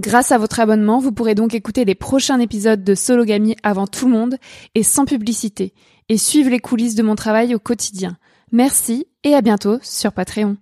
Grâce 0.00 0.32
à 0.32 0.38
votre 0.38 0.60
abonnement, 0.60 0.98
vous 0.98 1.12
pourrez 1.12 1.34
donc 1.34 1.52
écouter 1.52 1.84
les 1.84 1.94
prochains 1.94 2.40
épisodes 2.40 2.82
de 2.82 2.94
Sologamy 2.94 3.54
avant 3.62 3.86
tout 3.86 4.06
le 4.06 4.12
monde 4.12 4.36
et 4.74 4.82
sans 4.82 5.04
publicité, 5.04 5.74
et 6.08 6.16
suivre 6.16 6.48
les 6.48 6.58
coulisses 6.58 6.94
de 6.94 7.02
mon 7.02 7.16
travail 7.16 7.54
au 7.54 7.58
quotidien. 7.58 8.16
Merci 8.50 9.06
et 9.24 9.34
à 9.34 9.42
bientôt 9.42 9.78
sur 9.82 10.12
Patreon. 10.12 10.56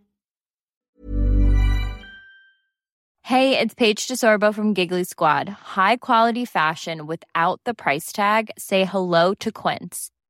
Hey, 3.23 3.57
it's 3.57 3.75
Paige 3.75 4.09
DeSorbo 4.09 4.53
from 4.53 4.75
Giggly 4.75 5.05
Squad. 5.05 5.51
High 5.77 5.99
quality 5.99 6.45
fashion 6.45 7.07
without 7.07 7.61
the 7.65 7.75
price 7.75 8.11
tag. 8.11 8.51
Say 8.59 8.85
hello 8.85 9.35
to 9.39 9.53
Quince. 9.53 10.11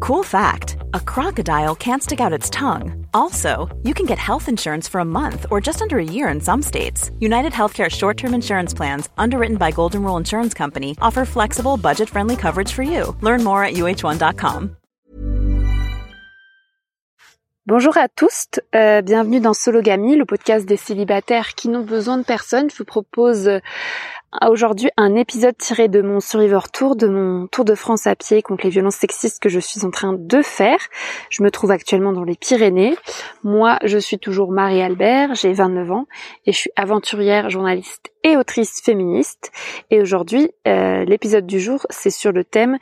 Cool 0.00 0.22
fact 0.22 0.76
a 0.94 1.00
crocodile 1.00 1.74
can't 1.74 2.02
stick 2.02 2.20
out 2.20 2.32
its 2.32 2.50
tongue. 2.50 3.06
Also, 3.14 3.68
you 3.82 3.94
can 3.94 4.06
get 4.06 4.18
health 4.18 4.48
insurance 4.48 4.88
for 4.88 5.00
a 5.00 5.04
month 5.04 5.46
or 5.50 5.60
just 5.60 5.82
under 5.82 5.98
a 5.98 6.04
year 6.04 6.28
in 6.28 6.40
some 6.40 6.62
states. 6.62 7.10
United 7.18 7.52
Healthcare 7.52 7.90
short 7.90 8.16
term 8.16 8.34
insurance 8.34 8.74
plans, 8.74 9.08
underwritten 9.16 9.56
by 9.56 9.70
Golden 9.72 10.02
Rule 10.02 10.16
Insurance 10.16 10.54
Company, 10.54 10.96
offer 11.00 11.24
flexible, 11.24 11.76
budget 11.76 12.08
friendly 12.08 12.36
coverage 12.36 12.72
for 12.72 12.82
you. 12.82 13.16
Learn 13.20 13.42
more 13.42 13.64
at 13.64 13.74
uh1.com. 13.74 14.76
Bonjour 17.68 17.96
à 17.96 18.06
tous, 18.08 18.46
euh, 18.76 19.02
bienvenue 19.02 19.40
dans 19.40 19.52
Sologamy, 19.52 20.14
le 20.14 20.24
podcast 20.24 20.66
des 20.66 20.76
célibataires 20.76 21.56
qui 21.56 21.68
n'ont 21.68 21.82
besoin 21.82 22.16
de 22.16 22.22
personne. 22.22 22.70
Je 22.70 22.76
vous 22.76 22.84
propose 22.84 23.48
euh, 23.48 23.58
aujourd'hui 24.48 24.90
un 24.96 25.14
épisode 25.14 25.56
tiré 25.56 25.88
de 25.88 26.02
mon 26.02 26.20
Survivor 26.20 26.70
Tour, 26.70 26.96
de 26.96 27.08
mon 27.08 27.46
Tour 27.46 27.64
de 27.64 27.74
France 27.74 28.06
à 28.06 28.14
pied 28.14 28.42
contre 28.42 28.64
les 28.64 28.70
violences 28.70 28.96
sexistes 28.96 29.40
que 29.40 29.48
je 29.48 29.60
suis 29.60 29.84
en 29.84 29.90
train 29.90 30.14
de 30.18 30.42
faire. 30.42 30.78
Je 31.30 31.42
me 31.42 31.50
trouve 31.50 31.70
actuellement 31.70 32.12
dans 32.12 32.24
les 32.24 32.36
Pyrénées. 32.36 32.96
Moi, 33.42 33.78
je 33.84 33.98
suis 33.98 34.18
toujours 34.18 34.52
Marie-Albert, 34.52 35.34
j'ai 35.34 35.52
29 35.52 35.90
ans 35.90 36.06
et 36.44 36.52
je 36.52 36.58
suis 36.58 36.70
aventurière, 36.76 37.50
journaliste 37.50 38.12
et 38.26 38.36
autrice 38.36 38.82
féministe. 38.82 39.52
Et 39.90 40.00
aujourd'hui, 40.00 40.50
euh, 40.66 41.04
l'épisode 41.04 41.46
du 41.46 41.60
jour, 41.60 41.86
c'est 41.90 42.10
sur 42.10 42.32
le 42.32 42.42
thème 42.42 42.78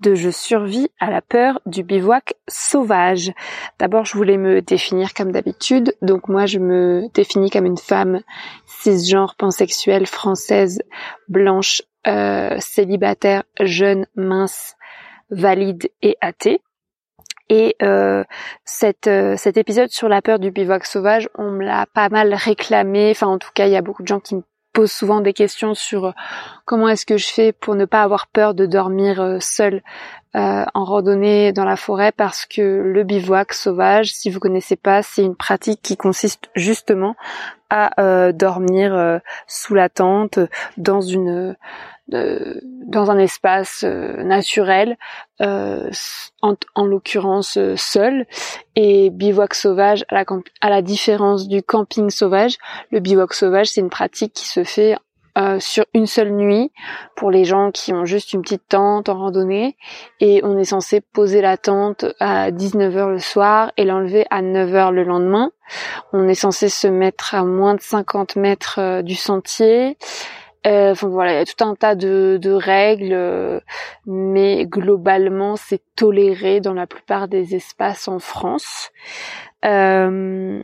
de 0.00 0.14
je 0.14 0.30
survis 0.30 0.88
à 1.00 1.10
la 1.10 1.20
peur 1.20 1.60
du 1.66 1.82
bivouac 1.82 2.34
sauvage. 2.48 3.32
D'abord, 3.78 4.04
je 4.04 4.16
voulais 4.16 4.36
me 4.36 4.60
définir 4.60 5.14
comme 5.14 5.32
d'habitude. 5.32 5.94
Donc 6.02 6.28
moi, 6.28 6.46
je 6.46 6.58
me 6.58 7.08
définis 7.14 7.50
comme 7.50 7.66
une 7.66 7.78
femme 7.78 8.20
cisgenre, 8.80 9.34
pansexuelle, 9.36 10.06
française, 10.06 10.80
blanche, 11.28 11.82
euh, 12.06 12.56
célibataire, 12.58 13.42
jeune, 13.60 14.06
mince, 14.16 14.76
valide 15.30 15.90
et 16.02 16.16
athée. 16.20 16.60
Et 17.50 17.76
euh, 17.82 18.24
cette, 18.64 19.06
euh, 19.06 19.36
cet 19.36 19.56
épisode 19.56 19.90
sur 19.90 20.08
la 20.08 20.20
peur 20.20 20.38
du 20.38 20.50
bivouac 20.50 20.84
sauvage, 20.84 21.28
on 21.36 21.50
me 21.50 21.64
l'a 21.64 21.86
pas 21.86 22.08
mal 22.08 22.34
réclamé. 22.34 23.10
Enfin, 23.10 23.28
en 23.28 23.38
tout 23.38 23.50
cas, 23.54 23.66
il 23.66 23.72
y 23.72 23.76
a 23.76 23.82
beaucoup 23.82 24.02
de 24.02 24.08
gens 24.08 24.20
qui 24.20 24.36
me 24.36 24.42
souvent 24.86 25.20
des 25.20 25.32
questions 25.32 25.74
sur 25.74 26.06
euh, 26.06 26.12
comment 26.64 26.88
est-ce 26.88 27.06
que 27.06 27.16
je 27.16 27.28
fais 27.28 27.52
pour 27.52 27.74
ne 27.74 27.84
pas 27.84 28.02
avoir 28.02 28.26
peur 28.26 28.54
de 28.54 28.66
dormir 28.66 29.20
euh, 29.20 29.38
seule 29.40 29.82
euh, 30.36 30.64
en 30.74 30.84
randonnée 30.84 31.52
dans 31.52 31.64
la 31.64 31.76
forêt 31.76 32.12
parce 32.12 32.46
que 32.46 32.60
le 32.60 33.02
bivouac 33.02 33.52
sauvage, 33.52 34.12
si 34.12 34.30
vous 34.30 34.40
connaissez 34.40 34.76
pas, 34.76 35.02
c'est 35.02 35.22
une 35.22 35.36
pratique 35.36 35.80
qui 35.82 35.96
consiste 35.96 36.50
justement 36.54 37.16
à 37.70 38.32
dormir 38.32 39.20
sous 39.46 39.74
la 39.74 39.90
tente 39.90 40.38
dans 40.78 41.02
une 41.02 41.54
dans 42.08 43.10
un 43.10 43.18
espace 43.18 43.84
euh, 43.84 44.22
naturel, 44.22 44.96
euh, 45.42 45.90
en, 46.40 46.54
en 46.74 46.84
l'occurrence 46.86 47.58
euh, 47.58 47.74
seul, 47.76 48.26
et 48.76 49.10
bivouac 49.10 49.54
sauvage, 49.54 50.04
à 50.08 50.14
la, 50.14 50.24
à 50.62 50.70
la 50.70 50.82
différence 50.82 51.48
du 51.48 51.62
camping 51.62 52.08
sauvage, 52.10 52.56
le 52.90 53.00
bivouac 53.00 53.34
sauvage 53.34 53.68
c'est 53.68 53.80
une 53.80 53.90
pratique 53.90 54.32
qui 54.32 54.46
se 54.46 54.64
fait 54.64 54.96
sur 55.60 55.84
une 55.94 56.06
seule 56.06 56.32
nuit 56.32 56.72
pour 57.14 57.30
les 57.30 57.44
gens 57.44 57.70
qui 57.70 57.92
ont 57.92 58.04
juste 58.04 58.32
une 58.32 58.42
petite 58.42 58.66
tente 58.68 59.08
en 59.08 59.20
randonnée. 59.20 59.76
Et 60.18 60.40
on 60.42 60.58
est 60.58 60.64
censé 60.64 61.00
poser 61.00 61.40
la 61.40 61.56
tente 61.56 62.06
à 62.18 62.50
19h 62.50 63.08
le 63.08 63.18
soir 63.20 63.70
et 63.76 63.84
l'enlever 63.84 64.26
à 64.30 64.42
9h 64.42 64.90
le 64.90 65.04
lendemain. 65.04 65.52
On 66.12 66.26
est 66.26 66.34
censé 66.34 66.68
se 66.68 66.88
mettre 66.88 67.36
à 67.36 67.44
moins 67.44 67.76
de 67.76 67.80
50 67.80 68.34
mètres 68.34 69.02
du 69.02 69.14
sentier. 69.14 69.96
euh, 69.96 70.47
enfin 70.66 71.08
voilà, 71.08 71.32
il 71.32 71.36
y 71.36 71.40
a 71.40 71.44
tout 71.44 71.64
un 71.64 71.74
tas 71.74 71.94
de, 71.94 72.52
règles, 72.52 73.12
euh, 73.12 73.60
mais 74.06 74.66
globalement 74.66 75.56
c'est 75.56 75.82
toléré 75.96 76.60
dans 76.60 76.74
la 76.74 76.86
plupart 76.86 77.28
des 77.28 77.54
espaces 77.54 78.08
en 78.08 78.18
France. 78.18 78.90
Euh, 79.64 80.62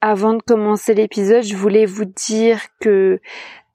avant 0.00 0.34
de 0.34 0.42
commencer 0.42 0.94
l'épisode, 0.94 1.42
je 1.42 1.56
voulais 1.56 1.86
vous 1.86 2.04
dire 2.04 2.60
que 2.80 3.20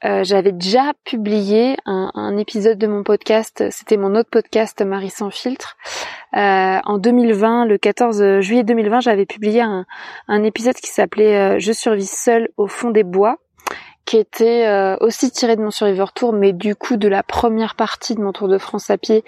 euh, 0.03 0.23
j'avais 0.23 0.51
déjà 0.51 0.93
publié 1.03 1.77
un, 1.85 2.35
épisode 2.37 2.79
de 2.79 2.87
mon 2.87 3.03
podcast, 3.03 3.63
c'était 3.69 3.97
mon 3.97 4.15
autre 4.15 4.29
podcast 4.31 4.81
Marie 4.81 5.11
sans 5.11 5.29
filtre. 5.29 5.77
Euh, 6.35 6.79
en 6.83 6.97
2020, 6.97 7.65
le 7.65 7.77
14 7.77 8.39
juillet 8.39 8.63
2020, 8.63 9.01
j'avais 9.01 9.27
publié 9.27 9.61
un, 9.61 9.85
un 10.27 10.43
épisode 10.43 10.75
qui 10.75 10.89
s'appelait 10.89 11.59
Je 11.59 11.71
survis 11.71 12.07
seule 12.07 12.49
au 12.57 12.65
fond 12.65 12.89
des 12.89 13.03
bois 13.03 13.37
qui 14.11 14.17
était 14.17 14.67
euh, 14.67 14.97
aussi 14.99 15.31
tiré 15.31 15.55
de 15.55 15.61
mon 15.61 15.71
Survivor 15.71 16.11
Tour, 16.11 16.33
mais 16.33 16.51
du 16.51 16.75
coup 16.75 16.97
de 16.97 17.07
la 17.07 17.23
première 17.23 17.75
partie 17.75 18.13
de 18.13 18.19
mon 18.19 18.33
Tour 18.33 18.49
de 18.49 18.57
France 18.57 18.89
à 18.89 18.97
pied. 18.97 19.23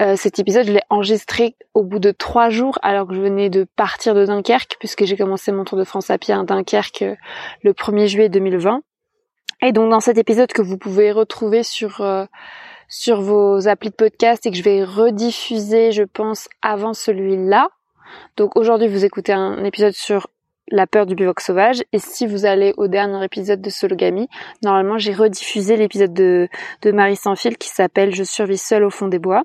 Euh, 0.00 0.14
cet 0.14 0.38
épisode, 0.38 0.64
je 0.64 0.72
l'ai 0.72 0.82
enregistré 0.90 1.56
au 1.74 1.82
bout 1.82 1.98
de 1.98 2.12
trois 2.12 2.48
jours, 2.48 2.78
alors 2.82 3.08
que 3.08 3.14
je 3.14 3.20
venais 3.20 3.50
de 3.50 3.66
partir 3.74 4.14
de 4.14 4.24
Dunkerque, 4.24 4.76
puisque 4.78 5.06
j'ai 5.06 5.16
commencé 5.16 5.50
mon 5.50 5.64
Tour 5.64 5.76
de 5.76 5.82
France 5.82 6.08
à 6.08 6.18
pied 6.18 6.32
à 6.32 6.40
Dunkerque 6.44 7.02
euh, 7.02 7.16
le 7.64 7.72
1er 7.72 8.06
juillet 8.06 8.28
2020. 8.28 8.82
Et 9.60 9.72
donc 9.72 9.90
dans 9.90 9.98
cet 9.98 10.18
épisode 10.18 10.52
que 10.52 10.62
vous 10.62 10.78
pouvez 10.78 11.10
retrouver 11.10 11.64
sur 11.64 12.00
sur 12.88 13.22
vos 13.22 13.66
applis 13.66 13.90
de 13.90 13.96
podcast 13.96 14.46
et 14.46 14.52
que 14.52 14.56
je 14.56 14.62
vais 14.62 14.84
rediffuser, 14.84 15.90
je 15.90 16.04
pense, 16.04 16.48
avant 16.62 16.94
celui-là. 16.94 17.70
Donc 18.36 18.54
aujourd'hui, 18.54 18.86
vous 18.86 19.04
écoutez 19.04 19.32
un 19.32 19.64
épisode 19.64 19.94
sur 19.94 20.28
la 20.72 20.86
peur 20.86 21.06
du 21.06 21.14
bivouac 21.14 21.40
sauvage. 21.40 21.84
Et 21.92 21.98
si 21.98 22.26
vous 22.26 22.46
allez 22.46 22.74
au 22.76 22.88
dernier 22.88 23.24
épisode 23.24 23.60
de 23.60 23.70
Sologamy, 23.70 24.28
normalement 24.64 24.98
j'ai 24.98 25.12
rediffusé 25.12 25.76
l'épisode 25.76 26.12
de, 26.12 26.48
Marie 26.92 27.16
sans 27.16 27.36
fil 27.36 27.56
qui 27.56 27.68
s'appelle 27.68 28.14
Je 28.14 28.24
survis 28.24 28.58
seule 28.58 28.82
au 28.82 28.90
fond 28.90 29.06
des 29.06 29.20
bois. 29.20 29.44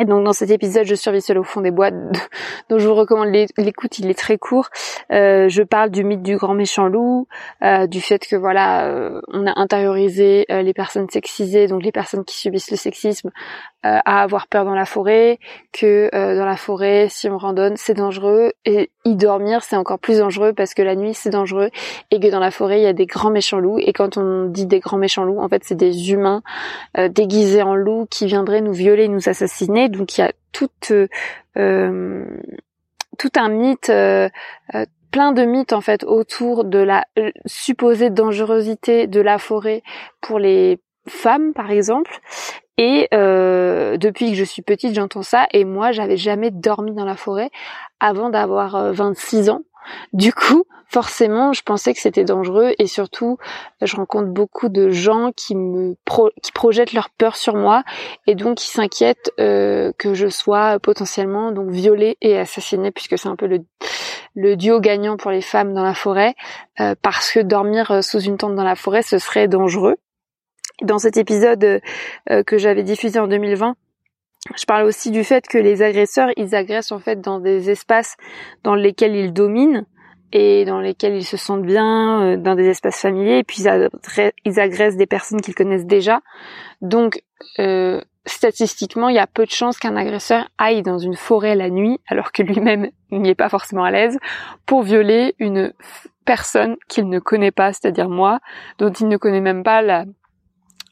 Et 0.00 0.04
donc 0.04 0.24
dans 0.24 0.32
cet 0.32 0.50
épisode, 0.50 0.86
je 0.86 0.94
survis 0.94 1.20
seul 1.20 1.38
au 1.38 1.42
fond 1.42 1.60
des 1.60 1.72
bois, 1.72 1.90
dont 2.70 2.78
je 2.78 2.86
vous 2.88 2.94
recommande 2.94 3.28
l'écoute, 3.28 3.98
il 3.98 4.08
est 4.08 4.18
très 4.18 4.38
court. 4.38 4.68
Euh, 5.12 5.48
je 5.48 5.62
parle 5.62 5.90
du 5.90 6.04
mythe 6.04 6.22
du 6.22 6.36
grand 6.36 6.54
méchant 6.54 6.86
loup, 6.86 7.26
euh, 7.62 7.88
du 7.88 8.00
fait 8.00 8.24
que 8.24 8.36
voilà, 8.36 8.86
euh, 8.86 9.20
on 9.28 9.46
a 9.46 9.58
intériorisé 9.58 10.46
les 10.48 10.72
personnes 10.72 11.08
sexisées, 11.10 11.66
donc 11.66 11.82
les 11.82 11.92
personnes 11.92 12.24
qui 12.24 12.36
subissent 12.36 12.70
le 12.70 12.76
sexisme, 12.76 13.30
euh, 13.86 13.98
à 14.04 14.22
avoir 14.22 14.48
peur 14.48 14.64
dans 14.64 14.74
la 14.74 14.84
forêt, 14.84 15.38
que 15.72 16.10
dans 16.12 16.44
la 16.44 16.56
forêt, 16.56 17.06
si 17.08 17.28
on 17.28 17.38
randonne, 17.38 17.76
c'est 17.76 17.94
dangereux, 17.94 18.52
et 18.64 18.90
y 19.04 19.14
dormir, 19.14 19.62
c'est 19.62 19.76
encore 19.76 19.98
plus 19.98 20.18
dangereux 20.18 20.52
parce 20.52 20.74
que 20.74 20.82
la 20.82 20.96
nuit, 20.96 21.14
c'est 21.14 21.30
dangereux, 21.30 21.70
et 22.10 22.20
que 22.20 22.28
dans 22.28 22.40
la 22.40 22.50
forêt, 22.50 22.80
il 22.80 22.84
y 22.84 22.86
a 22.86 22.92
des 22.92 23.06
grands 23.06 23.30
méchants 23.30 23.58
loups. 23.58 23.78
Et 23.78 23.92
quand 23.92 24.16
on 24.16 24.46
dit 24.46 24.66
des 24.66 24.80
grands 24.80 24.98
méchants 24.98 25.24
loups, 25.24 25.40
en 25.40 25.48
fait, 25.48 25.62
c'est 25.64 25.76
des 25.76 26.12
humains 26.12 26.42
déguisés 27.08 27.62
en 27.62 27.74
loups 27.74 28.06
qui 28.10 28.26
viendraient 28.26 28.60
nous 28.60 28.72
violer, 28.72 29.08
nous 29.08 29.28
assassiner 29.28 29.88
donc 29.88 30.16
il 30.16 30.22
y 30.22 30.24
a 30.24 30.32
tout, 30.52 30.70
euh, 31.56 32.24
tout 33.18 33.30
un 33.36 33.48
mythe, 33.48 33.90
euh, 33.90 34.28
euh, 34.74 34.84
plein 35.10 35.32
de 35.32 35.44
mythes 35.44 35.72
en 35.72 35.80
fait 35.80 36.04
autour 36.04 36.64
de 36.64 36.78
la 36.78 37.04
supposée 37.46 38.10
dangerosité 38.10 39.06
de 39.06 39.20
la 39.20 39.38
forêt 39.38 39.82
pour 40.20 40.38
les 40.38 40.80
femmes 41.06 41.52
par 41.52 41.70
exemple. 41.70 42.20
Et 42.78 43.08
depuis 43.10 44.30
que 44.30 44.36
je 44.36 44.44
suis 44.44 44.62
petite, 44.62 44.94
j'entends 44.94 45.22
ça. 45.22 45.46
Et 45.52 45.64
moi, 45.64 45.92
j'avais 45.92 46.16
jamais 46.16 46.50
dormi 46.50 46.92
dans 46.92 47.04
la 47.04 47.16
forêt 47.16 47.50
avant 48.00 48.30
d'avoir 48.30 48.92
26 48.92 49.50
ans. 49.50 49.62
Du 50.12 50.32
coup, 50.32 50.64
forcément, 50.88 51.52
je 51.52 51.62
pensais 51.62 51.92
que 51.92 52.00
c'était 52.00 52.24
dangereux 52.24 52.72
et 52.78 52.86
surtout, 52.86 53.38
je 53.82 53.94
rencontre 53.96 54.28
beaucoup 54.28 54.68
de 54.68 54.90
gens 54.90 55.30
qui 55.36 55.54
me 55.54 55.94
qui 56.42 56.52
projettent 56.52 56.92
leur 56.92 57.10
peur 57.10 57.36
sur 57.36 57.54
moi 57.54 57.84
et 58.26 58.34
donc 58.34 58.56
qui 58.56 58.68
s'inquiètent 58.68 59.32
euh, 59.38 59.92
que 59.98 60.14
je 60.14 60.28
sois 60.28 60.78
potentiellement 60.78 61.52
donc 61.52 61.70
violée 61.70 62.16
et 62.20 62.38
assassinée 62.38 62.90
puisque 62.90 63.18
c'est 63.18 63.28
un 63.28 63.36
peu 63.36 63.46
le 63.46 63.60
le 64.34 64.56
duo 64.56 64.78
gagnant 64.80 65.16
pour 65.16 65.30
les 65.30 65.40
femmes 65.40 65.74
dans 65.74 65.82
la 65.82 65.94
forêt 65.94 66.34
euh, 66.80 66.94
parce 67.02 67.32
que 67.32 67.40
dormir 67.40 67.90
euh, 67.90 68.02
sous 68.02 68.20
une 68.20 68.36
tente 68.36 68.54
dans 68.54 68.64
la 68.64 68.76
forêt 68.76 69.02
ce 69.02 69.18
serait 69.18 69.48
dangereux. 69.48 69.96
Dans 70.82 70.98
cet 70.98 71.16
épisode 71.16 71.80
que 72.46 72.58
j'avais 72.58 72.84
diffusé 72.84 73.18
en 73.18 73.26
2020, 73.26 73.74
je 74.56 74.64
parle 74.64 74.84
aussi 74.84 75.10
du 75.10 75.24
fait 75.24 75.46
que 75.46 75.58
les 75.58 75.82
agresseurs, 75.82 76.30
ils 76.36 76.54
agressent 76.54 76.92
en 76.92 77.00
fait 77.00 77.20
dans 77.20 77.40
des 77.40 77.70
espaces 77.70 78.16
dans 78.64 78.74
lesquels 78.74 79.14
ils 79.14 79.32
dominent 79.32 79.84
et 80.32 80.64
dans 80.64 80.80
lesquels 80.80 81.14
ils 81.14 81.24
se 81.24 81.36
sentent 81.36 81.64
bien, 81.64 82.22
euh, 82.22 82.36
dans 82.36 82.54
des 82.54 82.68
espaces 82.68 83.00
familiers, 83.00 83.38
et 83.38 83.44
puis 83.44 83.62
ils, 83.62 84.60
agressent 84.60 84.96
des 84.96 85.06
personnes 85.06 85.40
qu'ils 85.40 85.54
connaissent 85.54 85.86
déjà. 85.86 86.20
Donc, 86.82 87.22
euh, 87.58 88.02
statistiquement, 88.26 89.08
il 89.08 89.16
y 89.16 89.20
a 89.20 89.26
peu 89.26 89.46
de 89.46 89.50
chances 89.50 89.78
qu'un 89.78 89.96
agresseur 89.96 90.48
aille 90.58 90.82
dans 90.82 90.98
une 90.98 91.16
forêt 91.16 91.54
la 91.54 91.70
nuit, 91.70 91.98
alors 92.08 92.32
que 92.32 92.42
lui-même 92.42 92.90
n'y 93.10 93.30
est 93.30 93.34
pas 93.34 93.48
forcément 93.48 93.84
à 93.84 93.90
l'aise, 93.90 94.18
pour 94.66 94.82
violer 94.82 95.34
une 95.38 95.72
personne 96.26 96.76
qu'il 96.88 97.08
ne 97.08 97.20
connaît 97.20 97.52
pas, 97.52 97.72
c'est-à-dire 97.72 98.10
moi, 98.10 98.40
dont 98.78 98.92
il 98.92 99.08
ne 99.08 99.16
connaît 99.16 99.40
même 99.40 99.62
pas 99.62 99.80
la 99.80 100.04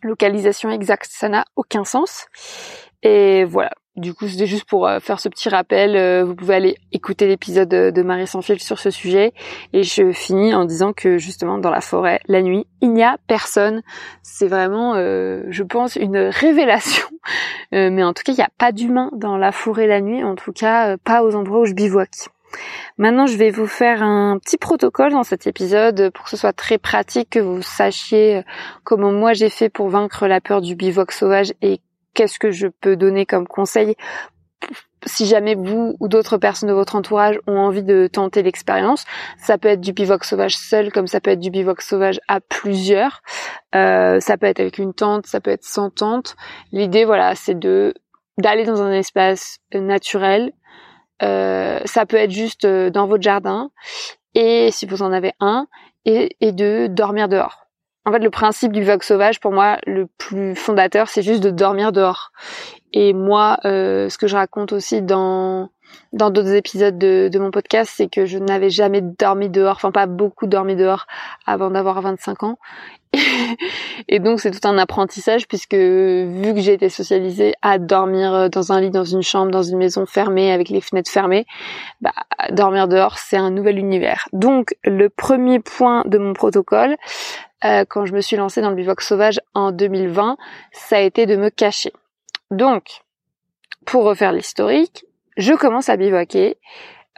localisation 0.03 0.71
exacte. 0.71 1.09
Ça 1.11 1.29
n'a 1.29 1.45
aucun 1.57 1.85
sens. 1.85 2.27
Et 3.03 3.45
voilà. 3.45 3.71
Du 3.97 4.13
coup, 4.13 4.29
c'était 4.29 4.47
juste 4.47 4.65
pour 4.65 4.87
euh, 4.87 5.01
faire 5.01 5.21
ce 5.21 5.31
petit 5.31 5.49
rappel. 5.49 5.97
Euh, 5.97 6.23
vous 6.23 6.35
pouvez 6.35 6.55
aller 6.55 6.77
écouter 6.93 7.27
l'épisode 7.27 7.69
de 7.69 8.03
Marie 8.03 8.27
sans 8.27 8.43
fil 8.43 8.61
sur 8.61 8.79
ce 8.79 8.91
sujet. 8.91 9.33
Et 9.73 9.85
je 9.85 10.13
finis 10.13 10.55
en 10.55 10.67
disant 10.67 10.93
que 10.93 11.17
justement, 11.17 11.57
dans 11.57 11.71
la 11.71 11.81
forêt, 11.81 12.21
la 12.29 12.43
nuit, 12.43 12.67
il 12.83 12.93
n'y 12.93 13.03
a 13.03 13.17
personne. 13.27 13.83
C'est 14.23 14.49
vraiment, 14.49 14.95
euh, 14.97 15.45
je 15.49 15.63
pense, 15.63 15.97
une 15.97 16.19
révélation. 16.19 17.07
mais 17.73 18.05
en 18.05 18.13
tout 18.13 18.23
cas, 18.23 18.33
il 18.33 18.37
n'y 18.37 18.43
a 18.43 18.51
pas 18.59 18.73
d'humain 18.73 19.11
dans 19.15 19.39
la 19.39 19.51
forêt 19.51 19.87
la 19.87 20.03
nuit. 20.03 20.23
En 20.23 20.35
tout 20.35 20.53
cas, 20.53 20.99
pas 20.99 21.23
aux 21.23 21.35
endroits 21.35 21.61
où 21.61 21.65
je 21.65 21.73
bivouaque. 21.73 22.29
Maintenant, 22.99 23.27
je 23.27 23.37
vais 23.37 23.51
vous 23.51 23.67
faire 23.67 24.03
un 24.03 24.39
petit 24.39 24.57
protocole 24.57 25.13
dans 25.13 25.23
cet 25.23 25.47
épisode 25.47 26.11
pour 26.11 26.25
que 26.25 26.31
ce 26.31 26.37
soit 26.37 26.53
très 26.53 26.79
pratique, 26.79 27.31
que 27.31 27.39
vous 27.39 27.63
sachiez 27.63 28.43
comment 28.85 29.13
moi 29.13 29.33
j'ai 29.33 29.51
fait 29.51 29.69
pour 29.69 29.89
vaincre 29.89 30.27
la 30.27 30.41
peur 30.41 30.61
du 30.61 30.75
bivouac 30.77 31.13
sauvage 31.13 31.53
et 31.63 31.81
qu'est-ce 32.15 32.39
que 32.39 32.51
je 32.51 32.69
peux 32.69 32.97
donner 32.97 33.27
comme 33.27 33.47
conseil 33.47 33.97
si 35.07 35.27
jamais 35.27 35.55
vous 35.55 35.97
ou 36.01 36.09
d'autres 36.09 36.37
personnes 36.37 36.69
de 36.69 36.75
votre 36.75 36.97
entourage 36.97 37.39
ont 37.47 37.59
envie 37.59 37.85
de 37.85 38.09
tenter 38.13 38.43
l'expérience, 38.43 39.05
ça 39.39 39.57
peut 39.57 39.69
être 39.69 39.81
du 39.81 39.93
bivouac 39.93 40.25
sauvage 40.25 40.57
seul, 40.57 40.93
comme 40.93 41.07
ça 41.07 41.21
peut 41.21 41.31
être 41.31 41.41
du 41.41 41.51
bivouac 41.51 41.81
sauvage 41.81 42.21
à 42.29 42.41
plusieurs. 42.41 43.23
Euh, 43.75 44.21
ça 44.21 44.37
peut 44.37 44.47
être 44.47 44.61
avec 44.61 44.79
une 44.79 44.95
tente, 44.95 45.27
ça 45.27 45.41
peut 45.41 45.53
être 45.53 45.65
sans 45.65 45.91
tente. 45.91 46.35
L'idée, 46.73 47.05
voilà, 47.05 47.35
c'est 47.35 47.59
de 47.59 47.95
d'aller 48.39 48.65
dans 48.65 48.83
un 48.83 48.93
espace 48.93 49.59
naturel. 49.73 50.53
Euh, 51.23 51.81
ça 51.85 52.07
peut 52.07 52.17
être 52.17 52.31
juste 52.31 52.65
euh, 52.65 52.91
dans 52.91 53.07
votre 53.07 53.23
jardin 53.23 53.71
et 54.35 54.71
si 54.71 54.85
vous 54.85 55.03
en 55.03 55.13
avez 55.13 55.33
un, 55.41 55.67
et, 56.05 56.37
et 56.41 56.53
de 56.53 56.89
dormir 56.89 57.29
dehors. 57.29 57.67
En 58.05 58.13
fait, 58.13 58.21
le 58.21 58.31
principe 58.31 58.73
du 58.73 58.85
vogue 58.85 59.03
sauvage, 59.03 59.41
pour 59.41 59.51
moi, 59.51 59.79
le 59.87 60.07
plus 60.19 60.55
fondateur, 60.55 61.09
c'est 61.09 61.23
juste 61.23 61.43
de 61.43 61.51
dormir 61.51 61.91
dehors. 61.91 62.31
Et 62.93 63.13
moi, 63.13 63.59
euh, 63.65 64.09
ce 64.09 64.17
que 64.17 64.29
je 64.29 64.37
raconte 64.37 64.73
aussi 64.73 65.03
dans 65.03 65.71
dans 66.13 66.31
d'autres 66.31 66.55
épisodes 66.55 66.99
de, 66.99 67.29
de, 67.33 67.39
mon 67.39 67.51
podcast, 67.51 67.93
c'est 67.95 68.09
que 68.09 68.27
je 68.27 68.39
n'avais 68.39 68.71
jamais 68.71 69.01
dormi 69.01 69.49
dehors, 69.49 69.77
enfin 69.77 69.93
pas 69.93 70.07
beaucoup 70.07 70.47
dormi 70.47 70.77
dehors 70.77 71.07
avant 71.47 71.71
d'avoir 71.71 72.01
25 72.01 72.43
ans. 72.43 72.59
Et 74.09 74.19
donc 74.19 74.41
c'est 74.41 74.51
tout 74.51 74.67
un 74.67 74.79
apprentissage 74.79 75.49
puisque 75.49 75.75
vu 75.75 76.55
que 76.55 76.61
j'ai 76.61 76.75
été 76.75 76.89
socialisée 76.89 77.55
à 77.63 77.79
dormir 77.79 78.51
dans 78.51 78.73
un 78.73 78.81
lit, 78.81 78.91
dans 78.91 79.05
une 79.05 79.23
chambre, 79.23 79.51
dans 79.51 79.63
une 79.63 79.79
maison 79.79 80.07
fermée 80.07 80.53
avec 80.53 80.69
les 80.69 80.81
fenêtres 80.81 81.11
fermées, 81.11 81.47
bah, 82.01 82.13
dormir 82.51 82.89
dehors 82.89 83.19
c'est 83.19 83.37
un 83.37 83.51
nouvel 83.51 83.79
univers. 83.79 84.29
Donc 84.33 84.75
le 84.85 85.09
premier 85.09 85.61
point 85.61 86.03
de 86.07 86.19
mon 86.19 86.33
protocole, 86.33 86.97
euh, 87.65 87.85
quand 87.89 88.05
je 88.05 88.13
me 88.13 88.21
suis 88.21 88.37
lancée 88.37 88.61
dans 88.61 88.71
le 88.71 88.77
bivouac 88.77 89.01
sauvage 89.01 89.41
en 89.55 89.73
2020, 89.73 90.37
ça 90.73 90.97
a 90.97 91.01
été 91.01 91.27
de 91.27 91.37
me 91.37 91.49
cacher. 91.49 91.93
Donc, 92.51 93.03
pour 93.87 94.05
refaire 94.05 94.33
l'historique, 94.33 95.07
je 95.37 95.53
commence 95.55 95.89
à 95.89 95.97
bivouaquer, 95.97 96.59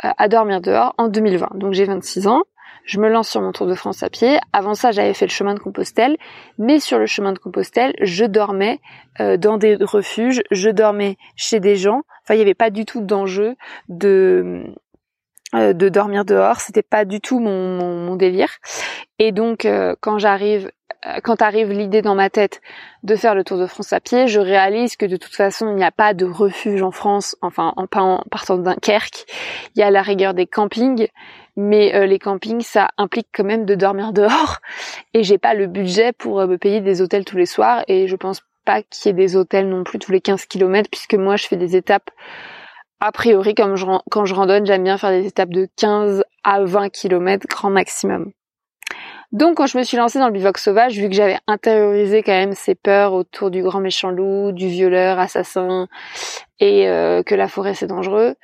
euh, 0.05 0.11
à 0.17 0.29
dormir 0.29 0.61
dehors 0.61 0.95
en 0.97 1.09
2020. 1.09 1.51
Donc 1.55 1.73
j'ai 1.73 1.85
26 1.85 2.29
ans, 2.29 2.43
je 2.89 2.99
me 2.99 3.09
lance 3.11 3.29
sur 3.29 3.43
mon 3.43 3.53
Tour 3.53 3.67
de 3.67 3.75
France 3.75 4.03
à 4.03 4.09
pied. 4.09 4.39
Avant 4.55 4.73
ça, 4.73 4.93
j'avais 4.93 5.13
fait 5.13 5.27
le 5.27 5.31
chemin 5.31 5.53
de 5.53 5.61
Compostelle, 5.61 6.17
mais 6.57 6.81
sur 6.81 6.99
le 6.99 7.05
chemin 7.05 7.35
de 7.35 7.39
Compostelle, 7.39 7.95
je 8.01 8.25
dormais 8.25 8.81
euh, 9.21 9.37
dans 9.37 9.59
des 9.59 9.77
refuges, 9.77 10.43
je 10.51 10.71
dormais 10.71 11.19
chez 11.37 11.61
des 11.61 11.77
gens. 11.77 12.01
Enfin, 12.25 12.35
il 12.35 12.39
n'y 12.39 12.43
avait 12.43 12.55
pas 12.55 12.71
du 12.71 12.87
tout 12.87 13.03
d'enjeu 13.03 13.57
de 13.91 14.65
euh, 15.55 15.75
de 15.75 15.89
dormir 15.89 16.25
dehors, 16.27 16.61
c'était 16.61 16.83
pas 16.83 17.05
du 17.05 17.21
tout 17.21 17.41
mon, 17.41 17.79
mon, 18.05 18.17
délire. 18.17 18.51
Et 19.19 19.33
donc 19.33 19.65
euh, 19.65 19.95
quand 20.01 20.19
j'arrive, 20.19 20.71
quand 21.23 21.41
arrive 21.41 21.71
l'idée 21.71 22.03
dans 22.03 22.15
ma 22.15 22.29
tête 22.29 22.61
de 23.03 23.17
faire 23.17 23.35
le 23.35 23.45
Tour 23.45 23.57
de 23.57 23.67
France 23.67 23.95
à 23.95 24.01
pied, 24.01 24.29
je 24.29 24.41
réalise 24.41 24.97
que 24.97 25.07
de 25.07 25.17
toute 25.17 25.35
façon 25.35 25.71
il 25.71 25.77
n'y 25.77 25.85
a 25.85 25.91
pas 25.91 26.13
de 26.13 26.27
refuge 26.27 26.83
en 26.83 26.91
France, 26.91 27.35
enfin 27.41 27.73
en, 27.77 27.87
partant 27.87 28.59
d'un 28.59 28.75
Kerk. 28.75 29.25
Il 29.75 29.81
y 29.81 29.83
a 29.83 29.91
la 29.91 30.03
rigueur 30.03 30.35
des 30.35 30.47
campings, 30.47 31.09
mais 31.59 32.07
les 32.07 32.19
campings 32.19 32.63
ça 32.63 32.89
implique 32.97 33.29
quand 33.35 33.45
même 33.45 33.67
de 33.67 33.75
dormir 33.75 34.13
dehors. 34.15 34.59
Et 35.13 35.23
j'ai 35.23 35.37
pas 35.37 35.53
le 35.53 35.67
budget 35.67 36.13
pour 36.13 36.47
me 36.47 36.57
payer 36.57 36.81
des 36.81 37.03
hôtels 37.03 37.27
tous 37.27 37.37
les 37.37 37.47
soirs. 37.47 37.85
Et 37.89 38.09
je 38.09 38.17
pense 38.17 38.43
pas 38.65 38.83
qu'il 38.83 39.09
y 39.09 39.11
ait 39.11 39.13
des 39.13 39.37
hôtels 39.37 39.69
non 39.69 39.85
plus 39.85 39.99
tous 39.99 40.13
les 40.13 40.21
15 40.21 40.47
km 40.47 40.89
puisque 40.91 41.15
moi 41.15 41.37
je 41.37 41.47
fais 41.47 41.57
des 41.57 41.77
étapes 41.77 42.11
a 43.01 43.13
priori, 43.13 43.55
comme 43.55 43.77
quand 44.11 44.25
je 44.25 44.35
randonne, 44.35 44.67
j'aime 44.67 44.83
bien 44.83 44.99
faire 44.99 45.11
des 45.11 45.27
étapes 45.27 45.51
de 45.51 45.69
15 45.77 46.25
à 46.43 46.65
20 46.65 46.91
km 46.91 47.47
grand 47.49 47.71
maximum. 47.71 48.33
Donc 49.31 49.59
quand 49.59 49.67
je 49.67 49.77
me 49.77 49.83
suis 49.83 49.97
lancée 49.97 50.19
dans 50.19 50.27
le 50.27 50.33
bivouac 50.33 50.59
sauvage, 50.59 50.97
vu 50.99 51.09
que 51.09 51.15
j'avais 51.15 51.39
intériorisé 51.47 52.23
quand 52.23 52.33
même 52.33 52.55
ces 52.55 52.75
peurs 52.75 53.13
autour 53.13 53.51
du 53.51 53.63
grand 53.63 53.81
méchant 53.81 54.11
loup, 54.11 54.53
du 54.53 54.69
violeur, 54.69 55.19
assassin, 55.19 55.87
et 56.61 56.89
euh, 56.89 57.23
que 57.23 57.35
la 57.35 57.47
forêt 57.47 57.75
c'est 57.75 57.87
dangereux, 57.87 58.35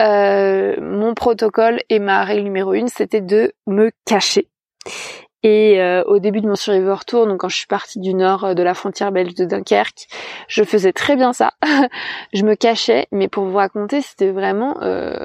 euh, 0.00 0.76
mon 0.80 1.14
protocole 1.14 1.80
et 1.88 1.98
ma 1.98 2.24
règle 2.24 2.42
numéro 2.42 2.72
une, 2.74 2.88
c'était 2.88 3.20
de 3.20 3.52
me 3.66 3.90
cacher. 4.04 4.48
Et 5.44 5.80
euh, 5.80 6.02
au 6.04 6.18
début 6.18 6.40
de 6.40 6.48
mon 6.48 6.56
Survivor 6.56 7.04
Tour, 7.04 7.26
donc 7.26 7.40
quand 7.40 7.48
je 7.48 7.56
suis 7.56 7.66
partie 7.66 8.00
du 8.00 8.12
nord 8.12 8.44
euh, 8.44 8.54
de 8.54 8.62
la 8.62 8.74
frontière 8.74 9.12
belge 9.12 9.34
de 9.34 9.44
Dunkerque, 9.44 10.08
je 10.48 10.64
faisais 10.64 10.92
très 10.92 11.14
bien 11.14 11.32
ça. 11.32 11.52
je 12.32 12.42
me 12.42 12.56
cachais, 12.56 13.06
mais 13.12 13.28
pour 13.28 13.44
vous 13.44 13.56
raconter, 13.56 14.02
c'était 14.02 14.30
vraiment 14.30 14.76
euh, 14.82 15.16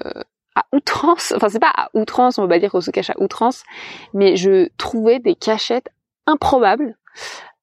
à 0.56 0.66
outrance. 0.72 1.34
Enfin, 1.36 1.50
c'est 1.50 1.60
pas 1.60 1.74
à 1.76 1.90
outrance, 1.96 2.38
on 2.38 2.44
va 2.44 2.48
pas 2.48 2.60
dire 2.60 2.70
qu'on 2.70 2.82
se 2.82 2.92
cache 2.92 3.10
à 3.10 3.20
outrance, 3.20 3.64
mais 4.14 4.36
je 4.36 4.70
trouvais 4.78 5.20
des 5.20 5.34
cachettes 5.34 5.90
improbables. 6.28 6.96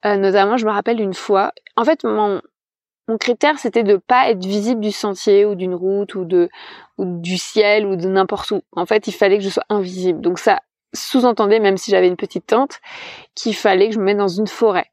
notamment, 0.04 0.56
je 0.56 0.66
me 0.66 0.72
rappelle 0.72 1.00
une 1.00 1.14
fois. 1.14 1.52
En 1.76 1.84
fait, 1.84 2.02
mon 2.02 2.42
mon 3.10 3.18
critère 3.18 3.58
c'était 3.58 3.82
de 3.82 3.96
pas 3.96 4.30
être 4.30 4.44
visible 4.44 4.80
du 4.80 4.92
sentier 4.92 5.44
ou 5.44 5.56
d'une 5.56 5.74
route 5.74 6.14
ou 6.14 6.24
de 6.24 6.48
du 6.98 7.38
ciel 7.38 7.86
ou 7.86 7.96
de 7.96 8.08
n'importe 8.08 8.50
où. 8.52 8.62
En 8.72 8.86
fait, 8.86 9.06
il 9.06 9.12
fallait 9.12 9.38
que 9.38 9.44
je 9.44 9.48
sois 9.48 9.64
invisible. 9.68 10.20
Donc 10.20 10.38
ça 10.38 10.60
sous-entendait, 10.92 11.60
même 11.60 11.76
si 11.76 11.90
j'avais 11.90 12.08
une 12.08 12.16
petite 12.16 12.46
tente, 12.46 12.80
qu'il 13.34 13.54
fallait 13.54 13.88
que 13.88 13.94
je 13.94 14.00
me 14.00 14.04
mette 14.04 14.18
dans 14.18 14.28
une 14.28 14.46
forêt 14.46 14.86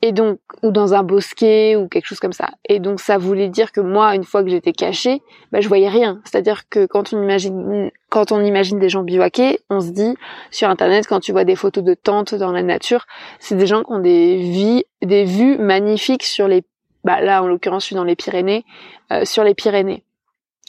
et 0.00 0.12
donc 0.12 0.38
ou 0.62 0.70
dans 0.70 0.94
un 0.94 1.02
bosquet 1.02 1.74
ou 1.76 1.88
quelque 1.88 2.06
chose 2.06 2.20
comme 2.20 2.32
ça. 2.32 2.50
Et 2.68 2.78
donc 2.78 3.00
ça 3.00 3.18
voulait 3.18 3.48
dire 3.48 3.72
que 3.72 3.80
moi, 3.80 4.14
une 4.14 4.24
fois 4.24 4.44
que 4.44 4.50
j'étais 4.50 4.72
cachée, 4.72 5.22
bah, 5.50 5.60
je 5.60 5.68
voyais 5.68 5.88
rien. 5.88 6.20
C'est-à-dire 6.24 6.68
que 6.68 6.86
quand 6.86 7.12
on 7.12 7.22
imagine 7.22 7.90
quand 8.08 8.32
on 8.32 8.44
imagine 8.44 8.78
des 8.78 8.88
gens 8.88 9.02
bivouaquer, 9.02 9.58
on 9.70 9.80
se 9.80 9.90
dit 9.90 10.14
sur 10.50 10.68
internet 10.68 11.06
quand 11.08 11.20
tu 11.20 11.32
vois 11.32 11.44
des 11.44 11.56
photos 11.56 11.82
de 11.82 11.94
tentes 11.94 12.34
dans 12.34 12.52
la 12.52 12.62
nature, 12.62 13.06
c'est 13.40 13.56
des 13.56 13.66
gens 13.66 13.82
qui 13.82 13.92
ont 13.92 13.98
des 13.98 14.36
vies, 14.36 14.84
des 15.02 15.24
vues 15.24 15.58
magnifiques 15.58 16.24
sur 16.24 16.46
les 16.46 16.62
bah 17.04 17.20
là 17.20 17.42
en 17.42 17.46
l'occurrence 17.46 17.82
je 17.82 17.86
suis 17.86 17.96
dans 17.96 18.04
les 18.04 18.16
Pyrénées, 18.16 18.64
euh, 19.12 19.24
sur 19.24 19.44
les 19.44 19.54
Pyrénées. 19.54 20.04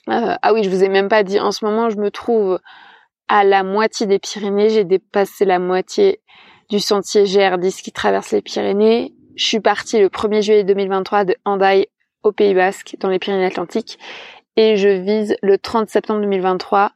Euh, 0.09 0.35
ah 0.41 0.53
oui, 0.53 0.63
je 0.63 0.69
vous 0.69 0.83
ai 0.83 0.89
même 0.89 1.09
pas 1.09 1.23
dit 1.23 1.39
en 1.39 1.51
ce 1.51 1.65
moment 1.65 1.89
je 1.89 1.97
me 1.97 2.11
trouve 2.11 2.59
à 3.27 3.43
la 3.43 3.63
moitié 3.63 4.05
des 4.07 4.19
Pyrénées, 4.19 4.69
j'ai 4.69 4.83
dépassé 4.83 5.45
la 5.45 5.59
moitié 5.59 6.21
du 6.69 6.79
sentier 6.79 7.25
GR10 7.25 7.81
qui 7.81 7.91
traverse 7.91 8.31
les 8.31 8.41
Pyrénées 8.41 9.13
je 9.39 9.45
suis 9.45 9.61
partie 9.61 9.99
le 9.99 10.09
1er 10.09 10.41
juillet 10.41 10.63
2023 10.65 11.23
de 11.23 11.35
Handaï 11.45 11.87
au 12.23 12.33
Pays 12.33 12.53
Basque, 12.53 12.97
dans 12.99 13.07
les 13.07 13.19
Pyrénées-Atlantiques, 13.19 13.97
et 14.57 14.75
je 14.75 14.89
vise 14.89 15.37
le 15.41 15.57
30 15.57 15.89
septembre 15.89 16.19
2023 16.19 16.91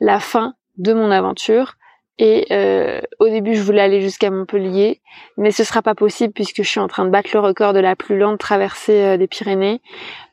la 0.00 0.18
fin 0.18 0.54
de 0.76 0.92
mon 0.92 1.12
aventure. 1.12 1.76
Et 2.18 2.46
euh, 2.52 3.00
au 3.18 3.28
début, 3.28 3.56
je 3.56 3.62
voulais 3.62 3.80
aller 3.80 4.00
jusqu'à 4.00 4.30
Montpellier, 4.30 5.00
mais 5.36 5.50
ce 5.50 5.64
sera 5.64 5.82
pas 5.82 5.96
possible 5.96 6.32
puisque 6.32 6.62
je 6.62 6.68
suis 6.68 6.80
en 6.80 6.86
train 6.86 7.04
de 7.04 7.10
battre 7.10 7.30
le 7.32 7.40
record 7.40 7.72
de 7.72 7.80
la 7.80 7.96
plus 7.96 8.16
lente 8.16 8.38
traversée 8.38 9.02
euh, 9.02 9.16
des 9.16 9.26
Pyrénées. 9.26 9.80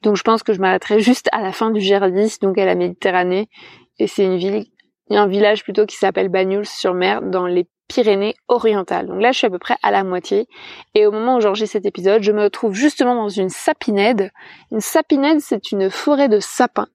Donc, 0.03 0.15
je 0.15 0.21
pense 0.21 0.43
que 0.43 0.53
je 0.53 0.59
m'arrêterai 0.59 0.99
juste 1.01 1.27
à 1.31 1.41
la 1.41 1.51
fin 1.51 1.71
du 1.71 1.81
Gerdis, 1.81 2.37
donc 2.41 2.57
à 2.57 2.65
la 2.65 2.75
Méditerranée. 2.75 3.49
Et 3.97 4.07
c'est 4.07 4.23
une 4.23 4.37
ville, 4.37 4.65
un 5.09 5.27
village 5.27 5.63
plutôt 5.63 5.85
qui 5.87 5.95
s'appelle 5.95 6.29
Bagnols-sur-Mer, 6.29 7.23
dans 7.23 7.47
les 7.47 7.67
Pyrénées 7.87 8.35
orientales. 8.47 9.07
Donc 9.07 9.21
là, 9.21 9.31
je 9.31 9.39
suis 9.39 9.47
à 9.47 9.49
peu 9.49 9.59
près 9.59 9.75
à 9.83 9.91
la 9.91 10.03
moitié. 10.03 10.47
Et 10.95 11.05
au 11.05 11.11
moment 11.11 11.35
où 11.37 11.41
j'enregistre 11.41 11.73
cet 11.73 11.85
épisode, 11.85 12.23
je 12.23 12.31
me 12.31 12.49
trouve 12.49 12.73
justement 12.73 13.15
dans 13.15 13.27
une 13.27 13.49
sapinède. 13.49 14.31
Une 14.71 14.79
sapinède, 14.79 15.41
c'est 15.41 15.71
une 15.71 15.89
forêt 15.89 16.29
de 16.29 16.39
sapins, 16.39 16.87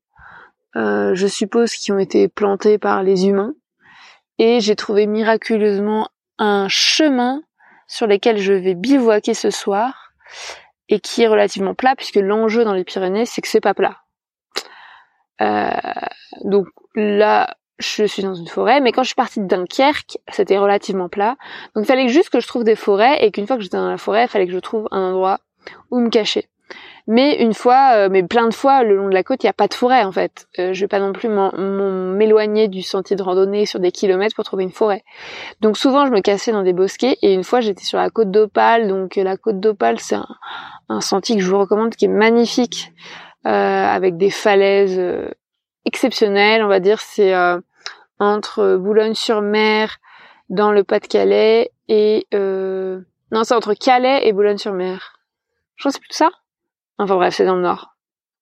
euh, 0.76 1.14
je 1.14 1.26
suppose, 1.26 1.75
qui 1.75 1.93
ont 1.93 1.99
été 1.99 2.28
plantés 2.28 2.78
par 2.78 3.02
les 3.02 3.26
humains. 3.26 3.52
Et 4.38 4.61
j'ai 4.61 4.76
trouvé 4.76 5.07
miraculeusement 5.07 6.09
un 6.38 6.69
chemin 6.69 7.43
sur 7.88 8.07
lequel 8.07 8.38
je 8.38 8.52
vais 8.52 8.75
bivouaquer 8.75 9.35
ce 9.35 9.50
soir 9.50 10.12
et 10.88 11.00
qui 11.00 11.23
est 11.23 11.28
relativement 11.28 11.75
plat 11.75 11.95
puisque 11.97 12.16
l'enjeu 12.16 12.64
dans 12.64 12.75
les 12.75 12.85
Pyrénées, 12.85 13.26
c'est 13.26 13.40
que 13.40 13.49
c'est 13.49 13.61
pas 13.61 13.75
plat. 13.75 14.02
Euh, 15.40 15.71
donc 16.45 16.66
là, 16.95 17.57
je 17.78 18.05
suis 18.05 18.23
dans 18.23 18.35
une 18.35 18.49
forêt, 18.49 18.81
mais 18.81 18.93
quand 18.93 19.02
je 19.02 19.09
suis 19.09 19.14
partie 19.14 19.40
de 19.40 19.47
Dunkerque, 19.47 20.19
c'était 20.31 20.59
relativement 20.59 21.09
plat. 21.09 21.37
Donc 21.75 21.85
il 21.85 21.87
fallait 21.87 22.09
juste 22.09 22.31
que 22.31 22.40
je 22.40 22.47
trouve 22.47 22.64
des 22.64 22.76
forêts 22.76 23.25
et 23.25 23.31
qu'une 23.31 23.47
fois 23.47 23.57
que 23.57 23.62
j'étais 23.62 23.76
dans 23.76 23.90
la 23.90 23.99
forêt, 23.99 24.25
il 24.25 24.28
fallait 24.28 24.47
que 24.47 24.52
je 24.52 24.59
trouve 24.59 24.88
un 24.90 25.11
endroit 25.11 25.40
où 25.90 26.00
me 26.00 26.09
cacher. 26.09 26.49
Mais 27.08 27.40
une 27.40 27.54
fois, 27.54 27.92
euh, 27.94 28.08
mais 28.10 28.25
plein 28.25 28.48
de 28.48 28.54
fois, 28.54 28.82
le 28.82 28.96
long 28.96 29.08
de 29.08 29.14
la 29.14 29.22
côte, 29.22 29.44
il 29.44 29.46
n'y 29.46 29.50
a 29.50 29.54
pas 29.54 29.68
de 29.68 29.75
forêt 29.75 30.02
en 30.02 30.10
fait. 30.10 30.48
Euh, 30.58 30.72
je 30.72 30.80
vais 30.80 30.88
pas 30.88 30.98
non 30.98 31.12
plus 31.12 31.28
m'éloigner 31.28 32.66
du 32.66 32.82
sentier 32.82 33.14
de 33.14 33.22
randonnée 33.22 33.64
sur 33.64 33.78
des 33.78 33.92
kilomètres 33.92 34.34
pour 34.34 34.44
trouver 34.44 34.64
une 34.64 34.72
forêt. 34.72 35.04
Donc 35.60 35.76
souvent, 35.76 36.06
je 36.06 36.10
me 36.10 36.20
cassais 36.20 36.50
dans 36.50 36.64
des 36.64 36.72
bosquets 36.72 37.16
et 37.22 37.32
une 37.32 37.44
fois, 37.44 37.60
j'étais 37.60 37.84
sur 37.84 37.98
la 37.98 38.10
côte 38.10 38.32
d'Opale. 38.32 38.88
Donc 38.88 39.18
euh, 39.18 39.22
la 39.22 39.36
côte 39.36 39.60
d'Opale, 39.60 40.00
c'est 40.00 40.16
un, 40.16 40.26
un, 40.88 41.00
sentier 41.00 41.36
que 41.36 41.42
je 41.42 41.48
vous 41.48 41.58
recommande 41.58 41.94
qui 41.94 42.06
est 42.06 42.08
magnifique, 42.08 42.92
euh, 43.46 43.50
avec 43.50 44.16
des 44.16 44.30
falaises 44.30 45.00
exceptionnelles, 45.84 46.64
on 46.64 46.68
va 46.68 46.80
dire. 46.80 47.00
C'est 47.00 47.32
entre 48.18 48.76
Boulogne-sur-Mer 48.76 49.98
dans 50.48 50.72
le 50.72 50.82
Pas-de-Calais 50.82 51.70
et 51.88 52.26
euh... 52.34 53.00
non 53.32 53.44
c'est 53.44 53.54
entre 53.54 53.75
Calais 53.75 54.26
et 54.26 54.32
Boulogne-sur-Mer. 54.32 55.20
Je 55.76 55.82
crois 55.82 55.90
que 55.90 55.94
c'est 55.94 56.00
plutôt 56.00 56.14
ça? 56.14 56.30
Enfin 56.98 57.16
bref 57.16 57.34
c'est 57.34 57.44
dans 57.44 57.56
le 57.56 57.62
nord, 57.62 57.96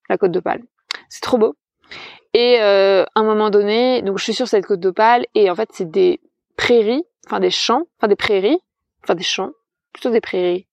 la 0.09 0.19
côte 0.19 0.33
d'Opale. 0.33 0.63
C'est 1.09 1.23
trop 1.23 1.39
beau. 1.39 1.57
Et 2.33 2.59
euh, 2.61 3.05
à 3.15 3.21
un 3.21 3.25
moment 3.25 3.51
donné, 3.51 4.03
donc 4.03 4.19
je 4.19 4.25
suis 4.25 4.35
sur 4.35 4.49
cette 4.49 4.67
côte 4.67 4.81
d'Opale 4.81 5.27
et 5.35 5.51
en 5.51 5.55
fait 5.55 5.69
c'est 5.73 5.91
des 5.91 6.21
prairies, 6.57 7.05
enfin 7.27 7.41
des 7.41 7.51
champs, 7.51 7.85
enfin 7.99 8.09
des 8.09 8.17
prairies, 8.17 8.59
enfin 9.03 9.15
des 9.15 9.23
champs, 9.25 9.51
plutôt 9.93 10.11
des 10.11 10.21
prairies, 10.21 10.67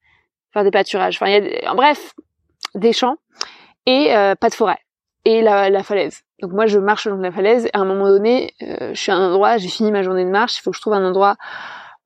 enfin 0.51 0.63
des 0.63 0.71
pâturages. 0.71 1.17
Enfin 1.17 1.29
y 1.29 1.65
a 1.65 1.71
en 1.71 1.75
bref 1.75 2.13
des 2.75 2.93
champs 2.93 3.17
et 3.85 4.15
euh, 4.15 4.35
pas 4.35 4.49
de 4.49 4.55
forêt 4.55 4.79
et 5.25 5.41
la, 5.41 5.69
la 5.69 5.83
falaise. 5.83 6.21
Donc 6.41 6.51
moi 6.51 6.65
je 6.65 6.79
marche 6.79 7.05
le 7.05 7.11
long 7.11 7.17
de 7.17 7.23
la 7.23 7.31
falaise 7.31 7.65
et 7.67 7.69
à 7.73 7.79
un 7.79 7.85
moment 7.85 8.07
donné, 8.07 8.53
euh, 8.63 8.93
je 8.93 8.99
suis 8.99 9.11
à 9.11 9.15
un 9.15 9.29
endroit, 9.29 9.57
j'ai 9.57 9.67
fini 9.69 9.91
ma 9.91 10.01
journée 10.01 10.25
de 10.25 10.29
marche, 10.29 10.57
il 10.57 10.61
faut 10.61 10.71
que 10.71 10.77
je 10.77 10.81
trouve 10.81 10.93
un 10.93 11.05
endroit 11.05 11.35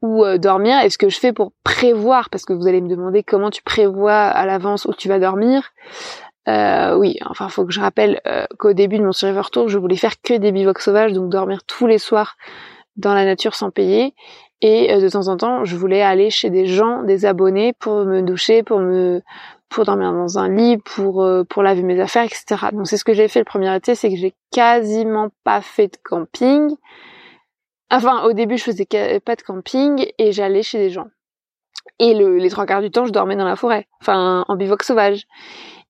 où 0.02 0.24
euh, 0.24 0.38
dormir. 0.38 0.80
Et 0.84 0.90
ce 0.90 0.98
que 0.98 1.10
je 1.10 1.20
fais 1.20 1.34
pour 1.34 1.52
prévoir, 1.64 2.30
parce 2.30 2.46
que 2.46 2.54
vous 2.54 2.68
allez 2.68 2.82
me 2.82 2.90
demander 2.90 3.24
comment 3.24 3.50
tu 3.50 3.64
prévois 3.64 4.14
à 4.14 4.46
l'avance 4.46 4.86
où 4.86 4.94
tu 4.94 5.08
vas 5.08 5.20
dormir. 5.20 5.72
Euh, 6.48 6.96
oui, 6.96 7.18
enfin 7.26 7.50
faut 7.50 7.66
que 7.66 7.74
je 7.74 7.80
rappelle 7.80 8.22
euh, 8.28 8.46
qu'au 8.60 8.74
début 8.74 9.00
de 9.00 9.04
mon 9.04 9.12
Survivor 9.12 9.50
Tour, 9.50 9.68
je 9.68 9.80
voulais 9.80 9.96
faire 9.96 10.22
que 10.22 10.36
des 10.36 10.52
bivouacs 10.52 10.80
sauvages, 10.80 11.14
donc 11.14 11.30
dormir 11.30 11.64
tous 11.66 11.88
les 11.88 11.98
soirs 11.98 12.38
dans 12.98 13.16
la 13.16 13.26
nature 13.26 13.56
sans 13.56 13.72
payer. 13.72 14.14
Et 14.62 14.96
de 14.96 15.10
temps 15.10 15.28
en 15.28 15.38
temps, 15.38 15.66
je 15.66 15.76
voulais 15.76 16.02
aller 16.02 16.30
chez 16.30 16.50
des 16.50 16.66
gens, 16.66 17.04
des 17.04 17.26
abonnés, 17.26 17.74
pour 17.74 18.06
me 18.06 18.22
doucher, 18.22 18.64
pour 18.64 18.80
me 18.80 19.22
pour 19.70 19.86
dormir 19.86 20.14
dans 20.14 20.40
un 20.40 20.50
lit, 20.50 20.78
pour 20.78 21.24
euh, 21.24 21.44
pour 21.44 21.64
laver 21.64 21.84
mes 21.84 22.00
affaires, 22.00 22.24
etc. 22.24 22.68
Donc 22.72 22.88
c'est 22.88 22.98
ce 22.98 23.04
que 23.04 23.14
j'ai 23.14 23.28
fait 23.28 23.40
le 23.40 23.46
premier 23.46 23.76
été, 23.76 23.96
c'est 23.96 24.10
que 24.10 24.16
j'ai 24.16 24.34
quasiment 24.52 25.30
pas 25.44 25.62
fait 25.62 25.88
de 25.88 25.98
camping. 26.04 26.76
Enfin, 27.92 28.24
au 28.24 28.34
début, 28.34 28.58
je 28.58 28.64
faisais 28.64 28.86
pas 29.24 29.36
de 29.36 29.42
camping 29.42 30.08
et 30.18 30.32
j'allais 30.32 30.64
chez 30.64 30.78
des 30.78 30.90
gens. 30.90 31.08
Et 32.00 32.14
le, 32.14 32.38
les 32.38 32.50
trois 32.50 32.66
quarts 32.66 32.82
du 32.82 32.92
temps, 32.92 33.06
je 33.06 33.12
dormais 33.12 33.36
dans 33.36 33.46
la 33.46 33.56
forêt, 33.56 33.88
enfin 34.02 34.44
en 34.48 34.56
bivouac 34.56 34.84
sauvage. 34.84 35.26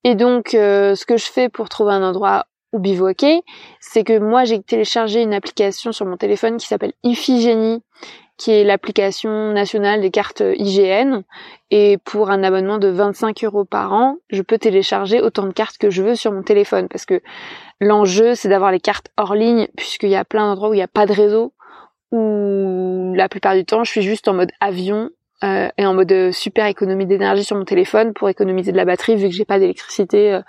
Et 0.05 0.13
donc, 0.13 0.53
euh, 0.53 0.93
ce 0.93 1.03
que 1.05 1.17
je 1.17 1.25
fais 1.25 1.49
pour 1.49 1.67
trouver 1.67 1.93
un 1.93 2.03
endroit 2.03 2.45
où 2.73 2.79
bivouaquer, 2.79 3.41
c'est 3.79 4.03
que 4.03 4.19
moi, 4.19 4.43
j'ai 4.43 4.61
téléchargé 4.61 5.23
une 5.23 5.33
application 5.33 5.91
sur 5.91 6.05
mon 6.05 6.15
téléphone 6.15 6.57
qui 6.57 6.67
s'appelle 6.67 6.93
Iphigénie, 7.03 7.81
qui 8.37 8.51
est 8.51 8.63
l'application 8.63 9.51
nationale 9.51 10.01
des 10.01 10.11
cartes 10.11 10.43
IGN. 10.57 11.23
Et 11.71 11.97
pour 12.05 12.29
un 12.29 12.43
abonnement 12.43 12.77
de 12.77 12.89
25 12.89 13.43
euros 13.45 13.65
par 13.65 13.93
an, 13.93 14.17
je 14.29 14.43
peux 14.43 14.59
télécharger 14.59 15.21
autant 15.21 15.47
de 15.47 15.53
cartes 15.53 15.79
que 15.79 15.89
je 15.89 16.03
veux 16.03 16.15
sur 16.15 16.31
mon 16.31 16.43
téléphone. 16.43 16.87
Parce 16.87 17.07
que 17.07 17.21
l'enjeu, 17.81 18.35
c'est 18.35 18.49
d'avoir 18.49 18.71
les 18.71 18.79
cartes 18.79 19.09
hors 19.17 19.33
ligne, 19.33 19.67
puisqu'il 19.75 20.09
y 20.09 20.15
a 20.15 20.23
plein 20.23 20.45
d'endroits 20.45 20.69
où 20.69 20.73
il 20.73 20.77
n'y 20.77 20.83
a 20.83 20.87
pas 20.87 21.07
de 21.07 21.13
réseau, 21.13 21.53
la 23.15 23.29
plupart 23.29 23.55
du 23.55 23.65
temps, 23.65 23.83
je 23.83 23.91
suis 23.91 24.01
juste 24.01 24.27
en 24.27 24.33
mode 24.33 24.51
avion 24.59 25.09
euh, 25.43 25.69
et 25.77 25.85
en 25.85 25.93
mode 25.93 26.31
super 26.31 26.65
économie 26.65 27.05
d'énergie 27.05 27.43
sur 27.43 27.57
mon 27.57 27.65
téléphone 27.65 28.13
pour 28.13 28.29
économiser 28.29 28.71
de 28.71 28.77
la 28.77 28.85
batterie 28.85 29.15
vu 29.15 29.27
que 29.27 29.35
j'ai 29.35 29.45
pas 29.45 29.59
d'électricité 29.59 30.33
euh, 30.33 30.41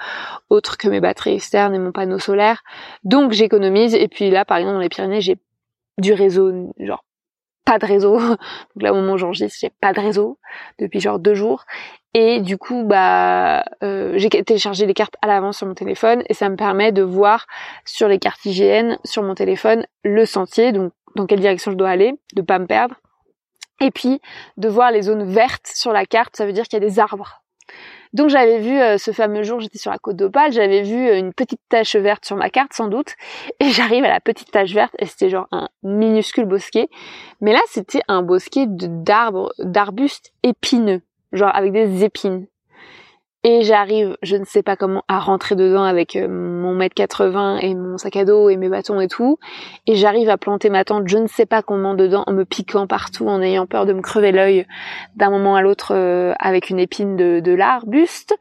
autre 0.49 0.78
que 0.78 0.88
mes 0.88 1.00
batteries 1.00 1.35
externes 1.35 1.75
et 1.75 1.78
mon 1.78 1.92
panneau 1.92 2.18
solaire. 2.18 2.62
Donc 3.02 3.32
j'économise 3.32 3.94
et 3.94 4.08
puis 4.08 4.30
là 4.30 4.44
par 4.44 4.58
exemple 4.58 4.75
dans 4.75 4.80
les 4.80 4.88
Pyrénées 4.88 5.20
j'ai 5.20 5.38
du 5.99 6.12
réseau 6.12 6.73
genre 6.78 7.04
pas 7.66 7.78
de 7.78 7.85
réseau. 7.85 8.18
Donc 8.18 8.38
là, 8.80 8.92
au 8.92 8.96
moment 8.96 9.14
où 9.14 9.18
j'enregistre, 9.18 9.58
j'ai 9.61 9.73
pas 9.80 9.92
de 9.92 10.00
réseau 10.00 10.38
depuis 10.78 11.00
genre 11.00 11.18
deux 11.18 11.35
jours. 11.35 11.64
Et 12.14 12.40
du 12.40 12.56
coup, 12.56 12.85
bah, 12.85 13.64
euh, 13.82 14.14
j'ai 14.16 14.30
téléchargé 14.30 14.87
les 14.87 14.94
cartes 14.94 15.16
à 15.20 15.26
l'avance 15.26 15.58
sur 15.58 15.66
mon 15.66 15.75
téléphone 15.75 16.23
et 16.30 16.35
ça 16.35 16.49
me 16.49 16.56
permet 16.56 16.90
de 16.92 17.02
voir 17.02 17.46
sur 17.85 18.08
les 18.08 18.18
cartes 18.18 18.42
IGN 18.46 18.96
sur 19.04 19.23
mon 19.23 19.35
téléphone 19.35 19.85
le 20.02 20.25
sentier, 20.25 20.73
donc 20.73 20.92
dans 21.16 21.26
quelle 21.26 21.40
direction 21.40 21.73
je 21.73 21.76
dois 21.76 21.88
aller, 21.88 22.14
de 22.35 22.42
pas 22.42 22.58
me 22.58 22.66
perdre. 22.66 22.94
Et 23.80 23.90
puis 23.90 24.20
de 24.56 24.68
voir 24.68 24.90
les 24.90 25.02
zones 25.02 25.25
vertes 25.25 25.66
sur 25.66 25.92
la 25.92 26.06
carte, 26.06 26.37
ça 26.37 26.46
veut 26.46 26.52
dire 26.52 26.64
qu'il 26.64 26.80
y 26.80 26.85
a 26.85 26.88
des 26.88 26.99
arbres. 26.99 27.42
Donc 28.12 28.30
j'avais 28.30 28.61
vu 28.61 28.80
euh, 28.80 28.96
ce 28.96 29.11
fameux 29.11 29.42
jour, 29.42 29.61
j'étais 29.61 29.78
sur 29.78 29.90
la 29.90 29.99
côte 29.99 30.16
d'Opale, 30.16 30.52
j'avais 30.52 30.82
vu 30.82 31.08
euh, 31.08 31.18
une 31.18 31.35
petite 31.35 31.61
tache 31.68 31.96
verte 31.96 32.25
sur 32.25 32.37
ma 32.37 32.49
carte 32.49 32.73
sans 32.73 32.88
doute, 32.88 33.14
et 33.61 33.68
j'arrive 33.70 34.04
à 34.04 34.08
la 34.08 34.20
petite 34.20 34.50
tache 34.50 34.73
verte 34.73 34.94
et 34.99 35.06
c'était 35.06 35.28
genre 35.28 35.49
un 35.50 35.68
minuscule 35.82 36.44
bosquet. 36.44 36.88
Mais 37.40 37.52
là 37.52 37.61
c'était 37.68 38.02
un 38.08 38.23
bosquet 38.23 38.66
d'arbres, 38.68 39.52
d'arbustes 39.58 40.32
épineux, 40.42 41.02
genre 41.32 41.54
avec 41.54 41.73
des 41.73 42.04
épines. 42.04 42.46
Et 43.48 43.62
j'arrive, 43.62 44.16
je 44.22 44.34
ne 44.34 44.44
sais 44.44 44.64
pas 44.64 44.74
comment, 44.74 45.04
à 45.06 45.20
rentrer 45.20 45.54
dedans 45.54 45.84
avec 45.84 46.16
euh, 46.16 46.26
mon 46.26 46.74
mètre 46.74 46.96
80 46.96 47.58
et 47.58 47.76
mon 47.76 47.96
sac 47.96 48.16
à 48.16 48.24
dos 48.24 48.48
et 48.48 48.56
mes 48.56 48.68
bâtons 48.68 49.00
et 49.00 49.06
tout. 49.06 49.38
Et 49.86 49.94
j'arrive 49.94 50.28
à 50.30 50.36
planter 50.36 50.68
ma 50.68 50.84
tente, 50.84 51.06
je 51.06 51.16
ne 51.16 51.28
sais 51.28 51.46
pas 51.46 51.62
comment 51.62 51.94
dedans, 51.94 52.24
en 52.26 52.32
me 52.32 52.44
piquant 52.44 52.88
partout, 52.88 53.28
en 53.28 53.40
ayant 53.40 53.66
peur 53.66 53.86
de 53.86 53.92
me 53.92 54.02
crever 54.02 54.32
l'œil 54.32 54.66
d'un 55.14 55.30
moment 55.30 55.54
à 55.54 55.62
l'autre 55.62 55.94
euh, 55.94 56.34
avec 56.40 56.70
une 56.70 56.80
épine 56.80 57.14
de, 57.14 57.38
de 57.38 57.52
l'arbuste. 57.52 58.34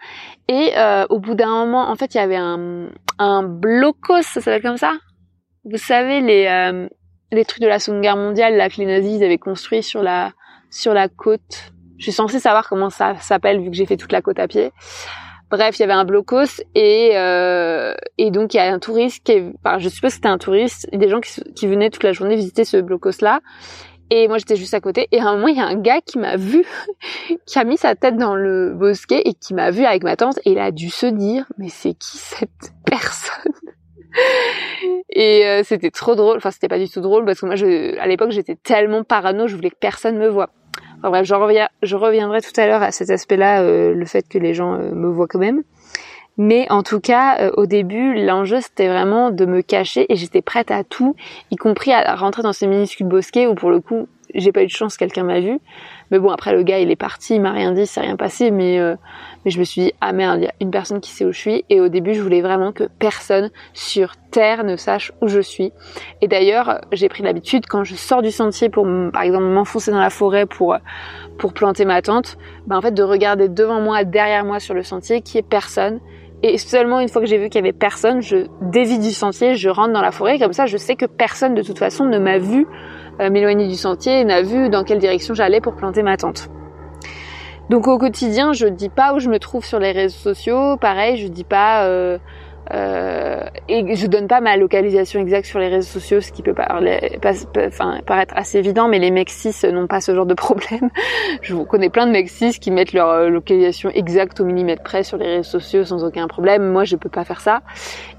Et 0.48 0.72
euh, 0.76 1.06
au 1.12 1.20
bout 1.20 1.36
d'un 1.36 1.50
moment, 1.50 1.88
en 1.88 1.94
fait, 1.94 2.16
il 2.16 2.18
y 2.18 2.22
avait 2.22 2.36
un, 2.36 2.90
un 3.20 3.44
blocos, 3.44 4.24
ça 4.24 4.42
s'appelle 4.42 4.64
comme 4.64 4.78
ça? 4.78 4.94
Vous 5.66 5.78
savez, 5.78 6.22
les, 6.22 6.88
les 7.32 7.46
trucs 7.46 7.62
de 7.62 7.68
la 7.68 7.78
Seconde 7.78 8.02
Guerre 8.02 8.18
mondiale, 8.18 8.56
là, 8.56 8.70
que 8.70 8.78
les 8.78 8.88
nazis 8.88 9.22
avaient 9.22 9.38
construit 9.38 9.84
sur 9.84 10.02
la, 10.02 10.32
sur 10.72 10.96
la 10.96 11.10
côte 11.10 11.75
je 11.98 12.04
suis 12.04 12.12
censée 12.12 12.40
savoir 12.40 12.68
comment 12.68 12.90
ça 12.90 13.16
s'appelle 13.20 13.62
vu 13.62 13.70
que 13.70 13.76
j'ai 13.76 13.86
fait 13.86 13.98
toute 13.98 14.12
la 14.12 14.22
côte 14.22 14.40
à 14.40 14.48
pied. 14.48 14.72
Bref, 15.52 15.78
il 15.78 15.82
y 15.82 15.84
avait 15.84 15.94
un 15.94 16.06
blocos 16.06 16.62
et 16.74 17.12
euh, 17.14 17.94
et 18.18 18.32
donc 18.32 18.54
il 18.54 18.58
y 18.58 18.60
a 18.60 18.74
un 18.74 18.80
touriste 18.80 19.24
qui, 19.24 19.34
est, 19.34 19.54
enfin, 19.64 19.78
je 19.78 19.90
suppose 19.90 20.10
que 20.10 20.16
c'était 20.16 20.28
un 20.28 20.40
touriste, 20.40 20.90
des 20.92 21.08
gens 21.08 21.20
qui, 21.22 21.68
venaient 21.68 21.92
toute 21.92 22.04
la 22.04 22.14
journée 22.14 22.36
visiter 22.36 22.66
ce 22.66 22.78
blocos 22.78 23.22
là. 23.22 23.42
Et 24.10 24.28
moi 24.28 24.38
j'étais 24.38 24.56
juste 24.56 24.74
à 24.74 24.82
côté 24.82 25.08
et 25.12 25.20
à 25.20 25.28
un 25.28 25.36
moment 25.36 25.48
il 25.48 25.58
y 25.58 25.62
a 25.62 25.66
un 25.66 25.76
gars 25.76 26.02
qui 26.02 26.18
m'a 26.18 26.36
vu, 26.36 26.66
qui 27.46 27.60
a 27.60 27.64
mis 27.64 27.78
sa 27.78 27.96
tête 27.96 28.18
dans 28.18 28.36
le 28.36 28.74
bosquet 28.74 29.22
et 29.24 29.34
qui 29.34 29.54
m'a 29.54 29.72
vu 29.72 29.86
avec 29.86 30.04
ma 30.04 30.16
tante 30.16 30.40
et 30.46 30.52
il 30.52 30.60
a 30.60 30.72
dû 30.72 30.90
se 30.90 31.06
dire 31.06 31.46
mais 31.58 31.70
c'est 31.70 31.94
qui 31.94 32.18
cette 32.18 32.74
personne? 32.86 33.54
Et 35.10 35.46
euh, 35.46 35.62
c'était 35.64 35.92
trop 35.92 36.16
drôle, 36.16 36.38
enfin 36.38 36.52
c'était 36.52 36.70
pas 36.70 36.80
du 36.80 36.90
tout 36.90 37.02
drôle 37.02 37.26
parce 37.26 37.42
que 37.42 37.46
moi 37.46 37.56
je, 37.56 37.98
à 38.00 38.08
l'époque 38.08 38.32
j'étais 38.32 38.56
tellement 38.56 39.04
parano, 39.04 39.48
je 39.48 39.56
voulais 39.56 39.70
que 39.70 39.78
personne 39.80 40.18
me 40.18 40.28
voie. 40.28 40.50
Enfin 41.06 41.12
bref, 41.12 41.28
je, 41.84 41.96
reviendrai 41.96 42.42
tout 42.42 42.60
à 42.60 42.66
l'heure 42.66 42.82
à 42.82 42.92
cet 42.92 43.12
aspect-là, 43.12 43.62
euh, 43.62 43.94
le 43.94 44.06
fait 44.06 44.28
que 44.28 44.40
les 44.40 44.56
gens 44.56 44.74
euh, 44.74 44.92
me 44.92 45.08
voient 45.08 45.28
quand 45.28 45.38
même. 45.38 45.62
Mais 46.38 46.66
en 46.72 46.82
tout 46.82 47.00
cas, 47.00 47.52
au 47.56 47.66
début, 47.66 48.16
l'enjeu 48.26 48.60
c'était 48.60 48.90
vraiment 48.90 49.30
de 49.30 49.46
me 49.46 49.62
cacher 49.62 50.12
et 50.12 50.18
j'étais 50.18 50.42
prête 50.42 50.70
à 50.70 50.84
tout, 50.84 51.16
y 51.50 51.56
compris 51.56 51.94
à 51.94 52.16
rentrer 52.16 52.42
dans 52.42 52.52
ces 52.52 52.68
minuscules 52.68 53.08
bosquets 53.08 53.48
où 53.48 53.56
pour 53.56 53.70
le 53.70 53.80
coup, 53.80 54.10
j'ai 54.34 54.52
pas 54.52 54.64
eu 54.64 54.66
de 54.66 54.72
chance, 54.72 54.98
quelqu'un 54.98 55.24
m'a 55.24 55.40
vu. 55.40 55.60
Mais 56.12 56.20
bon, 56.20 56.30
après 56.30 56.54
le 56.54 56.64
gars, 56.64 56.80
il 56.80 56.92
est 56.92 56.96
parti, 56.96 57.36
il 57.36 57.42
m'a 57.42 57.52
rien 57.52 57.72
dit, 57.72 57.86
c'est 57.86 58.02
rien 58.02 58.16
passé, 58.16 58.52
mais 58.52 58.80
euh, 58.80 58.96
mais 59.44 59.52
je 59.52 59.60
me 59.60 59.64
suis 59.64 59.82
dit 59.82 59.94
ah 60.02 60.14
merde, 60.14 60.40
il 60.40 60.44
y 60.44 60.48
a 60.48 60.54
une 60.60 60.72
personne 60.72 61.02
qui 61.02 61.12
sait 61.12 61.26
où 61.26 61.32
je 61.32 61.40
suis. 61.40 61.66
Et 61.70 61.80
au 61.82 61.88
début, 61.88 62.14
je 62.14 62.22
voulais 62.22 62.42
vraiment 62.42 62.72
que 62.72 62.84
personne 63.00 63.52
sur 63.74 64.16
terre 64.32 64.64
ne 64.64 64.76
sache 64.76 65.12
où 65.22 65.28
je 65.28 65.40
suis. 65.40 65.72
Et 66.22 66.28
d'ailleurs, 66.28 66.82
j'ai 66.92 67.10
pris 67.10 67.24
l'habitude 67.24 67.66
quand 67.68 67.84
je 67.84 67.96
sors 67.96 68.22
du 68.22 68.32
sentier 68.32 68.70
pour, 68.70 68.88
par 69.14 69.22
exemple, 69.22 69.46
m'enfoncer 69.46 69.92
dans 69.92 70.00
la 70.00 70.10
forêt 70.10 70.46
pour 70.46 70.76
pour 71.38 71.54
planter 71.54 71.86
ma 71.86 72.02
tente, 72.02 72.38
ben 72.66 72.78
en 72.78 72.82
fait 72.82 72.94
de 72.94 73.04
regarder 73.04 73.50
devant 73.50 73.82
moi, 73.82 74.04
derrière 74.04 74.46
moi 74.46 74.60
sur 74.60 74.74
le 74.74 74.84
sentier, 74.84 75.22
qui 75.22 75.38
est 75.38 75.48
personne. 75.48 76.00
Et 76.44 76.58
seulement 76.58 77.00
une 77.00 77.10
fois 77.10 77.22
que 77.22 77.28
j'ai 77.28 77.38
vu 77.38 77.50
qu'il 77.50 77.56
y 77.60 77.64
avait 77.64 77.74
personne, 77.74 78.22
je 78.22 78.48
dévie 78.62 79.00
du 79.00 79.12
sentier, 79.12 79.56
je 79.56 79.70
rentre 79.70 79.94
dans 79.94 80.02
la 80.02 80.12
forêt. 80.12 80.38
Comme 80.38 80.54
ça, 80.54 80.66
je 80.66 80.78
sais 80.78 80.96
que 80.96 81.06
personne 81.06 81.56
de 81.56 81.64
toute 81.64 81.80
façon 81.80 82.06
ne 82.06 82.20
m'a 82.20 82.38
vu 82.38 82.68
euh, 82.68 82.95
m'éloigner 83.20 83.68
du 83.68 83.76
sentier 83.76 84.22
et 84.22 84.26
n'a 84.26 84.42
vu 84.42 84.70
dans 84.70 84.84
quelle 84.84 85.00
direction 85.00 85.34
j'allais 85.34 85.62
pour 85.62 85.76
planter 85.76 86.04
ma 86.04 86.18
tente. 86.18 86.50
Donc 87.70 87.88
au 87.88 87.98
quotidien, 87.98 88.54
je 88.54 88.68
dis 88.68 88.90
pas 88.90 89.14
où 89.14 89.20
je 89.20 89.30
me 89.30 89.40
trouve 89.40 89.66
sur 89.66 89.80
les 89.80 89.92
réseaux 89.92 90.18
sociaux. 90.18 90.78
Pareil, 90.78 91.18
je 91.18 91.28
dis 91.28 91.44
pas 91.44 91.88
euh, 92.74 93.44
et 93.70 93.96
je 93.96 94.08
donne 94.08 94.28
pas 94.28 94.42
ma 94.42 94.58
localisation 94.58 95.20
exacte 95.20 95.48
sur 95.48 95.60
les 95.60 95.68
réseaux 95.68 95.88
sociaux, 95.88 96.22
ce 96.22 96.32
qui 96.32 96.42
peut 96.42 96.54
parler, 96.54 97.20
enfin, 97.58 98.00
paraître 98.06 98.34
assez 98.36 98.58
évident, 98.58 98.88
mais 98.88 98.98
les 98.98 99.12
mecs 99.12 99.30
cis 99.30 99.54
n'ont 99.72 99.88
pas 99.88 100.02
ce 100.02 100.16
genre 100.16 100.26
de 100.26 100.34
problème. 100.34 100.90
Je 101.42 101.54
vous 101.54 101.66
connais 101.66 101.90
plein 101.90 102.08
de 102.08 102.12
mecs 102.12 102.30
cis 102.30 102.60
qui 102.60 102.72
mettent 102.72 102.94
leur 102.94 103.10
euh, 103.10 103.30
localisation 103.30 103.90
exacte 103.90 104.40
au 104.40 104.46
millimètre 104.46 104.84
près 104.84 105.04
sur 105.04 105.18
les 105.18 105.28
réseaux 105.28 105.60
sociaux 105.60 105.86
sans 105.86 106.04
aucun 106.04 106.28
problème. 106.28 106.72
Moi, 106.72 106.86
je 106.86 106.96
peux 106.96 107.10
pas 107.10 107.24
faire 107.24 107.42
ça. 107.42 107.62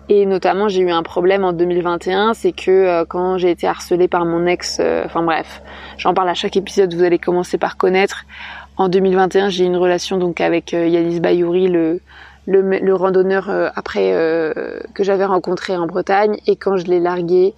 Et 0.08 0.26
notamment, 0.26 0.68
j'ai 0.68 0.82
eu 0.82 0.90
un 0.90 1.02
problème 1.02 1.44
en 1.44 1.52
2021, 1.52 2.34
c'est 2.34 2.52
que 2.52 2.70
euh, 2.70 3.04
quand 3.04 3.38
j'ai 3.38 3.50
été 3.50 3.66
harcelée 3.66 4.06
par 4.06 4.24
mon 4.24 4.46
ex, 4.46 4.78
euh, 4.80 5.02
enfin 5.04 5.22
bref, 5.22 5.62
j'en 5.98 6.14
parle 6.14 6.28
à 6.28 6.34
chaque 6.34 6.56
épisode, 6.56 6.94
vous 6.94 7.02
allez 7.02 7.18
commencer 7.18 7.58
par 7.58 7.76
connaître. 7.76 8.24
En 8.76 8.88
2021, 8.88 9.48
j'ai 9.48 9.64
eu 9.64 9.66
une 9.66 9.76
relation 9.76 10.18
donc 10.18 10.40
avec 10.40 10.72
Yanis 10.72 11.18
Bayouri, 11.18 11.68
le 11.68 12.00
le, 12.46 12.94
randonneur 12.94 13.50
euh, 13.50 13.68
après 13.74 14.12
euh, 14.14 14.80
que 14.94 15.02
j'avais 15.02 15.24
rencontré 15.24 15.76
en 15.76 15.86
Bretagne 15.86 16.38
et 16.46 16.56
quand 16.56 16.76
je 16.76 16.86
l'ai 16.86 17.00
largué, 17.00 17.54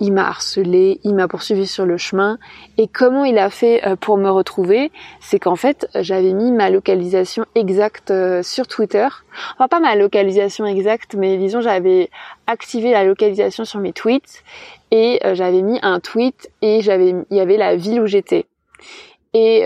il 0.00 0.12
m'a 0.12 0.26
harcelé, 0.26 0.98
il 1.04 1.14
m'a 1.14 1.28
poursuivi 1.28 1.66
sur 1.66 1.84
le 1.84 1.98
chemin. 1.98 2.38
Et 2.78 2.88
comment 2.88 3.24
il 3.24 3.38
a 3.38 3.50
fait 3.50 3.86
euh, 3.86 3.96
pour 3.96 4.16
me 4.16 4.30
retrouver, 4.30 4.90
c'est 5.20 5.38
qu'en 5.38 5.56
fait 5.56 5.86
j'avais 5.94 6.32
mis 6.32 6.52
ma 6.52 6.70
localisation 6.70 7.44
exacte 7.54 8.12
sur 8.42 8.66
Twitter, 8.66 9.06
enfin 9.54 9.68
pas 9.68 9.80
ma 9.80 9.94
localisation 9.94 10.64
exacte 10.64 11.14
mais 11.14 11.36
disons 11.36 11.60
j'avais 11.60 12.10
activé 12.46 12.92
la 12.92 13.04
localisation 13.04 13.64
sur 13.64 13.80
mes 13.80 13.92
tweets 13.92 14.42
et 14.90 15.20
j'avais 15.34 15.62
mis 15.62 15.78
un 15.82 16.00
tweet 16.00 16.50
et 16.62 16.80
j'avais 16.80 17.14
il 17.30 17.36
y 17.36 17.40
avait 17.40 17.56
la 17.56 17.76
ville 17.76 18.00
où 18.00 18.06
j'étais. 18.06 18.46
Et 19.34 19.64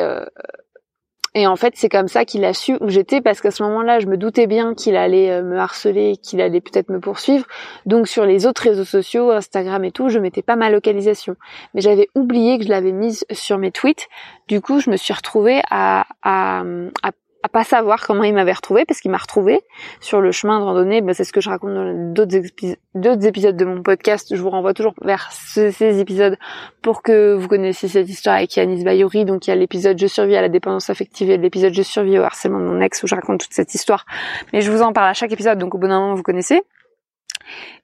et 1.35 1.47
en 1.49 1.57
fait, 1.57 1.75
c'est 1.77 1.89
comme 1.89 2.07
ça 2.07 2.25
qu'il 2.25 2.45
a 2.45 2.55
su 2.55 2.77
où 2.81 2.89
j'étais 2.89 3.21
parce 3.21 3.41
qu'à 3.41 3.51
ce 3.51 3.63
moment-là, 3.65 3.99
je 3.99 4.07
me 4.07 4.17
doutais 4.17 4.47
bien 4.47 4.75
qu'il 4.75 4.97
allait 4.97 5.31
euh, 5.33 5.43
me 5.43 5.59
harceler, 5.59 6.17
qu'il 6.17 6.41
allait 6.41 6.61
peut-être 6.61 6.91
me 6.91 7.01
poursuivre. 7.01 7.45
Donc 7.87 8.07
sur 8.07 8.25
les 8.25 8.47
autres 8.47 8.63
réseaux 8.63 8.85
sociaux, 8.85 9.33
Instagram 9.33 9.85
et 9.85 9.91
tout, 9.91 10.09
je 10.09 10.21
mettais 10.21 10.43
pas 10.43 10.55
ma 10.55 10.71
localisation. 10.71 11.35
Mais 11.75 11.81
j'avais 11.81 12.09
oublié 12.15 12.59
que 12.59 12.65
je 12.65 12.69
l'avais 12.69 12.93
mise 12.93 13.25
sur 13.33 13.59
mes 13.59 13.73
tweets. 13.73 14.09
Du 14.47 14.61
coup, 14.61 14.79
je 14.79 14.91
me 14.91 14.97
suis 14.97 15.13
retrouvée 15.13 15.61
à, 15.71 16.07
à, 16.23 16.63
à 17.03 17.11
à 17.11 17.11
pas 17.55 17.63
savoir 17.63 18.05
comment 18.05 18.25
il 18.25 18.35
m'avait 18.35 18.53
retrouvé 18.53 18.85
parce 18.85 19.01
qu'il 19.01 19.13
m'a 19.13 19.17
retrouvé 19.17 19.63
sur 20.01 20.21
le 20.21 20.33
chemin 20.33 20.59
de 20.59 20.65
randonnée. 20.65 21.03
Bah, 21.03 21.15
c'est 21.15 21.23
ce 21.23 21.33
que 21.33 21.41
je 21.41 21.49
raconte 21.49 21.73
dans 21.73 22.13
d'autres 22.13 23.27
épisodes 23.27 23.57
de 23.57 23.65
mon 23.65 23.81
podcast. 23.81 24.35
Je 24.35 24.43
vous 24.43 24.51
renvoie 24.51 24.75
toujours 24.75 24.93
vers 25.03 25.31
ces 25.31 26.01
épisodes 26.01 26.37
pour 26.83 27.03
que 27.03 27.33
vous 27.35 27.47
connaissiez 27.47 27.89
cette 27.89 28.09
histoire 28.09 28.35
avec 28.35 28.57
Yanis 28.57 28.83
Bayori. 28.83 29.25
Donc 29.25 29.47
il 29.47 29.51
y 29.51 29.53
a 29.53 29.57
l'épisode 29.57 29.97
Je 29.97 30.09
survis 30.09 30.35
à 30.35 30.43
la 30.43 30.49
dépendance 30.49 30.91
affective 30.91 31.31
et 31.31 31.37
l'épisode 31.37 31.73
Je 31.73 31.83
survis 31.83 32.19
au 32.19 32.23
harcèlement 32.23 32.59
de 32.59 32.65
mon 32.65 32.81
ex 32.81 33.01
où 33.05 33.07
je 33.07 33.15
raconte 33.15 33.43
toute 33.43 33.55
cette 33.55 33.73
histoire. 33.73 34.05
Mais 34.53 34.61
je 34.61 34.73
vous 34.73 34.83
en 34.83 34.93
parle 34.93 35.11
à 35.11 35.15
chaque 35.15 35.31
épisode, 35.31 35.57
donc 35.57 35.77
au 35.77 35.79
bout 35.79 35.87
d'un 35.87 36.01
moment 36.01 36.15
vous 36.17 36.25
connaissez. 36.25 36.61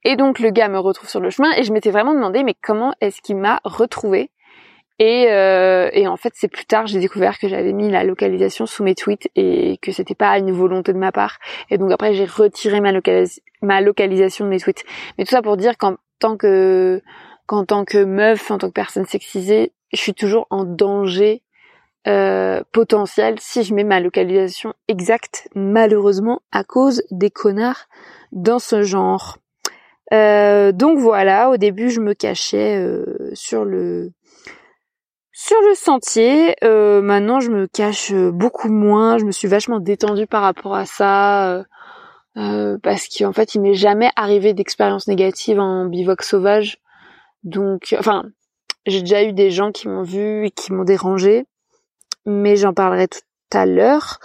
Et 0.03 0.17
donc 0.17 0.41
le 0.41 0.51
gars 0.51 0.69
me 0.69 0.81
retrouve 0.81 1.09
sur 1.09 1.21
le 1.21 1.31
chemin 1.31 1.53
et 1.57 1.63
je 1.63 1.73
m'étais 1.73 1.93
vraiment 1.93 2.13
demandé 2.13 2.43
mais 2.43 2.57
comment 2.61 2.93
est-ce 3.01 3.23
qu'il 3.23 3.37
m'a 3.37 3.61
retrouvé 3.63 4.33
et, 5.01 5.29
euh, 5.31 5.89
et, 5.95 6.07
en 6.07 6.19
fait, 6.19 6.35
c'est 6.37 6.47
plus 6.47 6.67
tard 6.67 6.87
j'ai 6.87 7.01
découvert 7.01 7.39
que 7.39 7.49
j'avais 7.49 7.73
mis 7.73 7.91
la 7.91 8.05
localisation 8.05 8.67
sous 8.67 8.85
mes 8.85 8.95
tweets 8.95 9.31
et 9.35 9.79
que 9.81 9.93
c'était 9.93 10.15
pas 10.15 10.37
une 10.39 10.53
volonté 10.53 10.93
de 10.93 10.99
ma 10.99 11.11
part. 11.11 11.39
Et 11.71 11.79
donc 11.79 11.91
après, 11.91 12.13
j'ai 12.13 12.27
retiré 12.27 12.83
ma, 12.83 13.81
localisation 13.81 14.45
de 14.45 14.51
mes 14.51 14.61
tweets. 14.61 14.85
Mais 15.17 15.25
tout 15.25 15.31
ça 15.31 15.41
pour 15.41 15.57
dire 15.57 15.79
qu'en 15.79 15.97
tant 16.19 16.37
que 16.37 17.01
qu'en 17.47 17.65
tant 17.65 17.87
que 17.87 18.05
meuf, 18.05 18.51
en 18.51 18.59
tant 18.59 18.69
que 18.69 18.75
personne 18.75 19.07
sexisée, 19.07 19.73
je 19.91 19.97
suis 19.99 20.13
toujours 20.13 20.47
en 20.51 20.65
danger 20.65 21.43
euh, 22.07 22.63
potentiel 22.71 23.37
si 23.41 23.63
je 23.63 23.73
mets 23.73 23.85
ma 23.85 24.01
localisation 24.01 24.75
exacte, 24.87 25.49
malheureusement 25.55 26.43
à 26.53 26.63
cause 26.63 27.03
des 27.11 27.31
connards 27.31 27.89
dans 28.33 28.59
ce 28.59 28.83
genre. 28.83 29.39
Euh, 30.13 30.73
donc 30.73 30.99
voilà, 30.99 31.49
au 31.49 31.57
début 31.57 31.89
je 31.89 32.01
me 32.01 32.13
cachais 32.13 32.77
euh, 32.77 33.31
sur 33.33 33.65
le 33.65 34.13
sur 35.43 35.57
le 35.63 35.75
sentier, 35.75 36.55
euh, 36.65 37.01
maintenant 37.01 37.41
je 37.41 37.51
me 37.51 37.67
cache 37.67 38.13
euh, 38.13 38.31
beaucoup 38.31 38.69
moins, 38.69 39.17
je 39.17 39.25
me 39.25 39.33
suis 39.33 39.49
vachement 39.49 39.81
détendue 39.81 40.27
par 40.27 40.43
rapport 40.43 40.75
à 40.75 40.85
ça, 40.85 41.65
euh, 42.37 42.77
parce 42.83 43.09
qu'en 43.09 43.33
fait 43.33 43.55
il 43.55 43.63
m'est 43.63 43.73
jamais 43.73 44.11
arrivé 44.17 44.53
d'expérience 44.53 45.09
négative 45.09 45.59
en 45.59 45.87
bivoc 45.87 46.23
sauvage. 46.25 46.77
Donc, 47.43 47.97
enfin, 47.99 48.25
j'ai 48.85 49.01
déjà 49.01 49.25
eu 49.25 49.33
des 49.33 49.51
gens 49.51 49.73
qui 49.73 49.89
m'ont 49.89 50.03
vu 50.03 50.45
et 50.45 50.51
qui 50.51 50.75
m'ont 50.75 50.85
dérangé, 50.85 51.47
mais 52.27 52.57
j'en 52.57 52.75
parlerai 52.75 53.09
tout 53.09 53.21
à 53.55 53.65
l'heure. 53.65 54.19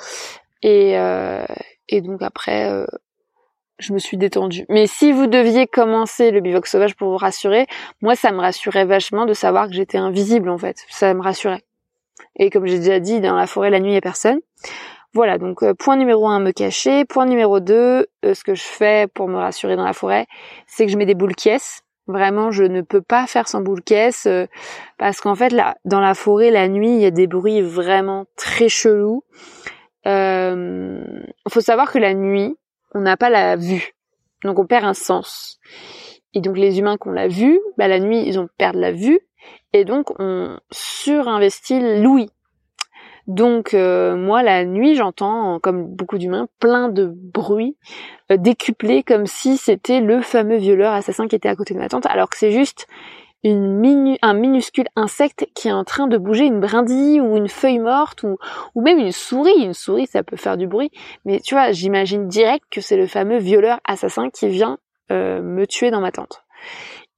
Et 0.63 0.97
donc 2.01 2.23
après, 2.23 2.85
je 3.79 3.93
me 3.93 3.99
suis 3.99 4.17
détendue. 4.17 4.65
Mais 4.69 4.87
si 4.87 5.11
vous 5.11 5.27
deviez 5.27 5.67
commencer 5.67 6.31
le 6.31 6.41
bivoc 6.41 6.67
sauvage 6.67 6.95
pour 6.95 7.09
vous 7.09 7.17
rassurer, 7.17 7.67
moi 8.01 8.15
ça 8.15 8.31
me 8.31 8.39
rassurait 8.39 8.85
vachement 8.85 9.25
de 9.25 9.33
savoir 9.33 9.67
que 9.67 9.73
j'étais 9.73 9.97
invisible 9.97 10.49
en 10.49 10.57
fait. 10.57 10.77
Ça 10.89 11.13
me 11.13 11.21
rassurait. 11.21 11.63
Et 12.37 12.49
comme 12.49 12.65
j'ai 12.65 12.79
déjà 12.79 12.99
dit, 12.99 13.19
dans 13.19 13.35
la 13.35 13.47
forêt 13.47 13.69
la 13.69 13.79
nuit 13.79 13.91
il 13.91 13.95
y 13.95 13.97
a 13.97 14.01
personne. 14.01 14.39
Voilà, 15.13 15.37
donc 15.37 15.63
euh, 15.63 15.73
point 15.73 15.95
numéro 15.95 16.27
un, 16.27 16.41
me 16.41 16.51
cacher. 16.51 17.05
Point 17.05 17.25
numéro 17.25 17.61
deux, 17.61 18.07
euh, 18.25 18.33
ce 18.33 18.43
que 18.43 18.53
je 18.53 18.63
fais 18.63 19.07
pour 19.13 19.29
me 19.29 19.37
rassurer 19.37 19.77
dans 19.77 19.85
la 19.85 19.93
forêt, 19.93 20.25
c'est 20.67 20.85
que 20.85 20.91
je 20.91 20.97
mets 20.97 21.05
des 21.05 21.15
boules 21.15 21.35
caisses. 21.35 21.83
Vraiment, 22.07 22.51
je 22.51 22.65
ne 22.65 22.81
peux 22.81 23.01
pas 23.01 23.25
faire 23.25 23.47
sans 23.47 23.61
boules 23.61 23.81
caisses 23.81 24.25
euh, 24.25 24.45
parce 24.97 25.21
qu'en 25.21 25.33
fait, 25.33 25.53
là, 25.53 25.77
dans 25.85 26.01
la 26.01 26.15
forêt, 26.15 26.51
la 26.51 26.67
nuit, 26.67 26.93
il 26.95 27.01
y 27.01 27.05
a 27.05 27.11
des 27.11 27.27
bruits 27.27 27.61
vraiment 27.61 28.25
très 28.35 28.67
chelous. 28.67 29.23
Il 30.05 31.23
faut 31.49 31.61
savoir 31.61 31.91
que 31.91 31.97
la 31.97 32.13
nuit, 32.13 32.57
on 32.93 33.01
n'a 33.01 33.17
pas 33.17 33.29
la 33.29 33.55
vue. 33.55 33.93
Donc 34.43 34.59
on 34.59 34.65
perd 34.65 34.85
un 34.85 34.93
sens. 34.93 35.59
Et 36.33 36.41
donc 36.41 36.57
les 36.57 36.79
humains 36.79 36.97
qu'on 36.97 37.11
l'a 37.11 37.27
vu, 37.27 37.59
bah, 37.77 37.87
la 37.87 37.99
nuit 37.99 38.23
ils 38.25 38.39
ont 38.39 38.47
perdu 38.57 38.79
la 38.79 38.91
vue 38.91 39.19
et 39.73 39.85
donc 39.85 40.11
on 40.19 40.59
surinvestit 40.71 42.01
l'ouïe. 42.01 42.29
Donc 43.27 43.73
euh, 43.73 44.15
moi 44.15 44.43
la 44.43 44.65
nuit 44.65 44.95
j'entends 44.95 45.59
comme 45.59 45.87
beaucoup 45.87 46.19
d'humains 46.19 46.47
plein 46.59 46.89
de 46.89 47.11
bruits 47.11 47.75
euh, 48.31 48.37
décuplés 48.37 49.01
comme 49.01 49.25
si 49.25 49.57
c'était 49.57 49.99
le 49.99 50.21
fameux 50.21 50.57
violeur 50.57 50.93
assassin 50.93 51.27
qui 51.27 51.35
était 51.35 51.49
à 51.49 51.55
côté 51.55 51.73
de 51.73 51.79
ma 51.79 51.89
tante 51.89 52.05
alors 52.05 52.29
que 52.29 52.37
c'est 52.37 52.51
juste 52.51 52.87
une 53.45 54.17
un 54.21 54.33
minuscule 54.33 54.87
insecte 54.95 55.47
qui 55.53 55.67
est 55.67 55.71
en 55.71 55.83
train 55.83 56.07
de 56.07 56.17
bouger 56.17 56.45
une 56.45 56.59
brindille 56.59 57.21
ou 57.21 57.37
une 57.37 57.47
feuille 57.47 57.79
morte 57.79 58.23
ou, 58.23 58.37
ou 58.73 58.81
même 58.81 58.97
une 58.97 59.11
souris. 59.11 59.63
Une 59.63 59.73
souris, 59.73 60.07
ça 60.07 60.23
peut 60.23 60.35
faire 60.35 60.57
du 60.57 60.67
bruit. 60.67 60.89
Mais 61.25 61.39
tu 61.39 61.53
vois, 61.53 61.71
j'imagine 61.71 62.27
direct 62.27 62.65
que 62.71 62.81
c'est 62.81 62.97
le 62.97 63.05
fameux 63.05 63.37
violeur 63.37 63.79
assassin 63.85 64.29
qui 64.31 64.47
vient 64.47 64.79
euh, 65.11 65.41
me 65.41 65.67
tuer 65.67 65.91
dans 65.91 66.01
ma 66.01 66.11
tente. 66.11 66.43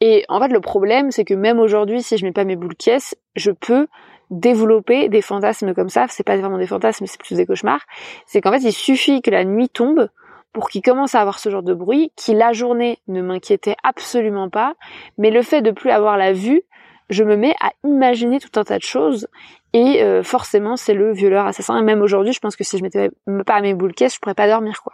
Et 0.01 0.25
en 0.27 0.39
fait, 0.41 0.49
le 0.49 0.59
problème, 0.59 1.11
c'est 1.11 1.23
que 1.23 1.33
même 1.33 1.59
aujourd'hui, 1.59 2.03
si 2.03 2.17
je 2.17 2.25
mets 2.25 2.33
pas 2.33 2.43
mes 2.43 2.57
boules 2.57 2.75
caisses, 2.75 3.15
je 3.35 3.51
peux 3.51 3.87
développer 4.29 5.07
des 5.07 5.21
fantasmes 5.21 5.73
comme 5.73 5.89
ça. 5.89 6.07
C'est 6.09 6.25
pas 6.25 6.35
vraiment 6.35 6.57
des 6.57 6.67
fantasmes, 6.67 7.05
c'est 7.05 7.19
plus 7.19 7.35
des 7.35 7.45
cauchemars. 7.45 7.85
C'est 8.25 8.41
qu'en 8.41 8.51
fait, 8.51 8.63
il 8.63 8.73
suffit 8.73 9.21
que 9.21 9.31
la 9.31 9.45
nuit 9.45 9.69
tombe 9.69 10.09
pour 10.53 10.69
qu'il 10.69 10.81
commence 10.81 11.15
à 11.15 11.21
avoir 11.21 11.39
ce 11.39 11.49
genre 11.49 11.63
de 11.63 11.73
bruit, 11.73 12.11
qui 12.15 12.33
la 12.33 12.53
journée 12.53 12.99
ne 13.07 13.21
m'inquiétait 13.21 13.75
absolument 13.83 14.49
pas, 14.49 14.75
mais 15.17 15.29
le 15.29 15.41
fait 15.41 15.61
de 15.61 15.71
plus 15.71 15.91
avoir 15.91 16.17
la 16.17 16.33
vue, 16.33 16.63
je 17.09 17.23
me 17.23 17.35
mets 17.35 17.55
à 17.61 17.71
imaginer 17.83 18.39
tout 18.39 18.59
un 18.59 18.63
tas 18.63 18.77
de 18.77 18.83
choses. 18.83 19.27
Et 19.73 20.01
euh, 20.01 20.23
forcément 20.23 20.77
c'est 20.77 20.93
le 20.93 21.13
violeur 21.13 21.45
assassin. 21.45 21.77
Et 21.77 21.83
même 21.83 22.01
aujourd'hui, 22.01 22.33
je 22.33 22.39
pense 22.39 22.55
que 22.55 22.63
si 22.63 22.77
je 22.77 22.83
mettais 22.83 23.09
pas 23.45 23.61
mes 23.61 23.73
boules 23.73 23.93
caisses, 23.93 24.15
je 24.15 24.19
pourrais 24.19 24.33
pas 24.33 24.47
dormir 24.47 24.81
quoi. 24.81 24.93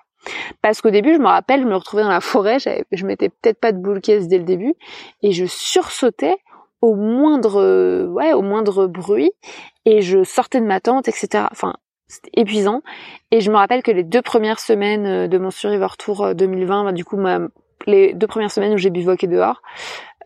Parce 0.61 0.81
qu'au 0.81 0.89
début, 0.89 1.13
je 1.13 1.19
me 1.19 1.27
rappelle, 1.27 1.61
je 1.61 1.67
me 1.67 1.75
retrouvais 1.75 2.03
dans 2.03 2.09
la 2.09 2.21
forêt, 2.21 2.57
je 2.59 3.05
mettais 3.05 3.29
peut-être 3.29 3.59
pas 3.59 3.71
de 3.71 3.77
boules 3.77 4.01
caisses 4.01 4.27
dès 4.27 4.37
le 4.37 4.45
début. 4.45 4.73
Et 5.21 5.31
je 5.31 5.45
sursautais 5.45 6.37
au 6.81 6.95
moindre 6.95 8.05
ouais 8.07 8.33
au 8.33 8.41
moindre 8.41 8.87
bruit. 8.87 9.31
Et 9.85 10.01
je 10.01 10.23
sortais 10.23 10.61
de 10.61 10.65
ma 10.65 10.79
tente 10.79 11.07
etc 11.07 11.45
enfin 11.51 11.73
c'était 12.07 12.31
épuisant. 12.39 12.81
Et 13.31 13.41
je 13.41 13.51
me 13.51 13.55
rappelle 13.55 13.83
que 13.83 13.91
les 13.91 14.03
deux 14.03 14.21
premières 14.21 14.59
semaines 14.59 15.05
euh, 15.05 15.27
de 15.27 15.37
mon 15.37 15.51
Survivor 15.51 15.97
Tour 15.97 16.35
2020 16.35 16.81
euh, 16.81 16.83
bah, 16.85 16.91
du 16.91 17.05
coup 17.05 17.17
ma, 17.17 17.39
les 17.85 18.13
deux 18.13 18.27
premières 18.27 18.51
semaines 18.51 18.73
où 18.73 18.77
j'ai 18.77 18.89
bivouaqué 18.89 19.27
dehors 19.27 19.61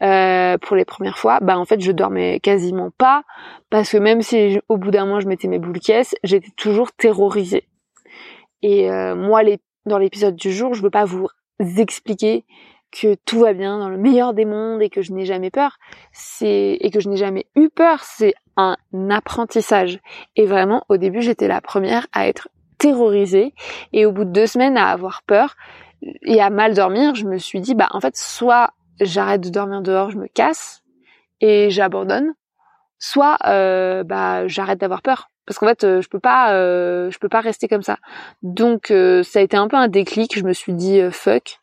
euh, 0.02 0.58
pour 0.60 0.76
les 0.76 0.86
premières 0.86 1.18
fois 1.18 1.40
bah 1.42 1.58
en 1.58 1.66
fait 1.66 1.82
je 1.82 1.92
dormais 1.92 2.40
quasiment 2.40 2.92
pas 2.98 3.24
parce 3.70 3.92
que 3.92 3.98
même 3.98 4.22
si 4.22 4.60
au 4.70 4.78
bout 4.78 4.92
d'un 4.92 5.06
mois 5.06 5.20
je 5.20 5.28
mettais 5.28 5.48
mes 5.48 5.60
boules 5.60 5.80
caisses 5.80 6.16
j'étais 6.24 6.52
toujours 6.56 6.92
terrorisée. 6.92 7.68
Et 8.62 8.90
euh, 8.92 9.16
moi 9.16 9.42
dans 9.86 9.98
l'épisode 9.98 10.36
du 10.36 10.52
jour 10.52 10.74
je 10.74 10.82
veux 10.82 10.90
pas 10.90 11.06
vous 11.06 11.28
expliquer 11.78 12.46
que 12.92 13.16
tout 13.26 13.40
va 13.40 13.54
bien 13.54 13.80
dans 13.80 13.90
le 13.90 13.98
meilleur 13.98 14.34
des 14.34 14.46
mondes 14.46 14.82
et 14.82 14.90
que 14.90 15.02
je 15.02 15.12
n'ai 15.12 15.26
jamais 15.26 15.52
peur, 15.52 15.78
c'est 16.12 16.78
et 16.80 16.90
que 16.90 17.00
je 17.00 17.10
n'ai 17.10 17.18
jamais 17.18 17.46
eu 17.56 17.70
peur, 17.70 18.04
c'est 18.04 18.34
un 18.56 18.76
apprentissage. 19.10 20.00
Et 20.36 20.46
vraiment, 20.46 20.84
au 20.90 20.98
début, 20.98 21.22
j'étais 21.22 21.48
la 21.48 21.62
première 21.62 22.08
à 22.12 22.28
être 22.28 22.50
terrorisée 22.78 23.54
et 23.94 24.06
au 24.06 24.12
bout 24.12 24.26
de 24.26 24.32
deux 24.32 24.48
semaines 24.48 24.78
à 24.78 24.90
avoir 24.90 25.24
peur 25.24 25.56
et 26.24 26.42
à 26.42 26.50
mal 26.50 26.74
dormir, 26.74 27.16
je 27.16 27.26
me 27.26 27.38
suis 27.38 27.60
dit 27.60 27.76
bah 27.76 27.88
en 27.92 28.00
fait 28.00 28.16
soit 28.16 28.72
j'arrête 29.00 29.42
de 29.42 29.50
dormir 29.50 29.82
dehors, 29.82 30.12
je 30.12 30.18
me 30.18 30.28
casse 30.28 30.84
et 31.42 31.70
j'abandonne, 31.70 32.34
soit 33.00 33.38
euh, 33.48 34.04
bah 34.04 34.48
j'arrête 34.48 34.80
d'avoir 34.80 35.02
peur. 35.02 35.30
Parce 35.46 35.60
qu'en 35.60 35.68
fait 35.68 35.84
euh, 35.84 36.02
je 36.02 36.10
peux 36.10 36.20
pas 36.20 36.54
euh, 36.54 37.10
je 37.10 37.18
peux 37.20 37.30
pas 37.30 37.42
rester 37.42 37.68
comme 37.68 37.82
ça. 37.82 37.98
Donc 38.44 38.88
ça 38.88 39.40
a 39.40 39.42
été 39.42 39.58
un 39.58 39.68
peu 39.68 39.78
un 39.78 39.88
déclic. 39.88 40.38
Je 40.38 40.44
me 40.44 40.54
suis 40.54 40.74
dit 40.74 41.02
fuck 41.12 41.60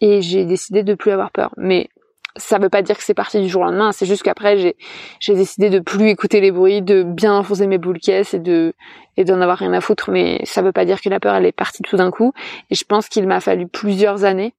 et 0.00 0.22
j'ai 0.22 0.44
décidé 0.44 0.82
de 0.82 0.94
plus 0.94 1.10
avoir 1.10 1.30
peur. 1.30 1.52
Mais 1.56 1.88
ça 2.36 2.58
veut 2.58 2.68
pas 2.68 2.82
dire 2.82 2.96
que 2.96 3.02
c'est 3.02 3.14
parti 3.14 3.40
du 3.40 3.48
jour 3.48 3.62
au 3.62 3.64
lendemain, 3.64 3.92
c'est 3.92 4.06
juste 4.06 4.22
qu'après 4.22 4.74
j'ai 5.20 5.34
décidé 5.34 5.70
de 5.70 5.80
plus 5.80 6.08
écouter 6.08 6.40
les 6.40 6.52
bruits, 6.52 6.82
de 6.82 7.02
bien 7.02 7.34
enfoncer 7.34 7.66
mes 7.66 7.78
boules 7.78 7.98
caisses 7.98 8.34
et 8.34 8.38
de 8.38 8.74
et 9.16 9.24
d'en 9.24 9.40
avoir 9.40 9.58
rien 9.58 9.72
à 9.72 9.80
foutre 9.80 10.10
mais 10.10 10.40
ça 10.44 10.62
veut 10.62 10.70
pas 10.70 10.84
dire 10.84 11.00
que 11.00 11.08
la 11.08 11.18
peur 11.18 11.34
elle 11.34 11.46
est 11.46 11.52
partie 11.52 11.82
tout 11.82 11.96
d'un 11.96 12.12
coup 12.12 12.32
et 12.70 12.76
je 12.76 12.84
pense 12.84 13.08
qu'il 13.08 13.26
m'a 13.26 13.40
fallu 13.40 13.66
plusieurs 13.66 14.24
années 14.24 14.54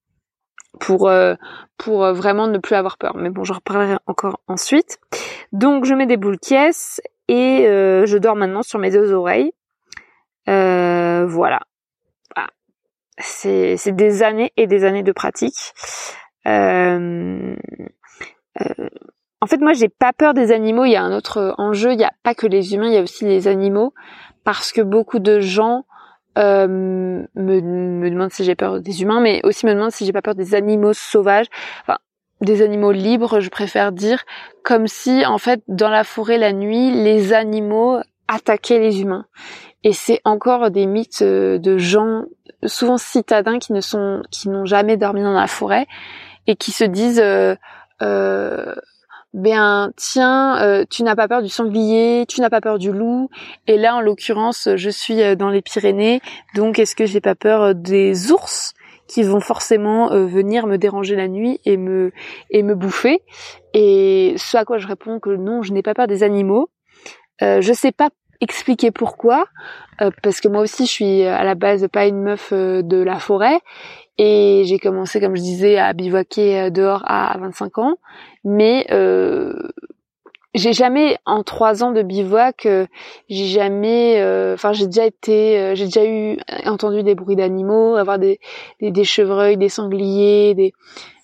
pour 0.79 1.07
euh, 1.07 1.35
pour 1.77 2.13
vraiment 2.13 2.47
ne 2.47 2.57
plus 2.57 2.75
avoir 2.75 2.97
peur. 2.97 3.15
Mais 3.15 3.29
bon, 3.29 3.43
j'en 3.43 3.55
reparlerai 3.55 3.97
encore 4.05 4.41
ensuite. 4.47 4.99
Donc 5.51 5.85
je 5.85 5.93
mets 5.93 6.05
des 6.05 6.17
boules 6.17 6.39
caisses 6.39 7.01
et 7.27 7.65
euh, 7.67 8.05
je 8.05 8.17
dors 8.17 8.35
maintenant 8.35 8.63
sur 8.63 8.79
mes 8.79 8.91
deux 8.91 9.11
oreilles. 9.13 9.51
Euh, 10.47 11.25
voilà 11.27 11.59
c'est 13.19 13.91
des 13.91 14.23
années 14.23 14.51
et 14.57 14.67
des 14.67 14.85
années 14.85 15.03
de 15.03 15.11
pratique. 15.11 15.73
Euh, 16.47 17.55
euh, 18.61 18.89
en 19.41 19.45
fait, 19.45 19.59
moi, 19.59 19.73
j'ai 19.73 19.89
pas 19.89 20.13
peur 20.13 20.33
des 20.33 20.51
animaux. 20.51 20.85
Il 20.85 20.91
y 20.91 20.95
a 20.95 21.03
un 21.03 21.15
autre 21.15 21.53
enjeu. 21.57 21.91
Il 21.91 21.97
n'y 21.97 22.03
a 22.03 22.13
pas 22.23 22.35
que 22.35 22.47
les 22.47 22.73
humains, 22.73 22.87
il 22.87 22.93
y 22.93 22.97
a 22.97 23.01
aussi 23.01 23.25
les 23.25 23.47
animaux, 23.47 23.93
parce 24.43 24.71
que 24.71 24.81
beaucoup 24.81 25.19
de 25.19 25.39
gens 25.39 25.85
euh, 26.37 26.67
me, 26.67 27.61
me 27.61 28.09
demandent 28.09 28.31
si 28.31 28.43
j'ai 28.43 28.55
peur 28.55 28.81
des 28.81 29.01
humains, 29.01 29.21
mais 29.21 29.41
aussi 29.43 29.65
me 29.65 29.73
demandent 29.73 29.91
si 29.91 30.05
j'ai 30.05 30.13
pas 30.13 30.21
peur 30.21 30.35
des 30.35 30.55
animaux 30.55 30.93
sauvages. 30.93 31.47
Enfin, 31.81 31.97
des 32.41 32.61
animaux 32.61 32.91
libres, 32.91 33.39
je 33.41 33.49
préfère 33.49 33.91
dire, 33.91 34.23
comme 34.63 34.87
si 34.87 35.25
en 35.25 35.37
fait 35.37 35.61
dans 35.67 35.89
la 35.89 36.03
forêt 36.03 36.37
la 36.37 36.53
nuit, 36.53 36.91
les 36.91 37.33
animaux 37.33 37.99
attaquaient 38.27 38.79
les 38.79 39.01
humains. 39.01 39.25
Et 39.83 39.93
c'est 39.93 40.19
encore 40.25 40.71
des 40.71 40.85
mythes 40.85 41.23
de 41.23 41.77
gens 41.77 42.25
souvent 42.65 42.97
citadins 42.97 43.59
qui 43.59 43.73
ne 43.73 43.81
sont 43.81 44.21
qui 44.31 44.49
n'ont 44.49 44.65
jamais 44.65 44.97
dormi 44.97 45.21
dans 45.21 45.33
la 45.33 45.47
forêt 45.47 45.87
et 46.47 46.55
qui 46.55 46.71
se 46.71 46.83
disent 46.83 47.21
euh, 47.23 47.55
euh, 48.01 48.75
ben 49.33 49.91
tiens 49.95 50.61
euh, 50.61 50.83
tu 50.89 51.03
n'as 51.03 51.15
pas 51.15 51.27
peur 51.27 51.41
du 51.41 51.49
sanglier 51.49 52.25
tu 52.27 52.41
n'as 52.41 52.49
pas 52.49 52.61
peur 52.61 52.77
du 52.77 52.91
loup. 52.91 53.29
Et 53.67 53.77
là 53.77 53.95
en 53.95 54.01
l'occurrence 54.01 54.67
je 54.75 54.89
suis 54.89 55.21
euh, 55.21 55.35
dans 55.35 55.49
les 55.49 55.61
Pyrénées. 55.61 56.21
Donc 56.55 56.79
est-ce 56.79 56.95
que 56.95 57.05
j'ai 57.05 57.21
pas 57.21 57.35
peur 57.35 57.75
des 57.75 58.31
ours 58.31 58.73
qui 59.07 59.23
vont 59.23 59.39
forcément 59.39 60.09
venir 60.09 60.67
me 60.67 60.77
déranger 60.77 61.15
la 61.15 61.27
nuit 61.27 61.59
et 61.65 61.77
me 61.77 62.11
et 62.51 62.61
me 62.61 62.75
bouffer? 62.75 63.23
Et 63.73 64.35
ce 64.37 64.57
à 64.57 64.65
quoi 64.65 64.77
je 64.77 64.87
réponds 64.87 65.19
que 65.19 65.31
non 65.31 65.61
je 65.63 65.71
n'ai 65.73 65.81
pas 65.81 65.93
peur 65.93 66.07
des 66.07 66.21
animaux. 66.23 66.69
Euh, 67.41 67.61
je 67.61 67.73
sais 67.73 67.91
pas 67.91 68.09
expliquer 68.41 68.91
pourquoi, 68.91 69.45
euh, 70.01 70.11
parce 70.23 70.41
que 70.41 70.47
moi 70.47 70.61
aussi 70.61 70.85
je 70.85 70.91
suis 70.91 71.23
à 71.23 71.43
la 71.43 71.55
base 71.55 71.87
pas 71.91 72.05
une 72.05 72.21
meuf 72.21 72.49
euh, 72.53 72.81
de 72.81 72.97
la 72.97 73.19
forêt. 73.19 73.59
Et 74.17 74.63
j'ai 74.65 74.79
commencé 74.79 75.21
comme 75.21 75.35
je 75.35 75.41
disais 75.41 75.77
à 75.77 75.93
bivouaquer 75.93 76.59
euh, 76.59 76.69
dehors 76.69 77.03
à 77.05 77.37
25 77.39 77.77
ans, 77.77 77.95
mais 78.43 78.85
j'ai 80.55 80.73
jamais 80.73 81.15
en 81.27 81.43
trois 81.43 81.83
ans 81.83 81.91
de 81.91 82.01
bivouac, 82.01 82.67
j'ai 83.29 83.45
jamais, 83.45 84.15
enfin 84.53 84.73
j'ai 84.73 84.87
déjà 84.87 85.05
été, 85.05 85.75
j'ai 85.75 85.85
déjà 85.85 86.03
eu 86.05 86.39
entendu 86.65 87.03
des 87.03 87.13
bruits 87.13 87.35
d'animaux, 87.35 87.95
avoir 87.95 88.17
des, 88.17 88.39
des, 88.81 88.89
des 88.89 89.03
chevreuils, 89.03 89.57
des 89.57 89.69
sangliers, 89.69 90.55
des 90.55 90.73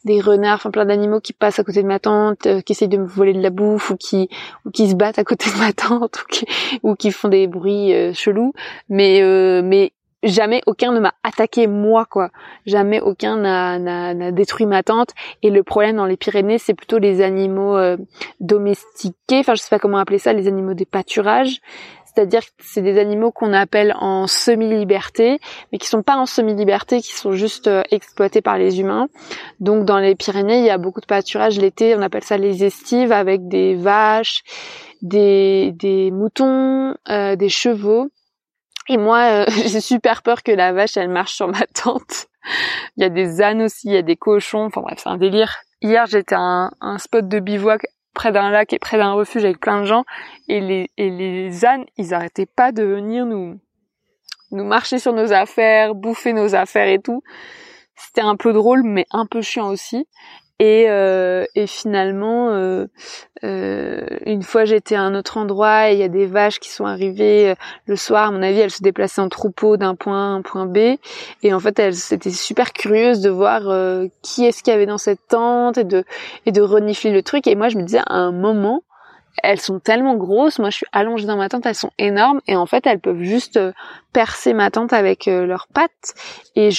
des 0.06 0.22
renards, 0.22 0.56
enfin 0.56 0.72
plein 0.72 0.86
d'animaux 0.86 1.20
qui 1.20 1.34
passent 1.34 1.60
à 1.60 1.64
côté 1.64 1.82
de 1.82 1.88
ma 1.88 2.00
tante, 2.00 2.46
euh, 2.46 2.62
qui 2.62 2.74
essayent 2.74 2.88
de 2.88 2.98
me 2.98 3.06
voler 3.06 3.34
de 3.34 3.42
la 3.42 3.50
bouffe 3.50 3.90
ou 3.90 3.98
qui 3.98 4.30
ou 4.66 4.72
qui 4.72 4.90
se 4.90 4.96
battent 4.96 5.20
à 5.20 5.24
côté 5.24 5.50
de 5.52 5.58
ma 5.58 5.74
tante 5.74 6.18
ou 6.22 6.26
qui, 6.32 6.46
ou 6.84 6.96
qui 6.96 7.12
font 7.12 7.28
des 7.28 7.48
bruits 7.48 7.94
euh, 7.94 8.14
chelous. 8.14 8.54
Mais 8.88 9.22
euh, 9.22 9.62
mais 9.64 9.92
jamais 10.24 10.62
aucun 10.68 10.92
ne 10.92 11.00
m'a 11.00 11.14
attaqué 11.24 11.68
moi 11.68 12.06
quoi. 12.06 12.30
Jamais 12.66 13.02
aucun 13.02 13.38
n'a, 13.38 13.80
n'a, 13.80 14.32
détruit 14.32 14.66
ma 14.66 14.84
tante. 14.84 15.10
Et 15.42 15.50
le 15.50 15.64
problème 15.64 15.98
dans 15.98 16.06
les 16.06 16.18
Pyrénées, 16.18 16.60
c'est 16.60 16.74
plutôt 16.74 17.00
les 17.00 17.22
animaux 17.22 17.78
domestiqués. 18.40 19.40
Enfin 19.40 19.56
je 19.56 19.62
sais 19.62 19.70
pas 19.70 19.80
comment 19.80 19.98
appeler 19.98 20.20
ça, 20.20 20.34
les 20.34 20.48
animaux 20.48 20.74
des 20.74 20.86
pâturages 20.86 21.62
c'est-à-dire 22.16 22.42
que 22.42 22.64
c'est 22.64 22.82
des 22.82 22.98
animaux 22.98 23.32
qu'on 23.32 23.52
appelle 23.52 23.94
en 24.00 24.28
semi-liberté, 24.28 25.40
mais 25.72 25.78
qui 25.78 25.88
sont 25.88 26.02
pas 26.02 26.16
en 26.16 26.26
semi-liberté, 26.26 27.02
qui 27.02 27.14
sont 27.14 27.34
juste 27.34 27.68
euh, 27.68 27.84
exploités 27.92 28.42
par 28.42 28.58
les 28.58 28.80
humains. 28.80 29.08
Donc 29.60 29.86
dans 29.86 30.00
les 30.00 30.16
Pyrénées, 30.16 30.60
il 30.60 30.66
y 30.66 30.70
a 30.70 30.78
beaucoup 30.78 31.02
de 31.02 31.06
pâturage 31.06 31.60
l'été, 31.60 31.96
on 31.96 32.02
appelle 32.02 32.24
ça 32.24 32.38
les 32.38 32.64
estives, 32.64 33.12
avec 33.12 33.48
des 33.48 33.76
vaches, 33.76 34.44
des, 35.02 35.74
des 35.76 36.12
moutons, 36.12 36.96
euh, 37.10 37.36
des 37.36 37.50
chevaux. 37.50 38.10
Et 38.88 38.98
moi, 38.98 39.20
euh, 39.20 39.46
j'ai 39.68 39.82
super 39.82 40.22
peur 40.22 40.42
que 40.42 40.52
la 40.52 40.72
vache, 40.72 40.96
elle 40.96 41.10
marche 41.10 41.34
sur 41.34 41.48
ma 41.48 41.66
tente. 41.74 42.28
il 42.96 43.04
y 43.04 43.06
a 43.06 43.10
des 43.10 43.42
ânes 43.42 43.64
aussi, 43.64 43.88
il 43.88 43.94
y 43.94 43.98
a 43.98 44.02
des 44.04 44.16
cochons, 44.16 44.66
enfin 44.66 44.82
bref, 44.82 45.00
c'est 45.04 45.10
un 45.10 45.18
délire. 45.18 45.58
Hier, 45.82 46.06
j'étais 46.06 46.36
à 46.36 46.40
un, 46.40 46.72
un 46.80 46.98
spot 46.98 47.28
de 47.28 47.40
bivouac 47.40 47.86
près 48.16 48.32
d'un 48.32 48.50
lac 48.50 48.74
et 48.74 48.80
près 48.80 48.98
d'un 48.98 49.14
refuge 49.14 49.46
avec 49.46 49.60
plein 49.60 49.82
de 49.82 49.86
gens 49.86 50.04
et 50.48 50.60
les, 50.60 51.66
ânes, 51.66 51.86
ils 51.98 52.16
arrêtaient 52.16 52.48
pas 52.48 52.72
de 52.72 52.82
venir 52.84 53.28
nous, 53.28 53.60
nous 54.52 54.64
marcher 54.64 54.98
sur 54.98 55.14
nos 55.14 55.32
affaires, 55.32 55.94
bouffer 55.94 56.34
nos 56.34 56.56
affaires 56.56 56.88
et 56.88 57.00
tout. 57.00 57.22
C'était 57.96 58.22
un 58.22 58.36
peu 58.36 58.52
drôle 58.54 58.82
mais 58.84 59.06
un 59.12 59.28
peu 59.28 59.42
chiant 59.42 59.68
aussi. 59.70 60.08
Et, 60.60 60.86
euh, 60.88 61.44
et 61.56 61.68
finalement, 61.68 62.52
euh, 62.52 62.86
euh, 63.44 64.06
une 64.26 64.42
fois 64.42 64.64
j'étais 64.64 64.96
à 64.96 65.02
un 65.02 65.14
autre 65.14 65.38
endroit 65.38 65.92
et 65.92 65.94
il 65.96 66.00
y 66.00 66.04
a 66.04 66.08
des 66.08 66.26
vaches 66.26 66.60
qui 66.62 66.70
sont 66.70 66.86
arrivées 66.86 67.50
euh, 67.50 67.56
le 67.88 67.98
soir. 67.98 68.30
À 68.30 68.32
mon 68.32 68.42
avis, 68.42 68.60
elles 68.60 68.72
se 68.72 68.82
déplaçaient 68.82 69.20
en 69.20 69.28
troupeau 69.28 69.76
d'un 69.76 69.96
point 69.96 70.18
à 70.18 70.34
un 70.34 70.42
point 70.42 70.66
B. 70.66 70.96
Et 71.44 71.54
en 71.54 71.60
fait, 71.60 71.78
elles 71.78 71.98
étaient 72.12 72.32
super 72.32 72.72
curieuses 72.72 73.20
de 73.20 73.30
voir 73.30 73.70
euh, 73.70 74.08
qui 74.22 74.46
est-ce 74.46 74.64
qu'il 74.64 74.72
y 74.72 74.76
avait 74.76 74.86
dans 74.86 74.98
cette 74.98 75.28
tente 75.28 75.78
et 75.78 75.84
de 75.84 76.06
et 76.46 76.54
de 76.54 76.62
renifler 76.62 77.12
le 77.12 77.22
truc. 77.22 77.48
Et 77.48 77.56
moi, 77.56 77.68
je 77.68 77.78
me 77.78 77.84
disais 77.84 78.00
à 78.06 78.16
un 78.16 78.32
moment, 78.32 78.84
elles 79.44 79.60
sont 79.60 79.80
tellement 79.80 80.16
grosses. 80.16 80.60
Moi, 80.60 80.70
je 80.70 80.78
suis 80.78 80.86
allongée 80.92 81.26
dans 81.26 81.38
ma 81.38 81.50
tente, 81.50 81.66
elles 81.66 81.76
sont 81.76 81.92
énormes 81.98 82.42
et 82.48 82.56
en 82.56 82.66
fait, 82.66 82.86
elles 82.88 83.00
peuvent 83.00 83.22
juste 83.22 83.58
euh, 83.58 83.72
percer 84.14 84.54
ma 84.54 84.72
tente 84.72 84.94
avec 84.94 85.28
euh, 85.28 85.46
leurs 85.46 85.68
pattes. 85.68 86.14
Et 86.56 86.70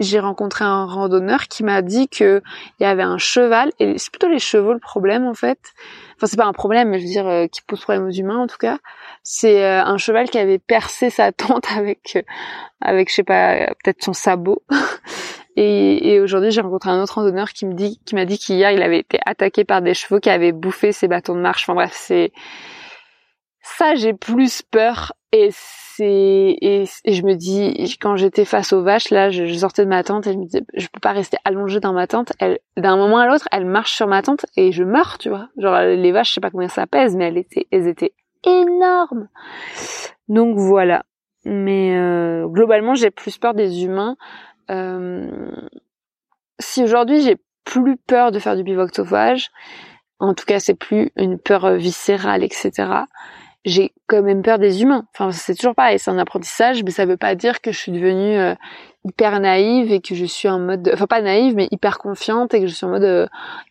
j'ai 0.00 0.20
rencontré 0.20 0.64
un 0.64 0.84
randonneur 0.86 1.48
qui 1.48 1.64
m'a 1.64 1.82
dit 1.82 2.08
que 2.08 2.42
il 2.78 2.82
y 2.82 2.86
avait 2.86 3.02
un 3.02 3.18
cheval 3.18 3.72
et 3.78 3.98
c'est 3.98 4.10
plutôt 4.10 4.28
les 4.28 4.38
chevaux 4.38 4.72
le 4.72 4.78
problème 4.78 5.26
en 5.26 5.34
fait. 5.34 5.58
Enfin, 6.16 6.26
c'est 6.26 6.36
pas 6.36 6.46
un 6.46 6.52
problème, 6.52 6.90
mais 6.90 6.98
je 6.98 7.04
veux 7.04 7.10
dire 7.10 7.26
euh, 7.26 7.46
qui 7.46 7.62
pose 7.62 7.80
problème 7.80 8.06
aux 8.06 8.12
humains 8.12 8.38
en 8.38 8.46
tout 8.46 8.58
cas. 8.58 8.78
C'est 9.22 9.64
un 9.64 9.96
cheval 9.96 10.28
qui 10.28 10.38
avait 10.38 10.58
percé 10.58 11.10
sa 11.10 11.32
tente 11.32 11.66
avec 11.76 12.18
avec 12.80 13.08
je 13.08 13.14
sais 13.14 13.24
pas 13.24 13.66
peut-être 13.82 14.02
son 14.02 14.12
sabot. 14.12 14.62
Et, 15.56 16.14
et 16.14 16.20
aujourd'hui, 16.20 16.50
j'ai 16.50 16.60
rencontré 16.60 16.90
un 16.90 17.02
autre 17.02 17.14
randonneur 17.14 17.50
qui 17.50 17.66
me 17.66 17.74
dit, 17.74 18.00
qui 18.04 18.14
m'a 18.14 18.24
dit 18.24 18.38
qu'hier, 18.38 18.72
il 18.72 18.82
avait 18.82 19.00
été 19.00 19.18
attaqué 19.24 19.64
par 19.64 19.82
des 19.82 19.94
chevaux 19.94 20.20
qui 20.20 20.30
avaient 20.30 20.52
bouffé 20.52 20.92
ses 20.92 21.08
bâtons 21.08 21.34
de 21.34 21.40
marche. 21.40 21.64
Enfin 21.64 21.74
bref, 21.74 21.92
c'est 21.94 22.32
Ça, 23.62 23.94
j'ai 23.94 24.14
plus 24.14 24.62
peur 24.62 25.12
et 25.32 25.50
c'est 25.52 26.56
et, 26.60 26.84
je 27.06 27.22
me 27.22 27.34
dis 27.34 27.96
quand 28.00 28.16
j'étais 28.16 28.44
face 28.44 28.72
aux 28.72 28.82
vaches 28.82 29.10
là, 29.10 29.30
je, 29.30 29.46
sortais 29.54 29.84
de 29.84 29.88
ma 29.88 30.02
tente 30.02 30.26
et 30.26 30.32
je 30.32 30.38
me 30.38 30.44
disais 30.44 30.62
je 30.74 30.88
peux 30.88 31.00
pas 31.00 31.12
rester 31.12 31.36
allongée 31.44 31.78
dans 31.78 31.92
ma 31.92 32.06
tente. 32.08 32.32
Elle 32.40 32.58
d'un 32.76 32.96
moment 32.96 33.18
à 33.18 33.26
l'autre, 33.26 33.48
elle 33.52 33.64
marche 33.64 33.94
sur 33.94 34.08
ma 34.08 34.22
tente 34.22 34.46
et 34.56 34.72
je 34.72 34.82
meurs, 34.82 35.18
tu 35.18 35.28
vois. 35.28 35.48
Genre 35.56 35.78
les 35.82 36.12
vaches, 36.12 36.30
je 36.30 36.34
sais 36.34 36.40
pas 36.40 36.50
combien 36.50 36.68
ça 36.68 36.86
pèse, 36.86 37.16
mais 37.16 37.28
elles 37.28 37.38
étaient 37.38 37.66
elles 37.70 37.86
étaient 37.86 38.12
énormes. 38.44 39.28
Donc 40.28 40.58
voilà. 40.58 41.04
Mais 41.44 41.96
euh, 41.96 42.46
globalement, 42.46 42.94
j'ai 42.94 43.10
plus 43.10 43.36
peur 43.38 43.54
des 43.54 43.84
humains. 43.84 44.16
Euh, 44.70 45.68
si 46.58 46.82
aujourd'hui 46.82 47.20
j'ai 47.20 47.36
plus 47.64 47.96
peur 47.96 48.32
de 48.32 48.38
faire 48.38 48.56
du 48.56 48.62
bivouac 48.62 48.94
sauvage, 48.94 49.50
en 50.18 50.34
tout 50.34 50.44
cas 50.44 50.60
c'est 50.60 50.74
plus 50.74 51.10
une 51.16 51.38
peur 51.38 51.74
viscérale, 51.74 52.44
etc 52.44 53.04
j'ai 53.64 53.92
quand 54.06 54.22
même 54.22 54.42
peur 54.42 54.58
des 54.58 54.82
humains. 54.82 55.06
Enfin, 55.14 55.30
c'est 55.32 55.54
toujours 55.54 55.74
pareil, 55.74 55.98
c'est 55.98 56.10
un 56.10 56.18
apprentissage, 56.18 56.82
mais 56.84 56.90
ça 56.90 57.06
veut 57.06 57.16
pas 57.16 57.34
dire 57.34 57.60
que 57.60 57.72
je 57.72 57.78
suis 57.78 57.92
devenue 57.92 58.38
euh, 58.38 58.54
hyper 59.04 59.40
naïve 59.40 59.90
et 59.90 60.00
que 60.00 60.14
je 60.14 60.24
suis 60.24 60.48
en 60.48 60.58
mode, 60.58 60.90
enfin 60.92 61.06
pas 61.06 61.22
naïve, 61.22 61.54
mais 61.54 61.68
hyper 61.70 61.98
confiante 61.98 62.52
et 62.52 62.60
que 62.60 62.66
je 62.66 62.74
suis 62.74 62.84
en 62.84 62.90
mode, 62.90 63.02
il 63.02 63.06
euh, 63.06 63.26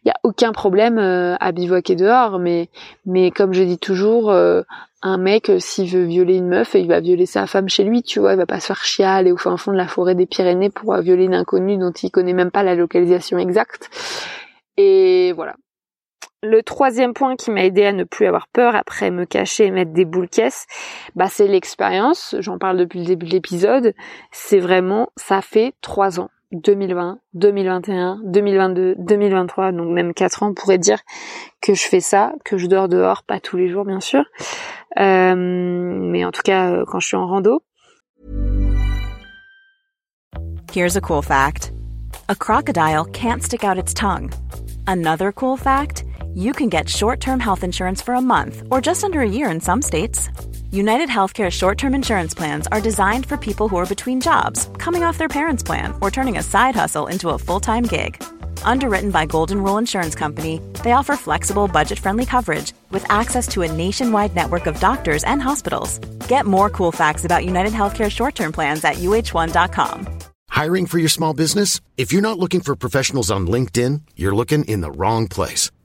y 0.05 0.09
a 0.09 0.15
aucun 0.23 0.51
problème 0.51 0.97
euh, 0.97 1.35
à 1.39 1.51
bivouaquer 1.51 1.95
dehors. 1.95 2.39
Mais, 2.39 2.69
mais 3.05 3.29
comme 3.29 3.53
je 3.53 3.63
dis 3.63 3.77
toujours, 3.77 4.31
un 4.31 5.17
mec 5.17 5.51
s'il 5.59 5.89
veut 5.89 6.05
violer 6.05 6.37
une 6.37 6.47
meuf, 6.47 6.73
il 6.73 6.87
va 6.87 6.99
violer 6.99 7.25
sa 7.25 7.45
femme 7.45 7.69
chez 7.69 7.83
lui, 7.83 8.01
tu 8.01 8.19
vois, 8.19 8.33
il 8.33 8.37
va 8.37 8.45
pas 8.45 8.59
se 8.59 8.67
faire 8.67 8.83
chier 8.83 9.05
aller 9.05 9.31
au 9.31 9.37
fin 9.37 9.57
fond 9.57 9.71
de 9.71 9.77
la 9.77 9.87
forêt 9.87 10.15
des 10.15 10.25
Pyrénées 10.25 10.69
pour 10.69 10.95
violer 10.97 11.25
une 11.25 11.35
inconnue 11.35 11.77
dont 11.77 11.91
il 11.91 12.09
connaît 12.09 12.33
même 12.33 12.51
pas 12.51 12.63
la 12.63 12.75
localisation 12.75 13.37
exacte. 13.37 13.89
Et 14.77 15.33
voilà. 15.33 15.55
Le 16.45 16.61
troisième 16.61 17.13
point 17.13 17.37
qui 17.37 17.51
m'a 17.51 17.63
aidé 17.63 17.85
à 17.85 17.93
ne 17.93 18.03
plus 18.03 18.25
avoir 18.25 18.49
peur 18.49 18.75
après 18.75 19.11
me 19.11 19.23
cacher 19.23 19.67
et 19.67 19.71
mettre 19.71 19.93
des 19.93 20.03
boules 20.03 20.27
caisses, 20.27 20.67
bah 21.15 21.27
c'est 21.29 21.47
l'expérience. 21.47 22.35
J'en 22.39 22.57
parle 22.57 22.75
depuis 22.75 22.99
le 22.99 23.05
début 23.05 23.25
de 23.25 23.31
l'épisode. 23.31 23.93
C'est 24.33 24.59
vraiment, 24.59 25.07
ça 25.15 25.41
fait 25.41 25.73
trois 25.79 26.19
ans. 26.19 26.29
2020, 26.51 27.19
2021, 27.33 28.19
2022, 28.25 28.95
2023, 28.99 29.71
donc 29.71 29.87
même 29.87 30.13
quatre 30.13 30.43
ans, 30.43 30.49
on 30.49 30.53
pourrait 30.53 30.77
dire 30.77 30.99
que 31.61 31.73
je 31.73 31.83
fais 31.83 32.01
ça, 32.01 32.33
que 32.43 32.57
je 32.57 32.67
dors 32.67 32.89
dehors, 32.89 33.23
pas 33.23 33.39
tous 33.39 33.55
les 33.57 33.69
jours 33.69 33.85
bien 33.85 33.99
sûr, 34.01 34.23
euh, 34.99 35.33
mais 35.35 36.23
en 36.25 36.31
tout 36.31 36.43
cas 36.43 36.69
euh, 36.69 36.83
quand 36.85 36.99
je 36.99 37.07
suis 37.07 37.17
en 37.17 37.25
rando. 37.25 37.63
Here's 40.75 40.95
a 40.95 41.01
cool 41.01 41.23
fact: 41.23 41.71
a 42.29 42.35
crocodile 42.35 43.05
can't 43.05 43.41
stick 43.41 43.63
out 43.63 43.79
its 43.79 43.95
tongue. 43.95 44.29
Another 44.85 45.31
cool 45.31 45.57
fact. 45.57 46.03
You 46.33 46.53
can 46.53 46.69
get 46.69 46.89
short 46.89 47.19
term 47.19 47.39
health 47.39 47.63
insurance 47.63 48.01
for 48.01 48.15
a 48.15 48.21
month 48.21 48.63
or 48.69 48.81
just 48.81 49.03
under 49.03 49.21
a 49.21 49.29
year 49.29 49.49
in 49.49 49.59
some 49.59 49.81
states. 49.81 50.29
United 50.71 51.09
Healthcare 51.09 51.51
short 51.51 51.77
term 51.77 51.93
insurance 51.93 52.33
plans 52.33 52.67
are 52.67 52.81
designed 52.81 53.25
for 53.25 53.37
people 53.37 53.67
who 53.67 53.77
are 53.77 53.85
between 53.85 54.21
jobs, 54.21 54.69
coming 54.77 55.03
off 55.03 55.17
their 55.17 55.27
parents' 55.27 55.63
plan, 55.63 55.93
or 56.01 56.09
turning 56.09 56.37
a 56.37 56.43
side 56.43 56.75
hustle 56.75 57.07
into 57.07 57.29
a 57.29 57.37
full 57.37 57.59
time 57.59 57.83
gig. 57.83 58.21
Underwritten 58.63 59.11
by 59.11 59.25
Golden 59.25 59.61
Rule 59.63 59.77
Insurance 59.77 60.15
Company, 60.15 60.61
they 60.83 60.93
offer 60.93 61.15
flexible, 61.15 61.67
budget 61.67 61.99
friendly 61.99 62.25
coverage 62.25 62.73
with 62.91 63.05
access 63.11 63.47
to 63.49 63.61
a 63.61 63.71
nationwide 63.71 64.35
network 64.35 64.65
of 64.65 64.79
doctors 64.79 65.23
and 65.25 65.41
hospitals. 65.41 65.99
Get 66.27 66.45
more 66.45 66.69
cool 66.69 66.91
facts 66.91 67.25
about 67.25 67.45
United 67.45 67.73
Healthcare 67.73 68.09
short 68.09 68.35
term 68.35 68.51
plans 68.51 68.83
at 68.83 68.95
uh1.com. 68.95 70.07
Hiring 70.49 70.85
for 70.85 70.99
your 70.99 71.09
small 71.09 71.33
business? 71.33 71.81
If 71.97 72.13
you're 72.13 72.21
not 72.21 72.37
looking 72.37 72.61
for 72.61 72.75
professionals 72.75 73.31
on 73.31 73.47
LinkedIn, 73.47 74.01
you're 74.15 74.35
looking 74.35 74.63
in 74.65 74.81
the 74.81 74.91
wrong 74.91 75.27
place. 75.27 75.71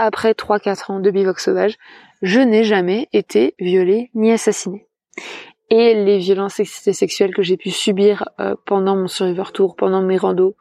après 0.00 0.32
3-4 0.32 0.92
ans 0.92 1.00
de 1.00 1.10
bivouac 1.10 1.38
sauvage, 1.38 1.76
je 2.22 2.40
n'ai 2.40 2.64
jamais 2.64 3.08
été 3.12 3.54
violée 3.58 4.10
ni 4.14 4.32
assassinée. 4.32 4.86
Et 5.68 5.94
les 5.94 6.18
violences 6.18 6.54
sexuelles 6.54 7.34
que 7.34 7.42
j'ai 7.42 7.58
pu 7.58 7.70
subir 7.70 8.26
euh, 8.40 8.56
pendant 8.64 8.96
mon 8.96 9.08
survivor 9.08 9.52
tour, 9.52 9.76
pendant 9.76 10.00
mes 10.00 10.16
randos 10.16 10.56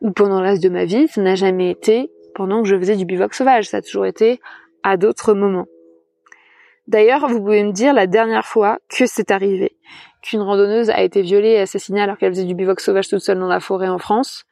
ou 0.00 0.10
pendant 0.10 0.40
l'âge 0.40 0.58
de 0.58 0.68
ma 0.68 0.86
vie, 0.86 1.06
ça 1.06 1.22
n'a 1.22 1.36
jamais 1.36 1.70
été 1.70 2.10
pendant 2.34 2.62
que 2.62 2.68
je 2.68 2.76
faisais 2.76 2.96
du 2.96 3.04
bivouac 3.04 3.32
sauvage, 3.32 3.68
ça 3.68 3.76
a 3.76 3.82
toujours 3.82 4.06
été 4.06 4.40
à 4.82 4.96
d'autres 4.96 5.34
moments. 5.34 5.66
D'ailleurs, 6.88 7.28
vous 7.28 7.38
pouvez 7.38 7.62
me 7.62 7.72
dire 7.72 7.94
la 7.94 8.08
dernière 8.08 8.44
fois 8.44 8.80
que 8.88 9.06
c'est 9.06 9.30
arrivé, 9.30 9.76
qu'une 10.20 10.40
randonneuse 10.40 10.90
a 10.90 11.00
été 11.02 11.22
violée 11.22 11.50
et 11.50 11.60
assassinée 11.60 12.02
alors 12.02 12.18
qu'elle 12.18 12.32
faisait 12.32 12.44
du 12.44 12.56
bivouac 12.56 12.80
sauvage 12.80 13.08
toute 13.08 13.20
seule 13.20 13.38
dans 13.38 13.46
la 13.46 13.60
forêt 13.60 13.88
en 13.88 13.98
France, 13.98 14.46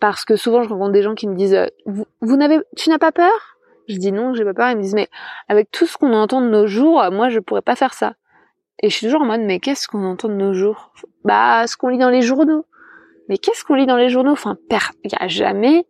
parce 0.00 0.24
que 0.24 0.36
souvent 0.36 0.62
je 0.62 0.70
rencontre 0.70 0.92
des 0.92 1.02
gens 1.02 1.14
qui 1.14 1.28
me 1.28 1.36
disent 1.36 1.66
vous, 1.84 2.06
vous 2.22 2.36
n'avez 2.36 2.60
tu 2.76 2.88
n'as 2.88 2.98
pas 2.98 3.12
peur? 3.12 3.53
Je 3.88 3.96
dis 3.98 4.12
non, 4.12 4.34
j'ai 4.34 4.44
pas 4.44 4.54
peur. 4.54 4.70
Ils 4.70 4.76
me 4.76 4.82
disent 4.82 4.94
mais 4.94 5.08
avec 5.48 5.70
tout 5.70 5.86
ce 5.86 5.96
qu'on 5.96 6.12
entend 6.12 6.40
de 6.40 6.48
nos 6.48 6.66
jours, 6.66 7.02
moi 7.12 7.28
je 7.28 7.40
pourrais 7.40 7.62
pas 7.62 7.76
faire 7.76 7.94
ça. 7.94 8.14
Et 8.82 8.90
je 8.90 8.96
suis 8.96 9.06
toujours 9.06 9.22
en 9.22 9.26
mode 9.26 9.42
mais 9.42 9.60
qu'est-ce 9.60 9.88
qu'on 9.88 10.04
entend 10.04 10.28
de 10.28 10.34
nos 10.34 10.54
jours? 10.54 10.92
Bah 11.24 11.66
ce 11.66 11.76
qu'on 11.76 11.88
lit 11.88 11.98
dans 11.98 12.10
les 12.10 12.22
journaux. 12.22 12.66
Mais 13.28 13.38
qu'est-ce 13.38 13.64
qu'on 13.64 13.74
lit 13.74 13.86
dans 13.86 13.96
les 13.96 14.10
journaux? 14.10 14.32
Enfin, 14.32 14.58
il 14.70 15.10
y 15.10 15.16
a 15.18 15.28
jamais 15.28 15.86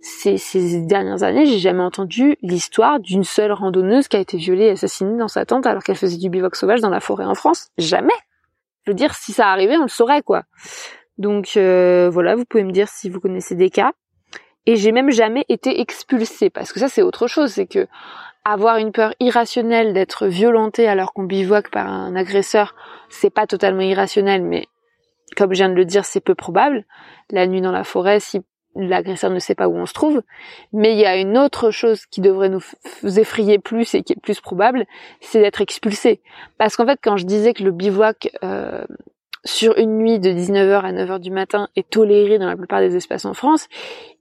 ces, 0.00 0.38
ces 0.38 0.82
dernières 0.82 1.22
années, 1.22 1.46
j'ai 1.46 1.58
jamais 1.58 1.82
entendu 1.82 2.36
l'histoire 2.42 3.00
d'une 3.00 3.24
seule 3.24 3.52
randonneuse 3.52 4.08
qui 4.08 4.16
a 4.16 4.20
été 4.20 4.36
violée 4.36 4.66
et 4.66 4.70
assassinée 4.70 5.18
dans 5.18 5.28
sa 5.28 5.44
tente 5.44 5.66
alors 5.66 5.82
qu'elle 5.82 5.96
faisait 5.96 6.18
du 6.18 6.30
bivouac 6.30 6.54
sauvage 6.54 6.80
dans 6.80 6.90
la 6.90 7.00
forêt 7.00 7.24
en 7.24 7.34
France. 7.34 7.68
Jamais. 7.78 8.14
Je 8.84 8.92
veux 8.92 8.94
dire, 8.94 9.14
si 9.14 9.32
ça 9.32 9.48
arrivait, 9.48 9.76
on 9.76 9.82
le 9.82 9.88
saurait 9.88 10.22
quoi. 10.22 10.44
Donc 11.18 11.56
euh, 11.56 12.08
voilà, 12.10 12.36
vous 12.36 12.44
pouvez 12.44 12.64
me 12.64 12.72
dire 12.72 12.88
si 12.88 13.10
vous 13.10 13.20
connaissez 13.20 13.54
des 13.54 13.70
cas. 13.70 13.92
Et 14.68 14.76
j'ai 14.76 14.92
même 14.92 15.10
jamais 15.10 15.46
été 15.48 15.80
expulsée, 15.80 16.50
parce 16.50 16.74
que 16.74 16.78
ça 16.78 16.88
c'est 16.88 17.00
autre 17.00 17.26
chose, 17.26 17.52
c'est 17.52 17.66
que 17.66 17.88
avoir 18.44 18.76
une 18.76 18.92
peur 18.92 19.14
irrationnelle 19.18 19.94
d'être 19.94 20.26
violentée 20.26 20.86
alors 20.86 21.14
qu'on 21.14 21.22
bivouaque 21.22 21.70
par 21.70 21.86
un 21.86 22.14
agresseur, 22.14 22.74
c'est 23.08 23.30
pas 23.30 23.46
totalement 23.46 23.80
irrationnel, 23.80 24.42
mais 24.42 24.66
comme 25.38 25.54
je 25.54 25.60
viens 25.60 25.70
de 25.70 25.74
le 25.74 25.86
dire, 25.86 26.04
c'est 26.04 26.20
peu 26.20 26.34
probable. 26.34 26.84
La 27.30 27.46
nuit 27.46 27.62
dans 27.62 27.72
la 27.72 27.82
forêt, 27.82 28.20
si 28.20 28.42
l'agresseur 28.76 29.30
ne 29.30 29.38
sait 29.38 29.54
pas 29.54 29.68
où 29.68 29.74
on 29.74 29.86
se 29.86 29.94
trouve. 29.94 30.20
Mais 30.74 30.92
il 30.92 30.98
y 30.98 31.06
a 31.06 31.16
une 31.16 31.38
autre 31.38 31.70
chose 31.70 32.04
qui 32.04 32.20
devrait 32.20 32.50
nous 32.50 32.62
effrayer 33.18 33.58
plus 33.58 33.94
et 33.94 34.02
qui 34.02 34.12
est 34.12 34.20
plus 34.20 34.42
probable, 34.42 34.84
c'est 35.22 35.40
d'être 35.40 35.62
expulsé. 35.62 36.20
Parce 36.58 36.76
qu'en 36.76 36.84
fait, 36.84 37.00
quand 37.02 37.16
je 37.16 37.24
disais 37.24 37.54
que 37.54 37.64
le 37.64 37.70
bivouac 37.70 38.28
euh, 38.44 38.84
sur 39.44 39.76
une 39.78 39.98
nuit 39.98 40.18
de 40.18 40.30
19h 40.30 40.80
à 40.80 40.92
9h 40.92 41.20
du 41.20 41.30
matin 41.30 41.68
est 41.76 41.88
toléré 41.88 42.38
dans 42.38 42.46
la 42.46 42.56
plupart 42.56 42.80
des 42.80 42.96
espaces 42.96 43.24
en 43.24 43.34
France, 43.34 43.68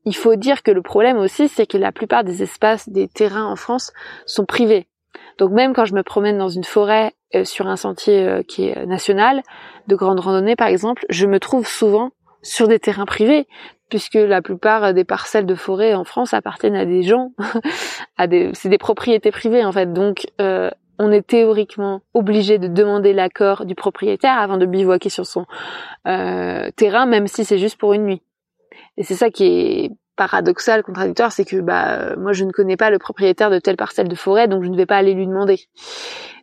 il 0.05 0.15
faut 0.15 0.35
dire 0.35 0.63
que 0.63 0.71
le 0.71 0.81
problème 0.81 1.17
aussi, 1.17 1.47
c'est 1.47 1.65
que 1.65 1.77
la 1.77 1.91
plupart 1.91 2.23
des 2.23 2.43
espaces, 2.43 2.89
des 2.89 3.07
terrains 3.07 3.45
en 3.45 3.55
France 3.55 3.91
sont 4.25 4.45
privés. 4.45 4.87
Donc 5.37 5.51
même 5.51 5.73
quand 5.73 5.85
je 5.85 5.93
me 5.93 6.03
promène 6.03 6.37
dans 6.37 6.49
une 6.49 6.63
forêt 6.63 7.13
euh, 7.35 7.43
sur 7.43 7.67
un 7.67 7.75
sentier 7.75 8.27
euh, 8.27 8.43
qui 8.43 8.67
est 8.67 8.85
national, 8.85 9.43
de 9.87 9.95
grande 9.95 10.19
randonnée 10.19 10.55
par 10.55 10.67
exemple, 10.67 11.05
je 11.09 11.25
me 11.25 11.39
trouve 11.39 11.67
souvent 11.67 12.11
sur 12.41 12.67
des 12.67 12.79
terrains 12.79 13.05
privés, 13.05 13.47
puisque 13.89 14.15
la 14.15 14.41
plupart 14.41 14.93
des 14.93 15.03
parcelles 15.03 15.45
de 15.45 15.55
forêt 15.55 15.93
en 15.93 16.03
France 16.03 16.33
appartiennent 16.33 16.75
à 16.75 16.85
des 16.85 17.03
gens, 17.03 17.31
à 18.17 18.27
des, 18.27 18.51
c'est 18.53 18.69
des 18.69 18.77
propriétés 18.77 19.31
privées 19.31 19.65
en 19.65 19.71
fait. 19.71 19.91
Donc 19.91 20.27
euh, 20.41 20.69
on 20.99 21.11
est 21.11 21.25
théoriquement 21.25 22.01
obligé 22.13 22.57
de 22.57 22.67
demander 22.67 23.13
l'accord 23.13 23.65
du 23.65 23.75
propriétaire 23.75 24.37
avant 24.37 24.57
de 24.57 24.65
bivouaquer 24.65 25.09
sur 25.09 25.25
son 25.25 25.45
euh, 26.07 26.69
terrain, 26.75 27.05
même 27.05 27.27
si 27.27 27.45
c'est 27.45 27.57
juste 27.57 27.77
pour 27.77 27.93
une 27.93 28.05
nuit. 28.05 28.21
Et 28.97 29.03
c'est 29.03 29.15
ça 29.15 29.29
qui 29.29 29.45
est 29.45 29.91
paradoxal, 30.15 30.81
contradictoire, 30.81 31.31
c'est 31.31 31.45
que 31.45 31.57
bah 31.57 32.15
moi 32.15 32.33
je 32.33 32.43
ne 32.43 32.51
connais 32.51 32.77
pas 32.77 32.89
le 32.89 32.97
propriétaire 32.97 33.51
de 33.51 33.59
telle 33.59 33.77
parcelle 33.77 34.07
de 34.07 34.15
forêt, 34.15 34.47
donc 34.47 34.63
je 34.63 34.69
ne 34.69 34.75
vais 34.75 34.87
pas 34.87 34.97
aller 34.97 35.13
lui 35.13 35.27
demander. 35.27 35.59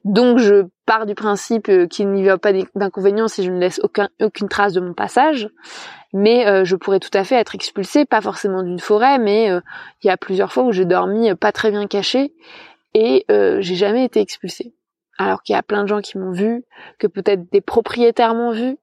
Donc 0.04 0.38
je 0.38 0.66
pars 0.86 1.06
du 1.06 1.14
principe 1.14 1.68
euh, 1.68 1.86
qu'il 1.88 2.10
n'y 2.10 2.28
a 2.28 2.38
pas 2.38 2.52
d'inconvénient 2.74 3.26
si 3.26 3.42
je 3.42 3.50
ne 3.50 3.58
laisse 3.58 3.80
aucun, 3.82 4.08
aucune 4.22 4.48
trace 4.48 4.74
de 4.74 4.80
mon 4.80 4.94
passage, 4.94 5.48
mais 6.12 6.46
euh, 6.46 6.64
je 6.64 6.76
pourrais 6.76 7.00
tout 7.00 7.10
à 7.14 7.24
fait 7.24 7.34
être 7.34 7.56
expulsée, 7.56 8.04
pas 8.04 8.20
forcément 8.20 8.62
d'une 8.62 8.78
forêt, 8.78 9.18
mais 9.18 9.48
il 10.02 10.06
y 10.06 10.10
a 10.10 10.16
plusieurs 10.16 10.52
fois 10.52 10.62
où 10.62 10.70
j'ai 10.70 10.84
dormi 10.84 11.34
pas 11.34 11.50
très 11.50 11.72
bien 11.72 11.88
caché 11.88 12.32
et 12.94 13.24
euh, 13.30 13.61
j'ai 13.61 13.74
jamais 13.74 14.04
été 14.04 14.20
expulsée. 14.20 14.74
Alors 15.18 15.42
qu'il 15.42 15.54
y 15.54 15.59
a 15.59 15.62
plein 15.62 15.83
de 15.83 15.88
gens 15.88 16.00
qui 16.00 16.18
m'ont 16.18 16.33
vu, 16.33 16.64
que 16.98 17.07
peut-être 17.07 17.50
des 17.52 17.61
propriétaires 17.61 18.35
m'ont 18.35 18.52
vu, 18.52 18.76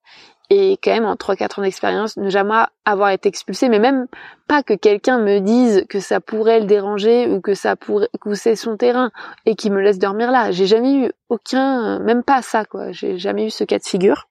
Et 0.54 0.78
quand 0.84 0.92
même, 0.92 1.06
en 1.06 1.16
3-4 1.16 1.60
ans 1.60 1.64
d'expérience, 1.64 2.18
ne 2.18 2.30
jamais 2.30 2.64
avoir 2.84 3.12
été 3.12 3.30
expulsé, 3.30 3.70
mais 3.70 3.80
même 3.80 4.08
pas 4.50 4.64
que 4.64 4.74
quelqu'un 4.74 5.18
me 5.18 5.40
dise 5.40 5.86
que 5.88 6.02
ça 6.02 6.20
pourrait 6.20 6.60
le 6.60 6.66
déranger 6.66 7.30
ou 7.30 7.40
que 7.40 7.54
ça 7.54 7.78
pourrait, 7.78 8.10
que 8.20 8.34
c'est 8.34 8.58
son 8.58 8.76
terrain 8.76 9.12
et 9.46 9.56
qu'il 9.56 9.72
me 9.72 9.80
laisse 9.80 9.98
dormir 9.98 10.30
là. 10.30 10.52
J'ai 10.52 10.68
jamais 10.68 11.06
eu 11.06 11.12
aucun, 11.30 12.00
même 12.00 12.22
pas 12.22 12.42
ça, 12.42 12.66
quoi. 12.66 12.92
J'ai 12.92 13.18
jamais 13.18 13.46
eu 13.46 13.50
ce 13.50 13.64
cas 13.64 13.80
de 13.80 13.86
figure. 13.86 14.28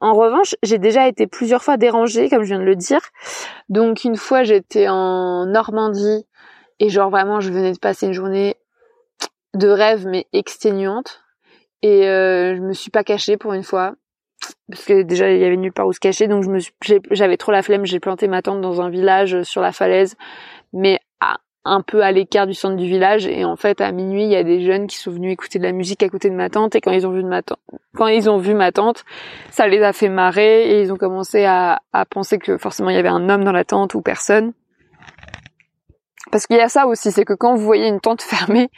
En 0.00 0.14
revanche, 0.14 0.56
j'ai 0.64 0.78
déjà 0.78 1.06
été 1.06 1.28
plusieurs 1.28 1.62
fois 1.62 1.76
dérangée, 1.76 2.28
comme 2.28 2.42
je 2.42 2.48
viens 2.48 2.58
de 2.58 2.64
le 2.64 2.74
dire. 2.74 3.00
Donc 3.68 4.02
une 4.02 4.16
fois, 4.16 4.42
j'étais 4.42 4.88
en 4.88 5.46
Normandie 5.46 6.26
et 6.80 6.88
genre 6.88 7.10
vraiment, 7.10 7.38
je 7.38 7.52
venais 7.52 7.72
de 7.72 7.78
passer 7.78 8.06
une 8.06 8.12
journée 8.12 8.56
de 9.54 9.68
rêve 9.68 10.06
mais 10.06 10.26
exténuante. 10.32 11.22
Et 11.82 12.08
euh, 12.08 12.56
je 12.56 12.60
me 12.60 12.72
suis 12.72 12.90
pas 12.90 13.04
cachée 13.04 13.36
pour 13.36 13.52
une 13.52 13.64
fois. 13.64 13.94
Parce 14.68 14.84
que 14.84 15.02
déjà 15.02 15.30
il 15.30 15.40
y 15.40 15.44
avait 15.44 15.56
nulle 15.56 15.72
part 15.72 15.86
où 15.86 15.92
se 15.92 16.00
cacher. 16.00 16.28
Donc 16.28 16.42
je 16.44 16.50
me 16.50 16.58
j'avais 17.10 17.36
trop 17.36 17.52
la 17.52 17.62
flemme. 17.62 17.84
J'ai 17.84 18.00
planté 18.00 18.28
ma 18.28 18.42
tente 18.42 18.60
dans 18.60 18.80
un 18.80 18.90
village 18.90 19.42
sur 19.42 19.60
la 19.60 19.72
falaise. 19.72 20.16
Mais 20.72 20.98
un 21.64 21.80
peu 21.80 22.02
à 22.02 22.10
l'écart 22.10 22.48
du 22.48 22.54
centre 22.54 22.74
du 22.74 22.86
village. 22.86 23.26
Et 23.26 23.44
en 23.44 23.54
fait 23.56 23.80
à 23.80 23.92
minuit 23.92 24.24
il 24.24 24.30
y 24.30 24.36
a 24.36 24.42
des 24.42 24.64
jeunes 24.64 24.88
qui 24.88 24.96
sont 24.96 25.12
venus 25.12 25.32
écouter 25.32 25.58
de 25.58 25.64
la 25.64 25.72
musique 25.72 26.02
à 26.02 26.08
côté 26.08 26.28
de 26.28 26.34
ma 26.34 26.50
tante 26.50 26.74
et 26.74 26.80
quand 26.80 26.90
ils 26.90 27.06
ont 27.06 27.12
vu 27.12 27.22
ma 27.22 27.42
tante 27.42 27.60
quand 27.94 28.08
ils 28.08 28.28
ont 28.28 28.38
vu 28.38 28.54
ma 28.54 28.70
ça 29.50 29.68
les 29.68 29.82
a 29.82 29.92
fait 29.92 30.08
marrer. 30.08 30.70
Et 30.70 30.82
ils 30.82 30.92
ont 30.92 30.96
commencé 30.96 31.44
à 31.44 31.80
penser 32.10 32.38
que 32.38 32.58
forcément 32.58 32.90
il 32.90 32.96
y 32.96 32.98
avait 32.98 33.08
un 33.08 33.28
homme 33.28 33.44
dans 33.44 33.52
la 33.52 33.64
tente 33.64 33.94
ou 33.94 34.02
personne 34.02 34.52
parce 36.30 36.46
qu'il 36.46 36.56
y 36.56 36.60
a 36.60 36.68
ça 36.68 36.86
aussi, 36.86 37.10
c'est 37.10 37.24
que 37.24 37.32
quand 37.32 37.54
vous 37.56 37.64
voyez 37.64 37.88
une 37.88 38.00
tente 38.00 38.22
fermée 38.22 38.70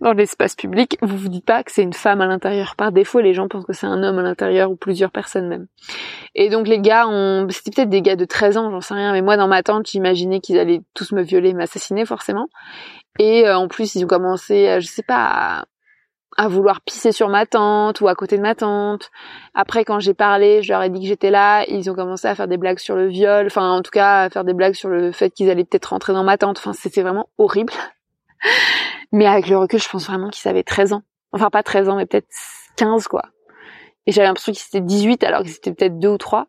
dans 0.00 0.12
l'espace 0.12 0.54
public, 0.54 0.98
vous 1.02 1.16
vous 1.16 1.28
dites 1.28 1.44
pas 1.44 1.64
que 1.64 1.72
c'est 1.72 1.82
une 1.82 1.92
femme 1.92 2.20
à 2.20 2.26
l'intérieur. 2.26 2.76
Par 2.76 2.92
défaut, 2.92 3.20
les 3.20 3.34
gens 3.34 3.48
pensent 3.48 3.66
que 3.66 3.72
c'est 3.72 3.86
un 3.86 4.02
homme 4.02 4.18
à 4.18 4.22
l'intérieur 4.22 4.70
ou 4.70 4.76
plusieurs 4.76 5.10
personnes 5.10 5.48
même. 5.48 5.66
Et 6.34 6.48
donc 6.48 6.68
les 6.68 6.78
gars, 6.78 7.08
ont... 7.08 7.46
c'était 7.50 7.72
peut-être 7.72 7.90
des 7.90 8.02
gars 8.02 8.16
de 8.16 8.24
13 8.24 8.56
ans, 8.56 8.70
j'en 8.70 8.80
sais 8.80 8.94
rien, 8.94 9.12
mais 9.12 9.22
moi 9.22 9.36
dans 9.36 9.48
ma 9.48 9.62
tente, 9.62 9.88
j'imaginais 9.88 10.40
qu'ils 10.40 10.58
allaient 10.58 10.82
tous 10.94 11.12
me 11.12 11.22
violer, 11.22 11.54
m'assassiner 11.54 12.06
forcément. 12.06 12.46
Et 13.18 13.46
euh, 13.46 13.56
en 13.56 13.68
plus, 13.68 13.94
ils 13.94 14.04
ont 14.04 14.08
commencé, 14.08 14.80
je 14.80 14.86
sais 14.86 15.02
pas, 15.02 15.24
à 15.24 15.64
vouloir 16.48 16.80
pisser 16.80 17.12
sur 17.12 17.28
ma 17.28 17.46
tante 17.46 18.00
ou 18.00 18.08
à 18.08 18.14
côté 18.14 18.36
de 18.36 18.42
ma 18.42 18.54
tante. 18.54 19.10
Après, 19.54 19.84
quand 19.84 20.00
j'ai 20.00 20.14
parlé, 20.14 20.62
je 20.62 20.72
leur 20.72 20.82
ai 20.82 20.90
dit 20.90 21.00
que 21.00 21.06
j'étais 21.06 21.30
là, 21.30 21.64
ils 21.68 21.90
ont 21.90 21.94
commencé 21.94 22.26
à 22.26 22.34
faire 22.34 22.48
des 22.48 22.56
blagues 22.56 22.78
sur 22.78 22.96
le 22.96 23.08
viol, 23.08 23.46
enfin 23.46 23.70
en 23.70 23.82
tout 23.82 23.90
cas 23.90 24.22
à 24.22 24.30
faire 24.30 24.44
des 24.44 24.54
blagues 24.54 24.74
sur 24.74 24.88
le 24.88 25.12
fait 25.12 25.30
qu'ils 25.30 25.50
allaient 25.50 25.64
peut-être 25.64 25.86
rentrer 25.86 26.12
dans 26.12 26.24
ma 26.24 26.38
tante. 26.38 26.58
Enfin, 26.58 26.72
c'était 26.72 27.02
vraiment 27.02 27.28
horrible. 27.38 27.72
mais 29.12 29.26
avec 29.26 29.48
le 29.48 29.58
recul, 29.58 29.80
je 29.80 29.88
pense 29.88 30.06
vraiment 30.06 30.30
qu'ils 30.30 30.48
avaient 30.48 30.64
13 30.64 30.94
ans. 30.94 31.02
Enfin, 31.32 31.50
pas 31.50 31.62
13 31.62 31.88
ans, 31.88 31.96
mais 31.96 32.06
peut-être 32.06 32.28
15 32.76 33.08
quoi. 33.08 33.22
Et 34.06 34.12
j'avais 34.12 34.26
l'impression 34.26 34.52
qu'ils 34.52 34.66
étaient 34.68 34.84
18 34.84 35.24
alors 35.24 35.42
qu'ils 35.42 35.54
étaient 35.54 35.72
peut-être 35.72 35.98
2 35.98 36.08
ou 36.08 36.18
3. 36.18 36.46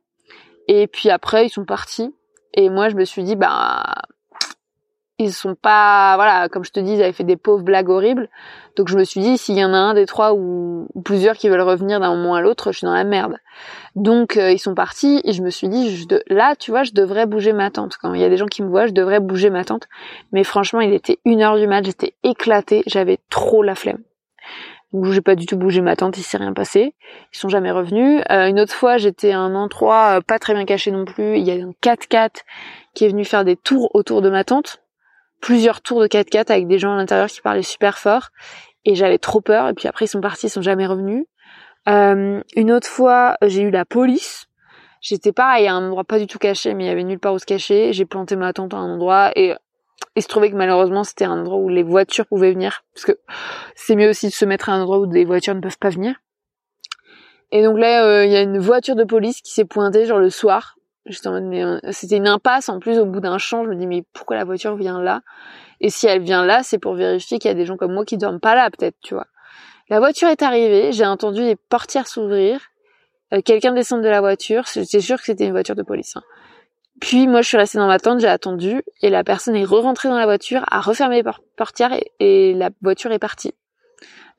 Et 0.67 0.88
puis 0.88 1.10
après, 1.10 1.46
ils 1.46 1.50
sont 1.50 1.65
partis. 1.65 2.13
Et 2.54 2.69
moi, 2.69 2.89
je 2.89 2.96
me 2.96 3.06
suis 3.06 3.24
dit, 3.24 3.36
bah, 3.36 3.96
ils 5.19 5.32
sont 5.32 5.56
pas 5.56 6.15
voilà 6.15 6.49
comme 6.49 6.63
je 6.63 6.71
te 6.71 6.80
dis 6.80 6.93
ils 6.93 7.02
avaient 7.02 7.13
fait 7.13 7.23
des 7.23 7.38
pauvres 7.38 7.63
blagues 7.63 7.89
horribles 7.89 8.30
donc 8.76 8.88
je 8.88 8.97
me 8.97 9.04
suis 9.04 9.21
dit 9.21 9.38
s'il 9.38 9.56
y 9.56 9.63
en 9.63 9.73
a 9.73 9.78
un 9.78 9.93
des 9.93 10.06
trois 10.06 10.34
ou, 10.34 10.88
plusieurs 11.06 11.36
qui 11.36 11.49
veulent 11.49 11.62
revenir 11.62 11.99
d'un 11.99 12.15
moment 12.15 12.36
à 12.36 12.41
l'autre 12.41 12.71
je 12.71 12.80
suis 12.80 12.86
dans 12.86 12.93
la 12.93 13.04
merde 13.04 13.38
donc 13.95 14.38
euh, 14.38 14.52
ils 14.52 14.60
sont 14.60 14.73
partis 14.73 15.21
et 15.23 15.34
je 15.34 15.43
me 15.43 15.52
suis 15.52 15.69
dit 15.69 15.95
je 15.95 16.06
là 16.28 16.56
tu 16.56 16.71
vois 16.71 16.84
je 16.84 16.93
devrais 16.93 17.28
bouger 17.28 17.54
ma 17.54 17.69
tante 17.69 17.97
quand 18.02 18.13
il 18.13 18.21
y 18.21 18.23
a 18.23 18.30
des 18.30 18.38
gens 18.38 18.47
qui 18.47 18.63
me 18.63 18.69
voient 18.69 18.88
je 18.88 18.93
devrais 18.93 19.19
bouger 19.19 19.49
ma 19.49 19.63
tante 19.63 19.88
mais 20.32 20.43
franchement 20.43 20.82
il 20.82 20.93
était 20.93 21.19
une 21.26 21.41
heure 21.41 21.58
du 21.58 21.67
mat 21.67 21.86
j'étais 21.86 22.15
éclatée 22.23 22.84
j'avais 22.88 23.19
trop 23.30 23.62
la 23.62 23.76
flemme 23.76 23.99
donc 24.93 25.12
j'ai 25.12 25.21
pas 25.21 25.36
du 25.36 25.47
tout 25.47 25.58
bougé 25.58 25.82
ma 25.82 25.95
tante, 25.95 26.19
il 26.19 26.23
s'est 26.23 26.38
rien 26.38 26.54
passé. 26.54 26.93
Ils 27.34 27.38
sont 27.38 27.49
jamais 27.49 27.71
revenus. 27.71 28.21
Euh, 28.30 28.47
une 28.47 28.60
autre 28.60 28.73
fois, 28.73 28.97
j'étais 28.97 29.32
à 29.32 29.39
un 29.39 29.56
endroit 29.56 30.17
euh, 30.17 30.21
pas 30.21 30.38
très 30.38 30.54
bien 30.54 30.65
caché 30.65 30.91
non 30.91 31.04
plus. 31.04 31.38
Il 31.38 31.43
y 31.43 31.52
a 31.52 31.56
un 31.56 31.71
4x4 31.82 32.41
qui 32.93 33.06
est 33.06 33.10
venu 33.10 33.26
faire 33.26 33.43
des 33.43 33.56
tours 33.56 33.89
autour 33.95 34.21
de 34.21 34.30
ma 34.30 34.43
tante 34.43 34.83
plusieurs 35.43 35.82
tours 35.82 35.99
de 35.99 36.08
4x4 36.08 36.51
avec 36.51 36.67
des 36.67 36.79
gens 36.79 36.93
à 36.93 36.95
l'intérieur 36.95 37.27
qui 37.27 37.41
parlaient 37.41 37.63
super 37.63 37.97
fort 37.97 38.29
et 38.86 38.95
j'avais 38.95 39.17
trop 39.17 39.41
peur 39.41 39.67
et 39.67 39.73
puis 39.73 39.89
après 39.89 40.06
ils 40.06 40.08
sont 40.08 40.21
partis, 40.21 40.47
ils 40.47 40.49
sont 40.49 40.62
jamais 40.62 40.88
revenus. 40.88 41.25
Euh, 41.89 42.41
une 42.56 42.71
autre 42.71 42.88
fois, 42.88 43.36
j'ai 43.41 43.62
eu 43.62 43.69
la 43.69 43.84
police. 43.84 44.45
J'étais 45.01 45.34
pareil 45.34 45.67
à 45.67 45.73
un 45.73 45.86
endroit 45.86 46.06
pas 46.06 46.17
du 46.17 46.27
tout 46.27 46.39
caché, 46.39 46.73
mais 46.73 46.86
il 46.86 46.88
y 46.88 46.89
avait 46.89 47.03
nulle 47.03 47.19
part 47.19 47.34
où 47.34 47.39
se 47.39 47.45
cacher. 47.45 47.91
J'ai 47.91 48.06
planté 48.06 48.38
ma 48.38 48.53
tente 48.53 48.73
à 48.73 48.77
un 48.77 48.93
endroit 48.93 49.32
et 49.36 49.53
il 50.15 50.21
se 50.23 50.29
trouvait 50.29 50.49
que 50.49 50.56
malheureusement 50.56 51.03
c'était 51.03 51.25
un 51.25 51.41
endroit 51.41 51.58
où 51.58 51.67
les 51.67 51.84
voitures 51.84 52.25
pouvaient 52.25 52.53
venir 52.53 52.86
parce 52.95 53.06
que 53.06 53.19
c'est 53.75 53.97
mieux 53.97 54.10
aussi 54.10 54.27
de 54.27 54.32
se 54.32 54.45
mettre 54.45 54.69
à 54.69 54.71
un 54.71 54.82
endroit 54.82 54.99
où 54.99 55.08
des 55.08 55.25
voitures 55.25 55.56
ne 55.56 55.60
peuvent 55.60 55.77
pas 55.77 55.89
venir. 55.89 56.15
Et 57.51 57.63
donc 57.63 57.77
là, 57.77 58.06
euh, 58.06 58.25
il 58.25 58.32
y 58.32 58.38
a 58.38 58.41
une 58.41 58.60
voiture 58.60 58.95
de 58.95 59.03
police 59.03 59.41
qui 59.41 59.51
s'est 59.51 59.65
pointée 59.65 60.06
genre 60.06 60.19
le 60.19 60.29
soir 60.29 60.77
Euh, 61.07 61.79
c'était 61.91 62.17
une 62.17 62.27
impasse 62.27 62.69
en 62.69 62.79
plus 62.79 62.99
au 62.99 63.05
bout 63.05 63.19
d'un 63.19 63.37
champ. 63.37 63.63
Je 63.63 63.69
me 63.69 63.75
dis, 63.75 63.87
mais 63.87 64.03
pourquoi 64.13 64.37
la 64.37 64.45
voiture 64.45 64.75
vient 64.75 65.01
là? 65.01 65.21
Et 65.81 65.89
si 65.89 66.07
elle 66.07 66.21
vient 66.21 66.45
là, 66.45 66.63
c'est 66.63 66.77
pour 66.77 66.93
vérifier 66.93 67.39
qu'il 67.39 67.49
y 67.49 67.51
a 67.51 67.55
des 67.55 67.65
gens 67.65 67.77
comme 67.77 67.93
moi 67.93 68.05
qui 68.05 68.17
dorment 68.17 68.39
pas 68.39 68.55
là, 68.55 68.69
peut-être, 68.69 68.95
tu 69.01 69.13
vois. 69.13 69.27
La 69.89 69.99
voiture 69.99 70.29
est 70.29 70.41
arrivée, 70.41 70.93
j'ai 70.93 71.05
entendu 71.05 71.41
les 71.41 71.55
portières 71.55 72.07
s'ouvrir, 72.07 72.61
euh, 73.33 73.41
quelqu'un 73.41 73.73
descendre 73.73 74.03
de 74.03 74.09
la 74.09 74.21
voiture. 74.21 74.63
J'étais 74.73 75.01
sûr 75.01 75.17
que 75.17 75.25
c'était 75.25 75.45
une 75.45 75.51
voiture 75.51 75.75
de 75.75 75.83
police. 75.83 76.15
Hein. 76.15 76.23
Puis 77.01 77.27
moi, 77.27 77.41
je 77.41 77.49
suis 77.49 77.57
restée 77.57 77.79
dans 77.79 77.87
ma 77.87 77.99
tente, 77.99 78.21
j'ai 78.21 78.27
attendu, 78.27 78.81
et 79.01 79.09
la 79.09 79.25
personne 79.25 79.55
est 79.55 79.65
re-rentrée 79.65 80.07
dans 80.07 80.17
la 80.17 80.25
voiture, 80.25 80.63
a 80.71 80.79
refermé 80.79 81.21
les 81.21 81.31
portières, 81.57 81.91
et 82.19 82.53
la 82.53 82.69
voiture 82.81 83.11
est 83.11 83.19
partie. 83.19 83.53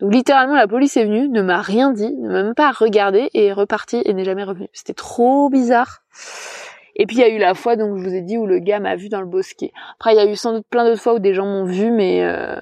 Donc 0.01 0.13
littéralement, 0.13 0.55
la 0.55 0.67
police 0.67 0.97
est 0.97 1.05
venue, 1.05 1.29
ne 1.29 1.43
m'a 1.43 1.61
rien 1.61 1.93
dit, 1.93 2.13
ne 2.15 2.29
m'a 2.29 2.43
même 2.43 2.55
pas 2.55 2.73
regardé 2.73 3.29
et 3.35 3.47
est 3.47 3.53
repartie 3.53 4.03
et 4.05 4.15
n'est 4.15 4.25
jamais 4.25 4.45
revenue. 4.45 4.69
C'était 4.73 4.95
trop 4.95 5.51
bizarre. 5.51 6.04
Et 6.97 7.07
puis 7.07 7.17
il 7.17 7.21
y 7.21 7.25
a 7.25 7.29
eu 7.29 7.39
la 7.39 7.55
fois, 7.55 7.77
donc 7.77 7.99
je 7.99 8.03
vous 8.05 8.15
ai 8.15 8.21
dit, 8.21 8.39
où 8.39 8.47
le 8.47 8.59
gars 8.61 8.81
m'a 8.81 8.97
vu 8.97 9.09
dans 9.09 9.21
le 9.21 9.27
bosquet. 9.27 9.73
Après, 9.95 10.15
il 10.15 10.17
y 10.17 10.21
a 10.21 10.27
eu 10.27 10.37
sans 10.37 10.53
doute 10.53 10.67
plein 10.69 10.85
d'autres 10.85 11.03
fois 11.03 11.15
où 11.15 11.19
des 11.19 11.35
gens 11.35 11.47
m'ont 11.47 11.65
vu, 11.65 11.91
mais 11.91 12.25
euh, 12.25 12.57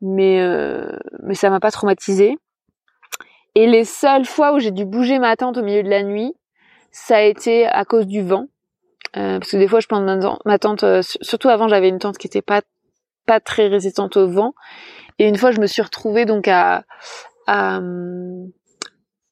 mais 0.00 0.40
euh, 0.40 0.96
mais 1.22 1.34
ça 1.34 1.50
m'a 1.50 1.60
pas 1.60 1.70
traumatisé. 1.70 2.38
Et 3.54 3.66
les 3.66 3.84
seules 3.84 4.26
fois 4.26 4.52
où 4.52 4.58
j'ai 4.60 4.70
dû 4.70 4.84
bouger 4.84 5.18
ma 5.18 5.34
tente 5.36 5.56
au 5.56 5.62
milieu 5.62 5.82
de 5.82 5.88
la 5.88 6.02
nuit, 6.02 6.34
ça 6.92 7.16
a 7.16 7.22
été 7.22 7.66
à 7.66 7.84
cause 7.84 8.06
du 8.06 8.22
vent. 8.22 8.46
Euh, 9.16 9.38
parce 9.38 9.50
que 9.50 9.56
des 9.56 9.66
fois, 9.66 9.80
je 9.80 9.86
plante 9.86 10.04
ma 10.44 10.58
tente, 10.58 10.84
surtout 11.02 11.48
avant, 11.48 11.68
j'avais 11.68 11.88
une 11.88 11.98
tente 11.98 12.18
qui 12.18 12.26
était 12.26 12.42
pas 12.42 12.60
pas 13.26 13.40
très 13.40 13.66
résistante 13.66 14.16
au 14.16 14.28
vent. 14.28 14.54
Et 15.18 15.28
une 15.28 15.36
fois, 15.36 15.50
je 15.50 15.60
me 15.60 15.66
suis 15.66 15.82
retrouvée 15.82 16.24
donc 16.24 16.48
à, 16.48 16.84
à, 17.46 17.80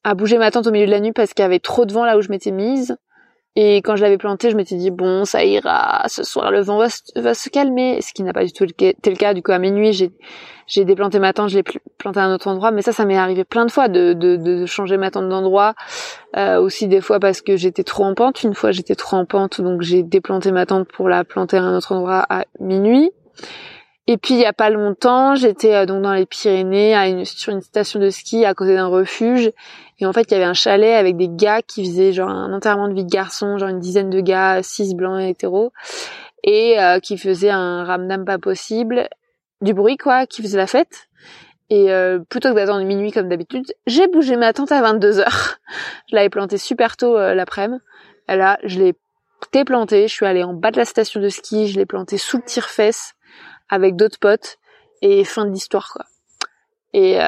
à 0.03 0.13
bouger 0.13 0.37
ma 0.37 0.51
tente 0.51 0.67
au 0.67 0.71
milieu 0.71 0.85
de 0.85 0.91
la 0.91 0.99
nuit 0.99 1.13
parce 1.13 1.33
qu'il 1.33 1.43
y 1.43 1.45
avait 1.45 1.59
trop 1.59 1.85
de 1.85 1.93
vent 1.93 2.05
là 2.05 2.17
où 2.17 2.21
je 2.21 2.29
m'étais 2.29 2.51
mise. 2.51 2.97
Et 3.57 3.77
quand 3.77 3.95
je 3.95 4.03
l'avais 4.03 4.17
plantée, 4.17 4.51
je 4.51 4.57
m'étais 4.57 4.75
dit 4.75 4.91
bon, 4.91 5.23
ça 5.23 5.45
ira, 5.45 6.03
ce 6.07 6.23
soir 6.23 6.51
le 6.51 6.61
vent 6.61 6.77
va, 6.77 6.87
va 7.15 7.33
se 7.33 7.49
calmer, 7.49 8.01
ce 8.01 8.11
qui 8.13 8.23
n'a 8.23 8.33
pas 8.33 8.43
du 8.43 8.51
tout 8.51 8.65
été 8.65 9.09
le 9.09 9.15
cas. 9.15 9.33
Du 9.33 9.41
coup, 9.41 9.53
à 9.53 9.59
minuit, 9.59 9.93
j'ai 9.93 10.11
j'ai 10.67 10.83
déplanté 10.83 11.19
ma 11.19 11.31
tente, 11.31 11.49
je 11.49 11.57
l'ai 11.57 11.63
plantée 11.97 12.19
à 12.19 12.23
un 12.23 12.33
autre 12.33 12.47
endroit. 12.47 12.71
Mais 12.71 12.81
ça, 12.81 12.91
ça 12.91 13.05
m'est 13.05 13.17
arrivé 13.17 13.43
plein 13.43 13.65
de 13.65 13.71
fois 13.71 13.87
de, 13.87 14.13
de, 14.13 14.35
de 14.35 14.65
changer 14.65 14.97
ma 14.97 15.11
tente 15.11 15.29
d'endroit. 15.29 15.73
Euh, 16.37 16.59
aussi 16.59 16.87
des 16.87 17.01
fois 17.01 17.19
parce 17.19 17.41
que 17.41 17.55
j'étais 17.55 17.83
trop 17.83 18.03
en 18.03 18.13
pente. 18.13 18.43
Une 18.43 18.55
fois, 18.55 18.71
j'étais 18.71 18.95
trop 18.95 19.17
en 19.17 19.25
pente, 19.25 19.61
donc 19.61 19.81
j'ai 19.81 20.03
déplanté 20.03 20.51
ma 20.51 20.65
tente 20.65 20.87
pour 20.91 21.07
la 21.07 21.23
planter 21.23 21.57
à 21.57 21.63
un 21.63 21.77
autre 21.77 21.91
endroit 21.93 22.25
à 22.29 22.45
minuit. 22.59 23.11
Et 24.07 24.17
puis 24.17 24.35
il 24.35 24.39
y 24.39 24.45
a 24.45 24.53
pas 24.53 24.69
longtemps, 24.69 25.33
j'étais 25.33 25.73
euh, 25.73 25.85
donc 25.87 26.03
dans 26.03 26.13
les 26.13 26.27
Pyrénées 26.27 26.93
à 26.93 27.07
une, 27.07 27.25
sur 27.25 27.51
une 27.51 27.61
station 27.61 27.99
de 27.99 28.11
ski 28.11 28.45
à 28.45 28.53
côté 28.53 28.75
d'un 28.75 28.85
refuge 28.85 29.51
et 29.99 30.05
en 30.05 30.13
fait 30.13 30.29
il 30.29 30.33
y 30.33 30.35
avait 30.35 30.43
un 30.43 30.53
chalet 30.53 30.93
avec 30.93 31.17
des 31.17 31.27
gars 31.27 31.63
qui 31.63 31.83
faisaient 31.83 32.13
genre 32.13 32.29
un 32.29 32.53
enterrement 32.53 32.87
de 32.87 32.93
vie 32.93 33.03
de 33.03 33.09
garçon, 33.09 33.57
genre 33.57 33.69
une 33.69 33.79
dizaine 33.79 34.11
de 34.11 34.21
gars, 34.21 34.61
six 34.61 34.93
blancs 34.93 35.19
et 35.19 35.29
hétéros 35.29 35.71
et 36.43 36.79
euh, 36.79 36.99
qui 36.99 37.17
faisaient 37.17 37.49
un 37.49 37.83
ramdam 37.83 38.25
pas 38.25 38.37
possible, 38.37 39.09
du 39.61 39.73
bruit 39.73 39.97
quoi, 39.97 40.27
qui 40.27 40.43
faisaient 40.43 40.59
la 40.59 40.67
fête. 40.67 41.07
Et 41.71 41.91
euh, 41.91 42.19
plutôt 42.19 42.49
que 42.49 42.53
d'attendre 42.53 42.85
minuit 42.85 43.11
comme 43.11 43.27
d'habitude, 43.27 43.65
j'ai 43.87 44.05
bougé 44.05 44.35
ma 44.35 44.53
tente 44.53 44.71
à 44.71 44.83
22 44.83 45.19
heures. 45.19 45.57
je 46.11 46.15
l'avais 46.15 46.29
plantée 46.29 46.59
super 46.59 46.95
tôt 46.95 47.17
l'après-midi. 47.17 47.81
Là, 48.27 48.59
je 48.63 48.77
l'ai 48.77 48.93
déplantée, 49.51 50.07
je 50.07 50.13
suis 50.13 50.27
allée 50.27 50.43
en 50.43 50.53
bas 50.53 50.69
de 50.69 50.77
la 50.77 50.85
station 50.85 51.19
de 51.19 51.29
ski, 51.29 51.67
je 51.67 51.79
l'ai 51.79 51.87
plantée 51.87 52.19
sous 52.19 52.37
le 52.37 52.43
tire-fesse 52.43 53.14
avec 53.69 53.95
d'autres 53.95 54.19
potes 54.19 54.57
et 55.01 55.23
fin 55.23 55.45
de 55.45 55.51
l'histoire 55.51 55.91
quoi. 55.93 56.05
Et, 56.93 57.21
euh, 57.21 57.27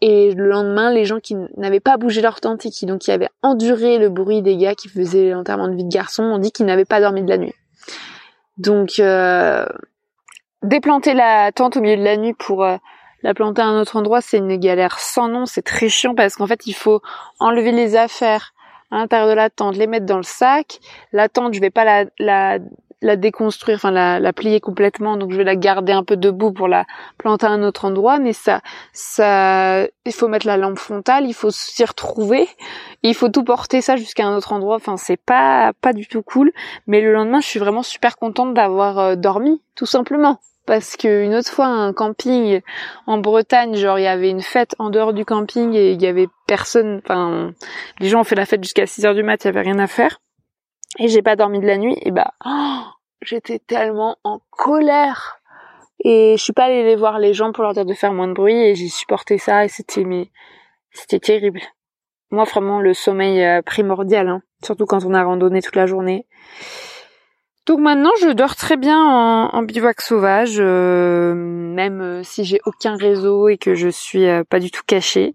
et 0.00 0.34
le 0.34 0.48
lendemain, 0.48 0.92
les 0.92 1.04
gens 1.04 1.20
qui 1.20 1.36
n'avaient 1.56 1.78
pas 1.78 1.96
bougé 1.96 2.20
leur 2.20 2.40
tente 2.40 2.66
et 2.66 2.70
qui 2.70 2.84
donc 2.84 3.08
avaient 3.08 3.28
enduré 3.42 3.98
le 3.98 4.08
bruit 4.08 4.42
des 4.42 4.56
gars 4.56 4.74
qui 4.74 4.88
faisaient 4.88 5.30
l'enterrement 5.30 5.68
de 5.68 5.76
vie 5.76 5.84
de 5.84 5.88
garçon 5.88 6.24
ont 6.24 6.38
dit 6.38 6.50
qu'ils 6.50 6.66
n'avaient 6.66 6.84
pas 6.84 7.00
dormi 7.00 7.22
de 7.22 7.28
la 7.28 7.38
nuit. 7.38 7.54
Donc 8.58 8.98
euh, 8.98 9.66
déplanter 10.64 11.14
la 11.14 11.52
tente 11.52 11.76
au 11.76 11.80
milieu 11.80 11.96
de 11.96 12.02
la 12.02 12.16
nuit 12.16 12.34
pour 12.34 12.64
euh, 12.64 12.76
la 13.22 13.34
planter 13.34 13.62
à 13.62 13.66
un 13.66 13.80
autre 13.80 13.94
endroit, 13.94 14.20
c'est 14.20 14.38
une 14.38 14.56
galère 14.56 14.98
sans 14.98 15.28
nom, 15.28 15.46
c'est 15.46 15.62
très 15.62 15.88
chiant 15.88 16.16
parce 16.16 16.34
qu'en 16.34 16.48
fait 16.48 16.66
il 16.66 16.74
faut 16.74 17.00
enlever 17.38 17.70
les 17.70 17.94
affaires 17.94 18.52
à 18.90 18.98
l'intérieur 18.98 19.28
de 19.28 19.34
la 19.34 19.48
tente, 19.48 19.76
les 19.76 19.86
mettre 19.86 20.06
dans 20.06 20.16
le 20.16 20.24
sac. 20.24 20.80
La 21.12 21.28
tente, 21.28 21.54
je 21.54 21.60
vais 21.60 21.70
pas 21.70 21.84
la, 21.84 22.04
la 22.18 22.58
la 23.04 23.16
déconstruire, 23.16 23.76
enfin 23.76 23.90
la, 23.90 24.18
la 24.18 24.32
plier 24.32 24.60
complètement. 24.60 25.16
Donc 25.16 25.30
je 25.30 25.36
vais 25.36 25.44
la 25.44 25.56
garder 25.56 25.92
un 25.92 26.02
peu 26.02 26.16
debout 26.16 26.52
pour 26.52 26.68
la 26.68 26.86
planter 27.18 27.46
à 27.46 27.50
un 27.50 27.62
autre 27.62 27.84
endroit. 27.84 28.18
Mais 28.18 28.32
ça, 28.32 28.60
ça, 28.92 29.82
il 30.06 30.12
faut 30.12 30.26
mettre 30.26 30.46
la 30.46 30.56
lampe 30.56 30.78
frontale, 30.78 31.26
il 31.26 31.34
faut 31.34 31.50
s'y 31.50 31.84
retrouver, 31.84 32.48
il 33.02 33.14
faut 33.14 33.28
tout 33.28 33.44
porter 33.44 33.82
ça 33.82 33.96
jusqu'à 33.96 34.26
un 34.26 34.36
autre 34.36 34.52
endroit. 34.52 34.76
Enfin 34.76 34.96
c'est 34.96 35.18
pas 35.18 35.72
pas 35.80 35.92
du 35.92 36.08
tout 36.08 36.22
cool. 36.22 36.50
Mais 36.86 37.00
le 37.02 37.12
lendemain, 37.12 37.40
je 37.40 37.46
suis 37.46 37.60
vraiment 37.60 37.82
super 37.82 38.16
contente 38.16 38.54
d'avoir 38.54 38.98
euh, 38.98 39.16
dormi, 39.16 39.62
tout 39.74 39.86
simplement 39.86 40.40
parce 40.66 40.96
que 40.96 41.22
une 41.22 41.34
autre 41.34 41.50
fois 41.50 41.66
un 41.66 41.92
camping 41.92 42.62
en 43.06 43.18
Bretagne, 43.18 43.76
genre 43.76 43.98
il 43.98 44.04
y 44.04 44.06
avait 44.06 44.30
une 44.30 44.40
fête 44.40 44.74
en 44.78 44.88
dehors 44.88 45.12
du 45.12 45.26
camping 45.26 45.74
et 45.74 45.92
il 45.92 46.00
y 46.00 46.06
avait 46.06 46.28
personne, 46.46 47.02
enfin 47.04 47.52
les 48.00 48.08
gens 48.08 48.20
ont 48.20 48.24
fait 48.24 48.34
la 48.34 48.46
fête 48.46 48.64
jusqu'à 48.64 48.86
6 48.86 49.04
heures 49.04 49.14
du 49.14 49.22
mat, 49.22 49.44
il 49.44 49.48
y 49.48 49.50
avait 49.50 49.60
rien 49.60 49.78
à 49.78 49.86
faire 49.86 50.20
et 50.98 51.08
j'ai 51.08 51.22
pas 51.22 51.36
dormi 51.36 51.60
de 51.60 51.66
la 51.66 51.78
nuit 51.78 51.96
et 52.02 52.10
bah 52.10 52.32
oh, 52.44 52.82
j'étais 53.22 53.58
tellement 53.58 54.16
en 54.24 54.40
colère 54.50 55.40
et 56.04 56.34
je 56.36 56.42
suis 56.42 56.52
pas 56.52 56.64
allée 56.64 56.84
les 56.84 56.96
voir 56.96 57.18
les 57.18 57.34
gens 57.34 57.52
pour 57.52 57.64
leur 57.64 57.72
dire 57.72 57.84
de 57.84 57.94
faire 57.94 58.12
moins 58.12 58.28
de 58.28 58.34
bruit 58.34 58.54
et 58.54 58.74
j'ai 58.74 58.88
supporté 58.88 59.38
ça 59.38 59.64
et 59.64 59.68
c'était 59.68 60.04
mais 60.04 60.30
c'était 60.90 61.18
terrible. 61.18 61.60
Moi 62.30 62.44
vraiment 62.44 62.80
le 62.80 62.94
sommeil 62.94 63.42
euh, 63.42 63.62
primordial 63.62 64.28
hein, 64.28 64.42
surtout 64.62 64.86
quand 64.86 65.04
on 65.04 65.14
a 65.14 65.22
randonné 65.22 65.62
toute 65.62 65.76
la 65.76 65.86
journée. 65.86 66.26
Donc 67.66 67.80
maintenant, 67.80 68.10
je 68.20 68.28
dors 68.28 68.56
très 68.56 68.76
bien 68.76 69.02
en, 69.02 69.62
bivouac 69.62 70.02
sauvage, 70.02 70.56
euh, 70.58 71.32
même 71.34 72.02
euh, 72.02 72.22
si 72.22 72.44
j'ai 72.44 72.60
aucun 72.66 72.94
réseau 72.94 73.48
et 73.48 73.56
que 73.56 73.74
je 73.74 73.88
suis 73.88 74.26
pas 74.50 74.60
du 74.60 74.70
tout 74.70 74.82
cachée. 74.86 75.34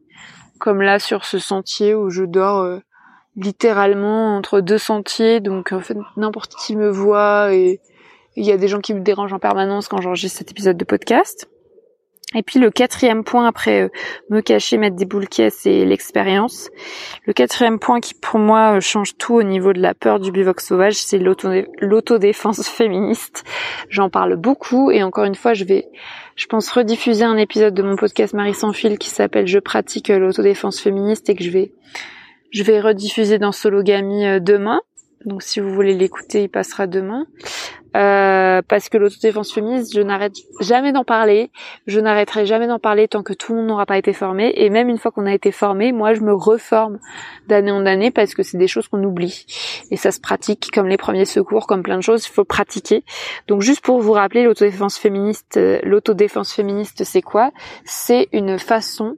Comme 0.60 0.84
là 0.84 0.99
sur 0.99 1.26
ce 1.26 1.39
sentier 1.39 1.95
où 1.95 2.12
je 2.12 2.24
dors 2.24 2.82
littéralement 3.39 4.35
entre 4.35 4.61
deux 4.61 4.77
sentiers, 4.77 5.39
donc 5.39 5.71
en 5.71 5.79
fait 5.79 5.97
n'importe 6.17 6.55
qui 6.55 6.75
me 6.75 6.89
voit 6.89 7.53
et 7.53 7.79
il 8.35 8.45
y 8.45 8.51
a 8.51 8.57
des 8.57 8.67
gens 8.67 8.79
qui 8.79 8.93
me 8.93 9.01
dérangent 9.01 9.33
en 9.33 9.39
permanence 9.39 9.87
quand 9.87 10.01
j'enregistre 10.01 10.39
cet 10.39 10.51
épisode 10.51 10.77
de 10.77 10.85
podcast. 10.85 11.49
Et 12.35 12.43
puis 12.43 12.59
le 12.59 12.69
quatrième 12.69 13.23
point 13.23 13.47
après 13.47 13.81
euh, 13.81 13.89
me 14.29 14.41
cacher, 14.41 14.77
mettre 14.77 14.95
des 14.95 15.05
boules 15.05 15.25
et 15.65 15.85
l'expérience. 15.85 16.69
Le 17.25 17.33
quatrième 17.33 17.79
point 17.79 17.99
qui 17.99 18.13
pour 18.13 18.39
moi 18.39 18.75
euh, 18.75 18.79
change 18.81 19.17
tout 19.17 19.33
au 19.33 19.41
niveau 19.41 19.73
de 19.73 19.81
la 19.81 19.95
peur 19.95 20.19
du 20.19 20.31
bivouac 20.31 20.61
sauvage, 20.61 20.93
c'est 20.93 21.17
l'autodéfense 21.17 22.67
féministe. 22.69 23.43
J'en 23.89 24.11
parle 24.11 24.35
beaucoup 24.35 24.91
et 24.91 25.01
encore 25.01 25.23
une 25.23 25.33
fois 25.33 25.55
je 25.55 25.63
vais, 25.63 25.87
je 26.35 26.45
pense 26.45 26.69
rediffuser 26.69 27.23
un 27.23 27.37
épisode 27.37 27.73
de 27.73 27.81
mon 27.81 27.95
podcast 27.95 28.35
Marie 28.35 28.53
sans 28.53 28.73
fil 28.73 28.99
qui 28.99 29.09
s'appelle 29.09 29.47
Je 29.47 29.57
pratique 29.57 30.09
l'autodéfense 30.09 30.79
féministe 30.79 31.31
et 31.31 31.35
que 31.35 31.43
je 31.43 31.49
vais, 31.49 31.73
je 32.51 32.63
vais 32.63 32.79
rediffuser 32.79 33.39
dans 33.39 33.51
Sologamy 33.51 34.25
euh, 34.25 34.39
demain. 34.39 34.81
Donc 35.26 35.43
si 35.43 35.59
vous 35.59 35.74
voulez 35.74 35.93
l'écouter, 35.93 36.43
il 36.43 36.49
passera 36.49 36.88
demain. 36.88 37.26
Euh, 37.97 38.61
parce 38.67 38.88
que 38.89 38.97
l'autodéfense 38.97 39.51
féministe, 39.51 39.95
je 39.95 40.01
n'arrête 40.01 40.36
jamais 40.59 40.91
d'en 40.91 41.03
parler. 41.03 41.49
Je 41.88 41.99
n'arrêterai 41.99 42.45
jamais 42.45 42.67
d'en 42.67 42.80
parler 42.80 43.07
tant 43.07 43.24
que 43.24 43.34
tout 43.34 43.53
le 43.53 43.59
monde 43.59 43.67
n'aura 43.67 43.86
pas 43.86 43.97
été 43.97 44.13
formé. 44.13 44.53
Et 44.55 44.70
même 44.70 44.89
une 44.89 44.97
fois 44.97 45.11
qu'on 45.11 45.26
a 45.26 45.34
été 45.34 45.51
formé, 45.51 45.91
moi, 45.91 46.13
je 46.13 46.22
me 46.22 46.34
reforme 46.34 46.99
d'année 47.47 47.72
en 47.72 47.86
année 47.86 48.11
parce 48.11 48.36
que 48.36 48.43
c'est 48.43 48.57
des 48.57 48.67
choses 48.67 48.88
qu'on 48.88 49.03
oublie. 49.03 49.45
Et 49.91 49.97
ça 49.97 50.11
se 50.11 50.20
pratique 50.20 50.70
comme 50.74 50.88
les 50.88 50.97
premiers 50.97 51.26
secours, 51.26 51.65
comme 51.67 51.84
plein 51.84 51.97
de 51.97 52.03
choses. 52.03 52.26
Il 52.28 52.32
faut 52.32 52.45
pratiquer. 52.45 53.03
Donc, 53.47 53.61
juste 53.61 53.82
pour 53.82 53.99
vous 53.99 54.13
rappeler, 54.13 54.43
l'autodéfense 54.43 54.97
féministe, 54.97 55.57
euh, 55.57 55.80
l'autodéfense 55.84 56.53
féministe, 56.53 57.03
c'est 57.03 57.22
quoi? 57.22 57.51
C'est 57.86 58.28
une 58.34 58.59
façon 58.59 59.15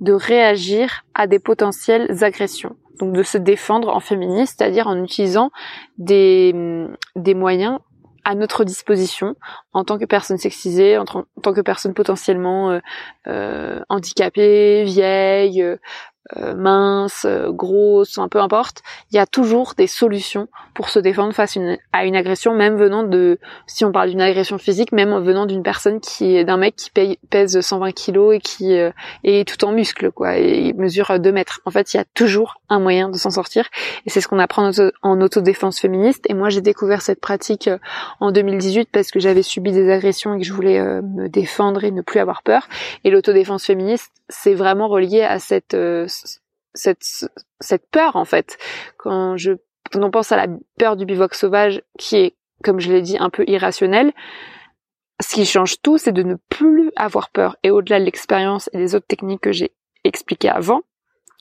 de 0.00 0.12
réagir 0.12 1.04
à 1.14 1.26
des 1.26 1.38
potentielles 1.38 2.24
agressions 2.24 2.76
donc 3.00 3.12
de 3.12 3.22
se 3.22 3.38
défendre 3.38 3.88
en 3.88 4.00
féministe, 4.00 4.56
c'est-à-dire 4.58 4.86
en 4.86 5.02
utilisant 5.02 5.50
des, 5.98 6.54
des 7.16 7.34
moyens 7.34 7.78
à 8.24 8.34
notre 8.34 8.64
disposition 8.64 9.36
en 9.72 9.84
tant 9.84 9.98
que 9.98 10.06
personne 10.06 10.38
sexisée, 10.38 10.96
en, 10.96 11.04
tant 11.04 11.52
que 11.52 11.60
personne 11.60 11.92
potentiellement 11.92 12.70
euh, 12.70 12.80
euh, 13.26 13.80
handicapée, 13.90 14.84
vieille, 14.84 15.62
euh, 16.36 16.44
euh, 16.44 16.54
mince, 16.54 17.24
euh, 17.26 17.50
grosse, 17.50 18.18
peu 18.30 18.40
importe, 18.40 18.82
il 19.10 19.16
y 19.16 19.18
a 19.18 19.26
toujours 19.26 19.74
des 19.76 19.86
solutions 19.86 20.48
pour 20.74 20.88
se 20.88 20.98
défendre 20.98 21.32
face 21.32 21.56
à 21.92 22.04
une 22.04 22.16
agression, 22.16 22.54
même 22.54 22.76
venant 22.76 23.02
de, 23.04 23.38
si 23.66 23.84
on 23.84 23.92
parle 23.92 24.10
d'une 24.10 24.20
agression 24.20 24.58
physique, 24.58 24.92
même 24.92 25.16
venant 25.20 25.46
d'une 25.46 25.62
personne 25.62 26.00
qui 26.00 26.36
est 26.36 26.44
d'un 26.44 26.56
mec 26.56 26.76
qui 26.76 27.18
pèse 27.30 27.60
120 27.60 27.92
kilos 27.92 28.34
et 28.34 28.40
qui 28.40 28.76
euh, 28.76 28.90
est 29.22 29.46
tout 29.46 29.64
en 29.64 29.72
muscle, 29.72 30.10
quoi, 30.10 30.36
et 30.36 30.72
mesure 30.74 31.18
2 31.18 31.32
mètres. 31.32 31.60
En 31.64 31.70
fait, 31.70 31.94
il 31.94 31.98
y 31.98 32.00
a 32.00 32.04
toujours 32.14 32.60
un 32.68 32.80
moyen 32.80 33.08
de 33.08 33.16
s'en 33.16 33.30
sortir, 33.30 33.66
et 34.06 34.10
c'est 34.10 34.20
ce 34.20 34.28
qu'on 34.28 34.38
apprend 34.38 34.70
en, 35.02 35.20
autodéfense 35.20 35.78
féministe. 35.78 36.24
Et 36.28 36.34
moi, 36.34 36.48
j'ai 36.48 36.60
découvert 36.60 37.02
cette 37.02 37.20
pratique 37.20 37.70
en 38.20 38.32
2018 38.32 38.88
parce 38.90 39.10
que 39.10 39.20
j'avais 39.20 39.42
subi 39.42 39.72
des 39.72 39.90
agressions 39.90 40.34
et 40.34 40.40
que 40.40 40.44
je 40.44 40.52
voulais 40.52 40.80
me 40.80 41.28
défendre 41.28 41.84
et 41.84 41.90
ne 41.90 42.02
plus 42.02 42.20
avoir 42.20 42.42
peur. 42.42 42.68
Et 43.04 43.10
l'autodéfense 43.10 43.64
féministe, 43.64 44.12
c'est 44.28 44.54
vraiment 44.54 44.88
relié 44.88 45.22
à 45.22 45.38
cette 45.38 45.76
cette, 46.74 47.90
peur 47.90 48.16
en 48.16 48.24
fait. 48.24 48.58
Quand 48.98 49.36
je 49.36 49.52
quand 49.92 50.02
on 50.02 50.10
pense 50.10 50.32
à 50.32 50.36
la 50.36 50.46
peur 50.78 50.96
du 50.96 51.04
bivouac 51.04 51.34
sauvage 51.34 51.82
qui 51.98 52.16
est, 52.16 52.34
comme 52.62 52.80
je 52.80 52.90
l'ai 52.90 53.02
dit, 53.02 53.16
un 53.18 53.30
peu 53.30 53.44
irrationnelle, 53.46 54.12
ce 55.20 55.34
qui 55.34 55.46
change 55.46 55.80
tout, 55.82 55.98
c'est 55.98 56.12
de 56.12 56.22
ne 56.22 56.34
plus 56.48 56.90
avoir 56.96 57.30
peur. 57.30 57.56
Et 57.62 57.70
au-delà 57.70 58.00
de 58.00 58.04
l'expérience 58.04 58.68
et 58.72 58.78
des 58.78 58.94
autres 58.94 59.06
techniques 59.06 59.42
que 59.42 59.52
j'ai 59.52 59.72
expliquées 60.02 60.48
avant, 60.48 60.82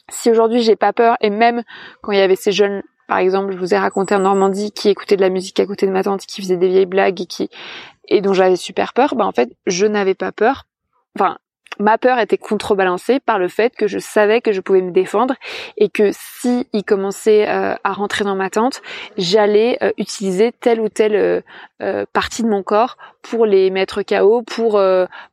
si 0.10 0.30
aujourd'hui 0.30 0.62
j'ai 0.62 0.76
pas 0.76 0.94
peur, 0.94 1.16
et 1.22 1.30
même 1.30 1.64
quand 2.02 2.12
il 2.12 2.20
y 2.20 2.22
avait 2.22 2.36
ces 2.36 2.52
jeunes, 2.52 2.84
par 3.08 3.18
exemple, 3.18 3.54
je 3.54 3.58
vous 3.58 3.74
ai 3.74 3.78
raconté 3.78 4.16
en 4.16 4.20
Normandie, 4.20 4.72
qui 4.72 4.90
écoutaient 4.90 5.16
de 5.16 5.22
la 5.22 5.30
musique 5.30 5.60
à 5.60 5.66
côté 5.66 5.88
de 5.88 5.92
ma 5.92 6.04
tante, 6.04 6.26
qui 6.26 6.42
faisait 6.42 6.58
des 6.58 6.68
vieilles 6.68 6.86
blagues 6.86 7.22
et 7.22 7.26
qui, 7.26 7.50
et 8.08 8.22
dont 8.22 8.34
j'avais 8.34 8.56
super 8.56 8.94
peur, 8.94 9.16
bah 9.16 9.26
en 9.26 9.32
fait, 9.32 9.50
je 9.66 9.86
n'avais 9.86 10.16
pas 10.16 10.32
peur. 10.32 10.66
Enfin, 11.16 11.38
ma 11.80 11.98
peur 11.98 12.20
était 12.20 12.38
contrebalancée 12.38 13.20
par 13.20 13.40
le 13.40 13.48
fait 13.48 13.76
que 13.76 13.88
je 13.88 14.00
savais 14.00 14.42
que 14.42 14.52
je 14.52 14.62
pouvais 14.62 14.82
me 14.82 14.92
défendre 14.92 15.36
et 15.78 15.90
que 15.90 16.12
si 16.12 16.68
il 16.74 16.84
commençait 16.84 17.48
euh, 17.48 17.76
à 17.84 17.94
rentrer 17.94 18.24
dans 18.24 18.36
ma 18.36 18.50
tente, 18.50 18.82
j'allais 19.18 19.78
euh, 19.82 19.92
utiliser 19.98 20.52
telle 20.52 20.80
ou 20.80 20.90
telle 20.90 21.44
euh, 21.82 22.06
partie 22.14 22.44
de 22.44 22.50
mon 22.50 22.64
corps 22.64 22.98
pour 23.22 23.46
les 23.46 23.70
mettre 23.70 24.04
KO, 24.04 24.42
pour 24.42 24.82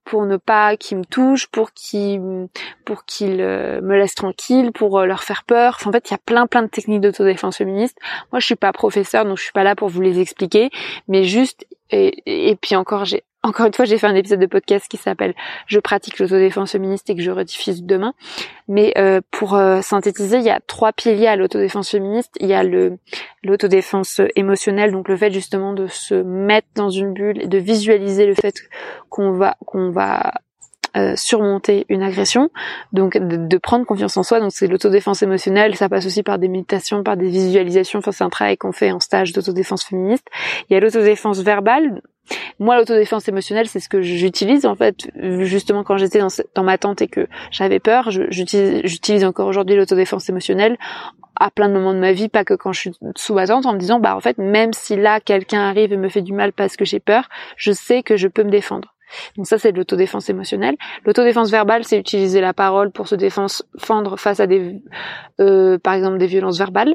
pour 0.05 0.27
ne 0.27 0.37
pas 0.37 0.77
qu'ils 0.77 0.99
me 0.99 1.05
touchent, 1.05 1.49
pour 1.49 1.73
qu'ils 1.73 2.49
pour 2.85 3.05
qu'ils 3.05 3.39
me 3.39 3.97
laissent 3.97 4.15
tranquille, 4.15 4.73
pour 4.73 5.01
leur 5.03 5.23
faire 5.23 5.45
peur. 5.45 5.79
en 5.85 5.93
fait, 5.93 6.09
il 6.09 6.13
y 6.13 6.15
a 6.15 6.19
plein 6.25 6.47
plein 6.47 6.63
de 6.63 6.69
techniques 6.69 7.01
d'autodéfense 7.01 7.59
féministe. 7.59 7.99
Moi, 8.33 8.41
je 8.41 8.47
suis 8.47 8.57
pas 8.57 8.73
professeur, 8.73 9.25
donc 9.25 9.39
je 9.39 9.43
suis 9.45 9.53
pas 9.53 9.65
là 9.65 9.75
pour 9.75 9.89
vous 9.89 10.01
les 10.01 10.21
expliquer, 10.21 10.71
mais 11.09 11.25
juste 11.25 11.67
et, 11.91 12.51
et 12.51 12.57
puis 12.57 12.77
encore, 12.77 13.05
j'ai 13.05 13.25
encore 13.43 13.67
une 13.67 13.73
fois, 13.73 13.87
j'ai 13.87 13.97
fait 13.97 14.07
un 14.07 14.15
épisode 14.15 14.41
de 14.41 14.47
podcast 14.47 14.87
qui 14.89 14.99
s'appelle 14.99 15.35
Je 15.67 15.79
pratique 15.79 16.19
l'autodéfense 16.19 16.73
féministe 16.73 17.09
et 17.09 17.15
que 17.15 17.23
je 17.23 17.31
rediffuse 17.31 17.83
demain. 17.83 18.13
Mais 18.69 18.93
euh, 18.99 19.21
pour 19.31 19.55
euh, 19.55 19.81
synthétiser, 19.81 20.39
il 20.39 20.45
y 20.45 20.51
a 20.51 20.61
trois 20.67 20.93
piliers 20.93 21.27
à 21.27 21.37
l'autodéfense 21.37 21.91
féministe. 21.91 22.33
Il 22.41 22.49
y 22.49 22.55
a 22.55 22.63
le 22.63 22.99
l'autodéfense 23.43 24.21
émotionnelle, 24.37 24.93
donc 24.93 25.09
le 25.09 25.17
fait 25.17 25.31
justement 25.31 25.73
de 25.73 25.87
se 25.87 26.15
mettre 26.15 26.69
dans 26.75 26.91
une 26.91 27.15
bulle 27.15 27.43
et 27.43 27.47
de 27.47 27.59
visualiser 27.59 28.27
le 28.27 28.35
fait 28.35 28.55
qu'on 29.09 29.33
va 29.33 29.57
qu'on 29.65 29.91
va 29.91 30.33
euh, 30.97 31.15
surmonter 31.15 31.87
une 31.89 32.03
agression, 32.03 32.51
donc 32.93 33.17
de, 33.17 33.59
prendre 33.59 33.87
confiance 33.87 34.17
en 34.17 34.25
soi. 34.25 34.41
Donc 34.41 34.51
c'est 34.53 34.67
l'autodéfense 34.67 35.23
émotionnelle, 35.23 35.77
ça 35.77 35.89
passe 35.89 36.05
aussi 36.05 36.25
par 36.25 36.41
des 36.41 36.49
méditations, 36.49 37.05
par 37.05 37.17
des 37.17 37.29
visualisations. 37.29 38.01
Enfin 38.01 38.11
c'est 38.11 38.25
un 38.25 38.29
travail 38.29 38.57
qu'on 38.57 38.73
fait 38.73 38.91
en 38.91 38.99
stage 38.99 39.33
d'autodéfense 39.33 39.85
féministe. 39.85 40.27
Il 40.69 40.75
y 40.75 40.77
a 40.77 40.81
l'autodéfense 40.81 41.39
verbale, 41.43 42.03
moi, 42.61 42.77
l'autodéfense 42.77 43.27
émotionnelle, 43.27 43.69
c'est 43.69 43.81
ce 43.81 43.89
que 43.89 44.03
j'utilise 44.03 44.67
en 44.67 44.75
fait, 44.75 45.11
justement 45.41 45.83
quand 45.83 45.97
j'étais 45.97 46.21
dans, 46.55 46.63
ma 46.63 46.77
tente 46.77 47.01
et 47.01 47.09
que 47.09 47.27
j'avais 47.51 47.81
peur. 47.81 48.11
J'utilise 48.11 49.25
encore 49.25 49.49
aujourd'hui 49.49 49.77
l'autodéfense 49.77 50.29
émotionnelle 50.29 50.77
à 51.37 51.51
plein 51.51 51.71
de 51.71 51.73
moments 51.73 51.95
de 51.95 51.99
ma 51.99 52.13
vie, 52.13 52.29
pas 52.29 52.45
que 52.45 52.53
quand 52.53 52.73
je 52.73 52.81
suis 52.81 52.93
sous 53.17 53.33
ma 53.33 53.47
tente, 53.47 53.65
en 53.65 53.73
me 53.73 53.79
disant, 53.79 53.99
bah 53.99 54.15
en 54.15 54.21
fait, 54.21 54.37
même 54.37 54.75
si 54.75 54.95
là 54.95 55.21
quelqu'un 55.21 55.61
arrive 55.61 55.91
et 55.91 55.97
me 55.97 56.11
fait 56.11 56.21
du 56.21 56.35
mal 56.35 56.53
parce 56.53 56.77
que 56.77 56.85
j'ai 56.85 57.01
peur, 57.01 57.31
je 57.57 57.73
sais 57.73 58.03
que 58.03 58.19
je 58.19 58.29
peux 58.29 58.45
me 58.45 58.51
défendre. 58.51 58.95
Donc 59.37 59.47
ça, 59.47 59.59
c'est 59.59 59.73
de 59.73 59.79
l'autodéfense 59.79 60.29
émotionnelle. 60.29 60.77
L'autodéfense 61.07 61.51
verbale, 61.51 61.85
c'est 61.85 61.99
utiliser 61.99 62.43
la 62.43 62.53
parole 62.53 62.93
pour 62.93 63.09
se 63.09 63.15
défendre 63.15 64.19
face 64.19 64.39
à 64.39 64.47
des, 64.47 64.83
euh, 65.41 65.79
par 65.79 65.95
exemple, 65.95 66.19
des 66.19 66.27
violences 66.27 66.59
verbales 66.59 66.95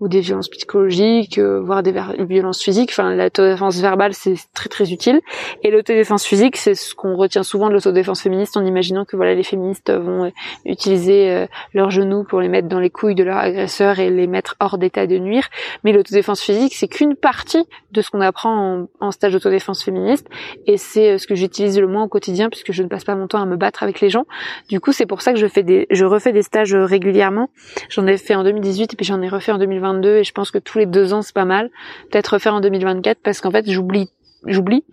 ou 0.00 0.08
des 0.08 0.20
violences 0.20 0.48
psychologiques, 0.48 1.38
euh, 1.38 1.60
voire 1.60 1.82
des 1.82 1.94
violences 2.18 2.62
physiques. 2.62 2.90
Enfin, 2.90 3.14
l'autodéfense 3.14 3.80
verbale, 3.80 4.12
c'est 4.12 4.34
très 4.54 4.68
très 4.68 4.92
utile. 4.92 5.20
Et 5.62 5.70
l'autodéfense 5.70 6.24
physique, 6.24 6.56
c'est 6.56 6.74
ce 6.74 6.94
qu'on 6.94 7.16
retient 7.16 7.42
souvent 7.42 7.68
de 7.68 7.74
l'autodéfense 7.74 8.22
féministe 8.22 8.56
en 8.56 8.64
imaginant 8.64 9.04
que 9.04 9.16
voilà, 9.16 9.34
les 9.34 9.42
féministes 9.42 9.90
vont 9.90 10.24
euh, 10.24 10.30
utiliser 10.64 11.30
euh, 11.30 11.46
leurs 11.72 11.90
genoux 11.90 12.24
pour 12.24 12.40
les 12.40 12.48
mettre 12.48 12.68
dans 12.68 12.80
les 12.80 12.90
couilles 12.90 13.14
de 13.14 13.24
leur 13.24 13.38
agresseur 13.38 13.98
et 13.98 14.10
les 14.10 14.26
mettre 14.26 14.56
hors 14.60 14.76
d'état 14.76 15.06
de 15.06 15.16
nuire. 15.18 15.48
Mais 15.82 15.92
l'autodéfense 15.92 16.42
physique, 16.42 16.74
c'est 16.74 16.88
qu'une 16.88 17.16
partie 17.16 17.64
de 17.92 18.02
ce 18.02 18.10
qu'on 18.10 18.20
apprend 18.20 18.80
en, 18.80 18.88
en 19.00 19.10
stage 19.10 19.32
d'autodéfense 19.32 19.82
féministe. 19.82 20.26
Et 20.66 20.76
c'est 20.76 21.16
ce 21.16 21.26
que 21.26 21.34
j'utilise 21.34 21.78
le 21.80 21.86
moins 21.86 22.04
au 22.04 22.08
quotidien 22.08 22.50
puisque 22.50 22.72
je 22.72 22.82
ne 22.82 22.88
passe 22.88 23.04
pas 23.04 23.14
mon 23.14 23.28
temps 23.28 23.40
à 23.40 23.46
me 23.46 23.56
battre 23.56 23.82
avec 23.82 24.00
les 24.00 24.10
gens. 24.10 24.26
Du 24.68 24.78
coup, 24.78 24.92
c'est 24.92 25.06
pour 25.06 25.22
ça 25.22 25.32
que 25.32 25.38
je 25.38 25.46
fais 25.46 25.62
des, 25.62 25.86
je 25.90 26.04
refais 26.04 26.32
des 26.32 26.42
stages 26.42 26.74
régulièrement. 26.74 27.48
J'en 27.88 28.06
ai 28.06 28.18
fait 28.18 28.34
en 28.34 28.44
2018 28.44 28.92
et 28.92 28.96
puis 28.96 29.06
j'en 29.06 29.22
ai 29.22 29.28
refait 29.28 29.52
en 29.52 29.58
2020 29.58 29.85
2022 29.94 30.16
et 30.16 30.24
je 30.24 30.32
pense 30.32 30.50
que 30.50 30.58
tous 30.58 30.78
les 30.78 30.86
deux 30.86 31.12
ans 31.12 31.22
c'est 31.22 31.34
pas 31.34 31.44
mal. 31.44 31.70
Peut-être 32.10 32.34
refaire 32.34 32.54
en 32.54 32.60
2024 32.60 33.18
parce 33.22 33.40
qu'en 33.40 33.50
fait 33.50 33.70
j'oublie 33.70 34.10
j'oublie. 34.46 34.84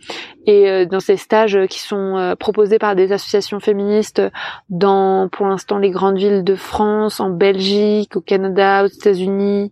Et 0.46 0.70
euh, 0.70 0.86
dans 0.86 1.00
ces 1.00 1.18
stages 1.18 1.58
qui 1.70 1.80
sont 1.80 2.18
euh, 2.18 2.36
proposés 2.36 2.80
par 2.80 2.96
des 2.96 3.12
associations 3.12 3.60
féministes 3.60 4.22
dans, 4.70 5.30
pour 5.30 5.48
l'instant, 5.48 5.78
les 5.78 5.92
grandes 5.92 6.18
villes 6.18 6.44
de 6.44 6.56
France, 6.56 7.20
en 7.20 7.30
Belgique, 7.30 8.16
au 8.16 8.22
Canada, 8.22 8.84
aux 8.84 8.88
États-Unis, 8.88 9.72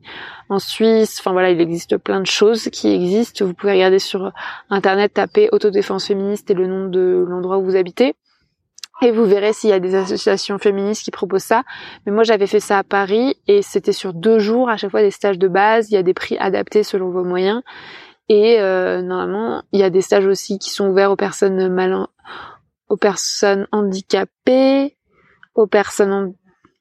en 0.49 0.59
Suisse. 0.59 1.17
Enfin 1.19 1.31
voilà, 1.31 1.49
il 1.51 1.61
existe 1.61 1.97
plein 1.97 2.19
de 2.19 2.27
choses 2.27 2.69
qui 2.69 2.89
existent. 2.93 3.45
Vous 3.45 3.53
pouvez 3.53 3.73
regarder 3.73 3.99
sur 3.99 4.31
Internet, 4.69 5.13
taper 5.13 5.49
autodéfense 5.51 6.07
féministe 6.07 6.49
et 6.51 6.53
le 6.53 6.67
nom 6.67 6.87
de 6.87 7.25
l'endroit 7.27 7.57
où 7.57 7.63
vous 7.63 7.75
habitez. 7.75 8.15
Et 9.03 9.11
vous 9.11 9.25
verrez 9.25 9.53
s'il 9.53 9.71
y 9.71 9.73
a 9.73 9.79
des 9.79 9.95
associations 9.95 10.59
féministes 10.59 11.03
qui 11.03 11.11
proposent 11.11 11.43
ça. 11.43 11.63
Mais 12.05 12.11
moi, 12.11 12.23
j'avais 12.23 12.45
fait 12.45 12.59
ça 12.59 12.77
à 12.77 12.83
Paris 12.83 13.35
et 13.47 13.61
c'était 13.63 13.93
sur 13.93 14.13
deux 14.13 14.37
jours, 14.37 14.69
à 14.69 14.77
chaque 14.77 14.91
fois 14.91 15.01
des 15.01 15.11
stages 15.11 15.39
de 15.39 15.47
base. 15.47 15.89
Il 15.89 15.95
y 15.95 15.97
a 15.97 16.03
des 16.03 16.13
prix 16.13 16.37
adaptés 16.37 16.83
selon 16.83 17.09
vos 17.09 17.23
moyens. 17.23 17.63
Et 18.29 18.61
euh, 18.61 19.01
normalement, 19.01 19.63
il 19.71 19.79
y 19.79 19.83
a 19.83 19.89
des 19.89 20.01
stages 20.01 20.27
aussi 20.27 20.59
qui 20.59 20.69
sont 20.69 20.87
ouverts 20.87 21.11
aux 21.11 21.15
personnes 21.15 21.67
mal, 21.67 22.07
aux 22.89 22.97
personnes 22.97 23.67
handicapées, 23.71 24.95
aux 25.55 25.67
personnes 25.67 26.33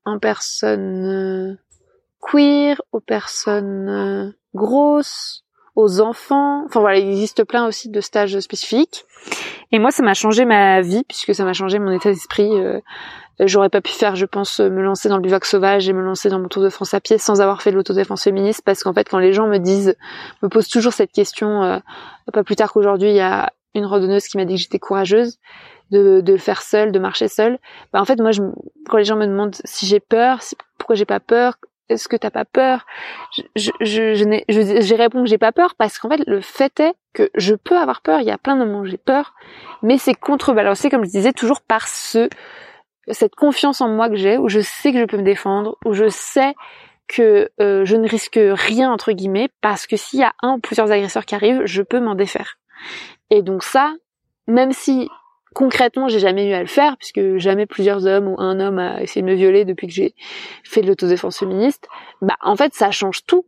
en, 0.05 0.19
personnes 0.19 1.07
euh, 1.07 1.55
queer, 2.21 2.81
aux 2.93 3.01
personnes 3.01 3.89
euh, 3.89 4.31
grosses, 4.55 5.45
aux 5.81 6.01
enfants. 6.01 6.65
Enfin 6.67 6.81
voilà, 6.81 6.99
il 6.99 7.09
existe 7.09 7.45
plein 7.45 7.67
aussi 7.67 7.89
de 7.89 8.01
stages 8.01 8.39
spécifiques. 8.41 9.05
Et 9.73 9.79
moi, 9.79 9.91
ça 9.91 10.03
m'a 10.03 10.15
changé 10.15 10.45
ma 10.45 10.81
vie 10.81 11.05
puisque 11.09 11.35
ça 11.35 11.45
m'a 11.45 11.53
changé 11.53 11.79
mon 11.79 11.91
état 11.91 12.11
d'esprit. 12.11 12.51
Euh, 12.53 12.81
j'aurais 13.41 13.69
pas 13.69 13.81
pu 13.81 13.93
faire, 13.93 14.17
je 14.17 14.27
pense, 14.27 14.61
me 14.61 14.83
lancer 14.83 15.09
dans 15.09 15.17
le 15.17 15.23
bivac 15.23 15.45
sauvage 15.45 15.89
et 15.89 15.93
me 15.93 16.03
lancer 16.03 16.29
dans 16.29 16.39
mon 16.39 16.49
tour 16.49 16.63
de 16.63 16.69
France 16.69 16.95
à 16.95 17.01
pied 17.01 17.19
sans 17.19 17.41
avoir 17.41 17.63
fait 17.63 17.71
de 17.71 17.77
l'autodéfense 17.77 18.25
féministe 18.25 18.63
parce 18.65 18.83
qu'en 18.83 18.93
fait, 18.93 19.09
quand 19.09 19.19
les 19.19 19.33
gens 19.33 19.47
me 19.47 19.59
disent, 19.59 19.97
me 20.43 20.49
posent 20.49 20.69
toujours 20.69 20.93
cette 20.93 21.13
question, 21.13 21.63
euh, 21.63 21.79
pas 22.33 22.45
plus 22.45 22.57
tard 22.57 22.73
qu'aujourd'hui, 22.73 23.11
il 23.11 23.17
y 23.17 23.21
a 23.21 23.53
une 23.75 23.87
randonneuse 23.87 24.25
qui 24.25 24.37
m'a 24.37 24.45
dit 24.45 24.55
que 24.55 24.61
j'étais 24.61 24.79
courageuse 24.79 25.39
de, 25.91 26.21
de 26.21 26.33
le 26.33 26.39
faire 26.39 26.63
seule, 26.63 26.93
de 26.93 26.99
marcher 26.99 27.29
seule. 27.29 27.59
Bah, 27.93 28.01
en 28.01 28.05
fait, 28.05 28.21
moi, 28.21 28.33
je, 28.33 28.43
quand 28.89 28.97
les 28.97 29.05
gens 29.05 29.17
me 29.17 29.27
demandent 29.27 29.57
si 29.65 29.87
j'ai 29.87 30.01
peur, 30.01 30.41
pourquoi 30.79 30.97
j'ai 30.97 31.05
pas 31.05 31.21
peur, 31.21 31.57
est-ce 31.91 32.09
que 32.09 32.17
t'as 32.17 32.31
pas 32.31 32.45
peur? 32.45 32.87
Je, 33.57 33.71
je, 33.81 34.15
je, 34.15 34.81
je, 34.81 34.95
réponds 34.95 35.25
que 35.25 35.29
j'ai 35.29 35.39
pas 35.39 35.53
peur 35.53 35.75
parce 35.75 35.99
qu'en 35.99 36.09
fait, 36.09 36.23
le 36.27 36.41
fait 36.41 36.81
est 36.81 36.95
que 37.13 37.31
je 37.35 37.55
peux 37.55 37.77
avoir 37.77 38.01
peur. 38.01 38.21
Il 38.21 38.27
y 38.27 38.31
a 38.31 38.39
plein 38.39 38.57
de 38.57 38.65
moments 38.65 38.81
où 38.81 38.87
j'ai 38.87 38.97
peur, 38.97 39.35
mais 39.83 39.99
c'est 39.99 40.15
contrebalancé, 40.15 40.89
comme 40.89 41.05
je 41.05 41.11
disais, 41.11 41.33
toujours 41.33 41.61
par 41.61 41.89
ce 41.89 42.29
cette 43.09 43.35
confiance 43.35 43.81
en 43.81 43.89
moi 43.89 44.09
que 44.09 44.15
j'ai, 44.15 44.39
où 44.39 44.49
je 44.49 44.61
sais 44.61 44.93
que 44.93 45.01
je 45.01 45.05
peux 45.05 45.17
me 45.17 45.25
défendre, 45.25 45.77
où 45.85 45.93
je 45.93 46.09
sais 46.09 46.55
que 47.09 47.51
euh, 47.61 47.85
je 47.85 47.97
ne 47.97 48.09
risque 48.09 48.39
rien 48.41 48.93
entre 48.93 49.11
guillemets, 49.13 49.49
parce 49.61 49.87
que 49.87 49.97
s'il 49.97 50.21
y 50.21 50.25
a 50.25 50.33
un 50.43 50.55
ou 50.55 50.59
plusieurs 50.59 50.93
agresseurs 50.93 51.25
qui 51.25 51.35
arrivent, 51.35 51.63
je 51.65 51.83
peux 51.83 51.99
m'en 51.99 52.15
défaire. 52.15 52.57
Et 53.31 53.43
donc 53.43 53.65
ça, 53.65 53.93
même 54.47 54.73
si 54.73 55.09
concrètement 55.55 56.09
j'ai 56.09 56.19
jamais 56.19 56.49
eu 56.49 56.53
à 56.53 56.61
le 56.61 56.67
faire, 56.67 56.97
puisque 56.97 57.37
jamais 57.37 57.67
plusieurs 57.67 58.07
hommes 58.07 58.29
ou 58.29 58.37
un 58.39 58.61
homme 58.61 58.79
a 58.79 59.03
essayé 59.03 59.23
de 59.23 59.31
me 59.31 59.35
violer 59.35 59.65
depuis 59.65 59.87
que 59.87 59.93
j'ai 59.93 60.15
fait 60.65 60.83
de 60.83 60.87
l'autodéfense 60.87 61.39
féministe, 61.39 61.89
bah 62.23 62.37
en 62.41 62.57
fait 62.57 62.75
ça 62.75 62.91
change 62.91 63.25
tout. 63.27 63.45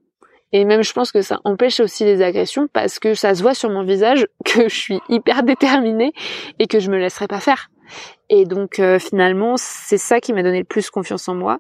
Et 0.55 0.65
même 0.65 0.83
je 0.83 0.93
pense 0.93 1.13
que 1.13 1.23
ça 1.23 1.41
empêche 1.45 1.81
aussi 1.81 2.05
les 2.05 2.23
agressions 2.23 2.69
parce 2.73 2.99
que 2.99 3.15
ça 3.15 3.35
se 3.35 3.43
voit 3.43 3.55
sur 3.55 3.71
mon 3.71 3.85
visage 3.85 4.27
que 4.45 4.69
je 4.69 4.75
suis 4.75 5.01
hyper 5.09 5.43
déterminée 5.43 6.13
et 6.59 6.67
que 6.67 6.79
je 6.79 6.91
me 6.91 6.99
laisserai 6.99 7.27
pas 7.27 7.41
faire. 7.41 7.71
Et 8.29 8.47
donc 8.47 8.79
euh, 8.79 8.99
finalement, 8.99 9.55
c'est 9.57 9.99
ça 9.99 10.21
qui 10.21 10.33
m'a 10.33 10.43
donné 10.43 10.59
le 10.59 10.65
plus 10.65 10.91
confiance 10.91 11.29
en 11.29 11.35
moi. 11.35 11.59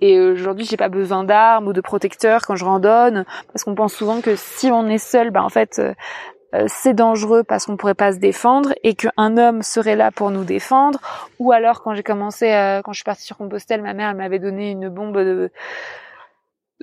Et 0.00 0.20
aujourd'hui, 0.20 0.66
j'ai 0.66 0.76
pas 0.76 0.88
besoin 0.88 1.24
d'armes 1.24 1.68
ou 1.68 1.72
de 1.72 1.80
protecteurs 1.80 2.42
quand 2.46 2.56
je 2.56 2.64
randonne, 2.64 3.24
parce 3.52 3.64
qu'on 3.64 3.74
pense 3.74 3.94
souvent 3.94 4.20
que 4.20 4.34
si 4.36 4.66
on 4.72 4.88
est 4.88 4.98
seul, 4.98 5.30
bah 5.30 5.42
en 5.44 5.48
fait, 5.48 5.78
euh, 5.78 5.94
c'est 6.66 6.94
dangereux 6.94 7.44
parce 7.44 7.66
qu'on 7.66 7.76
pourrait 7.76 7.94
pas 7.94 8.12
se 8.12 8.18
défendre 8.18 8.72
et 8.82 8.94
qu'un 8.94 9.36
homme 9.36 9.62
serait 9.62 9.96
là 9.96 10.10
pour 10.10 10.30
nous 10.30 10.44
défendre. 10.44 10.98
Ou 11.38 11.52
alors, 11.52 11.82
quand 11.82 11.94
j'ai 11.94 12.02
commencé, 12.02 12.46
quand 12.84 12.92
je 12.92 12.98
suis 12.98 13.04
partie 13.04 13.24
sur 13.24 13.36
Compostelle, 13.36 13.82
ma 13.82 13.92
mère 13.92 14.14
m'avait 14.14 14.38
donné 14.38 14.70
une 14.70 14.88
bombe 14.88 15.16
de 15.18 15.50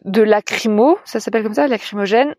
de 0.04 0.22
lacrymo, 0.22 1.00
ça 1.06 1.20
s'appelle 1.20 1.44
comme 1.44 1.54
ça, 1.54 1.68
lacrymogène. 1.68 2.36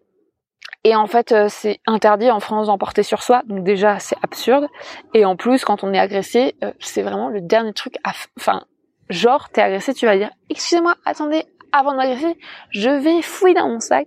Et 0.85 0.95
en 0.95 1.07
fait, 1.07 1.33
euh, 1.33 1.47
c'est 1.49 1.81
interdit 1.87 2.31
en 2.31 2.41
France 2.41 2.69
d'en 2.69 2.79
porter 2.79 3.03
sur 3.03 3.23
soi, 3.23 3.43
donc 3.47 3.65
déjà 3.65 3.99
c'est 3.99 4.17
absurde. 4.23 4.69
Et 5.15 5.25
en 5.25 5.37
plus, 5.37 5.65
quand 5.65 5.83
on 5.83 5.93
est 5.93 5.99
agressé, 5.99 6.55
euh, 6.63 6.73
c'est 6.79 7.03
vraiment 7.03 7.29
le 7.29 7.41
dernier 7.41 7.73
truc. 7.73 7.97
À 8.05 8.13
enfin, 8.39 8.65
genre 9.09 9.49
t'es 9.51 9.63
agressé, 9.63 9.95
tu 9.95 10.07
vas 10.07 10.17
dire 10.17 10.31
excusez-moi, 10.51 10.95
attendez, 11.05 11.45
avant 11.79 11.93
de 11.93 11.97
m'agresser, 11.97 12.37
je 12.71 12.91
vais 12.91 13.23
fouiller 13.23 13.55
dans 13.55 13.69
mon 13.69 13.81
sac 13.81 14.07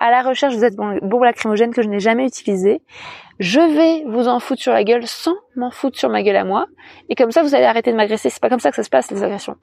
à 0.00 0.10
la 0.10 0.22
recherche 0.22 0.54
de 0.54 0.60
cette 0.60 0.76
bombe 0.76 1.22
lacrymogène 1.22 1.72
que 1.72 1.82
je 1.82 1.88
n'ai 1.88 2.00
jamais 2.00 2.26
utilisée. 2.26 2.82
Je 3.38 3.60
vais 3.60 4.04
vous 4.06 4.28
en 4.28 4.38
foutre 4.40 4.62
sur 4.62 4.72
la 4.72 4.84
gueule 4.84 5.06
sans 5.06 5.34
m'en 5.56 5.70
foutre 5.70 5.98
sur 5.98 6.08
ma 6.08 6.22
gueule 6.22 6.36
à 6.36 6.44
moi. 6.44 6.66
Et 7.08 7.14
comme 7.14 7.32
ça, 7.32 7.42
vous 7.42 7.54
allez 7.54 7.64
arrêter 7.64 7.90
de 7.90 7.96
m'agresser. 7.96 8.30
C'est 8.30 8.40
pas 8.40 8.48
comme 8.48 8.60
ça 8.60 8.70
que 8.70 8.76
ça 8.76 8.84
se 8.84 8.90
passe, 8.90 9.10
les 9.10 9.22
agressions. 9.22 9.56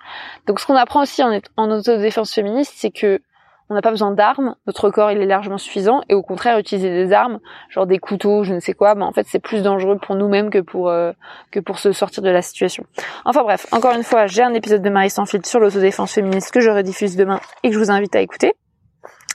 Donc 0.47 0.60
ce 0.60 0.66
qu'on 0.66 0.76
apprend 0.76 1.04
aussi 1.04 1.24
en, 1.24 1.39
en 1.56 1.72
autodéfense 1.72 2.34
féministe, 2.34 2.74
c'est 2.76 2.91
que 2.91 3.22
on 3.70 3.76
n'a 3.76 3.82
pas 3.82 3.91
besoin 3.91 4.11
d'armes, 4.11 4.55
notre 4.65 4.89
corps 4.89 5.11
il 5.11 5.22
est 5.22 5.26
largement 5.26 5.57
suffisant 5.57 6.01
et 6.09 6.15
au 6.15 6.24
contraire 6.24 6.57
utiliser 6.57 6.89
des 6.89 7.13
armes, 7.13 7.39
genre 7.70 7.86
des 7.86 7.99
couteaux, 7.99 8.43
je 8.43 8.53
ne 8.53 8.59
sais 8.59 8.74
quoi, 8.74 8.95
ben 8.95 9.03
en 9.05 9.11
fait 9.11 9.28
c'est 9.28 9.39
plus 9.39 9.61
dangereux 9.61 9.97
pour 9.97 10.15
nous-mêmes 10.15 10.49
que 10.49 10.59
pour 10.59 10.89
euh, 10.89 11.11
que 11.51 11.59
pour 11.59 11.78
se 11.78 11.91
sortir 11.91 12.24
de 12.24 12.30
la 12.30 12.41
situation. 12.41 12.86
Enfin 13.26 13.43
bref, 13.43 13.67
encore 13.72 13.93
une 13.95 14.03
fois, 14.03 14.26
j'ai 14.26 14.41
un 14.41 14.53
épisode 14.53 14.82
de 14.82 14.89
Marie 14.89 15.11
sans 15.11 15.26
sur 15.26 15.59
l'autodéfense 15.59 16.13
féministe 16.13 16.51
que 16.51 16.61
je 16.61 16.70
rediffuse 16.70 17.15
demain 17.15 17.39
et 17.63 17.70
que 17.70 17.76
je 17.76 17.80
vous 17.80 17.91
invite 17.91 18.15
à 18.15 18.22
écouter 18.22 18.53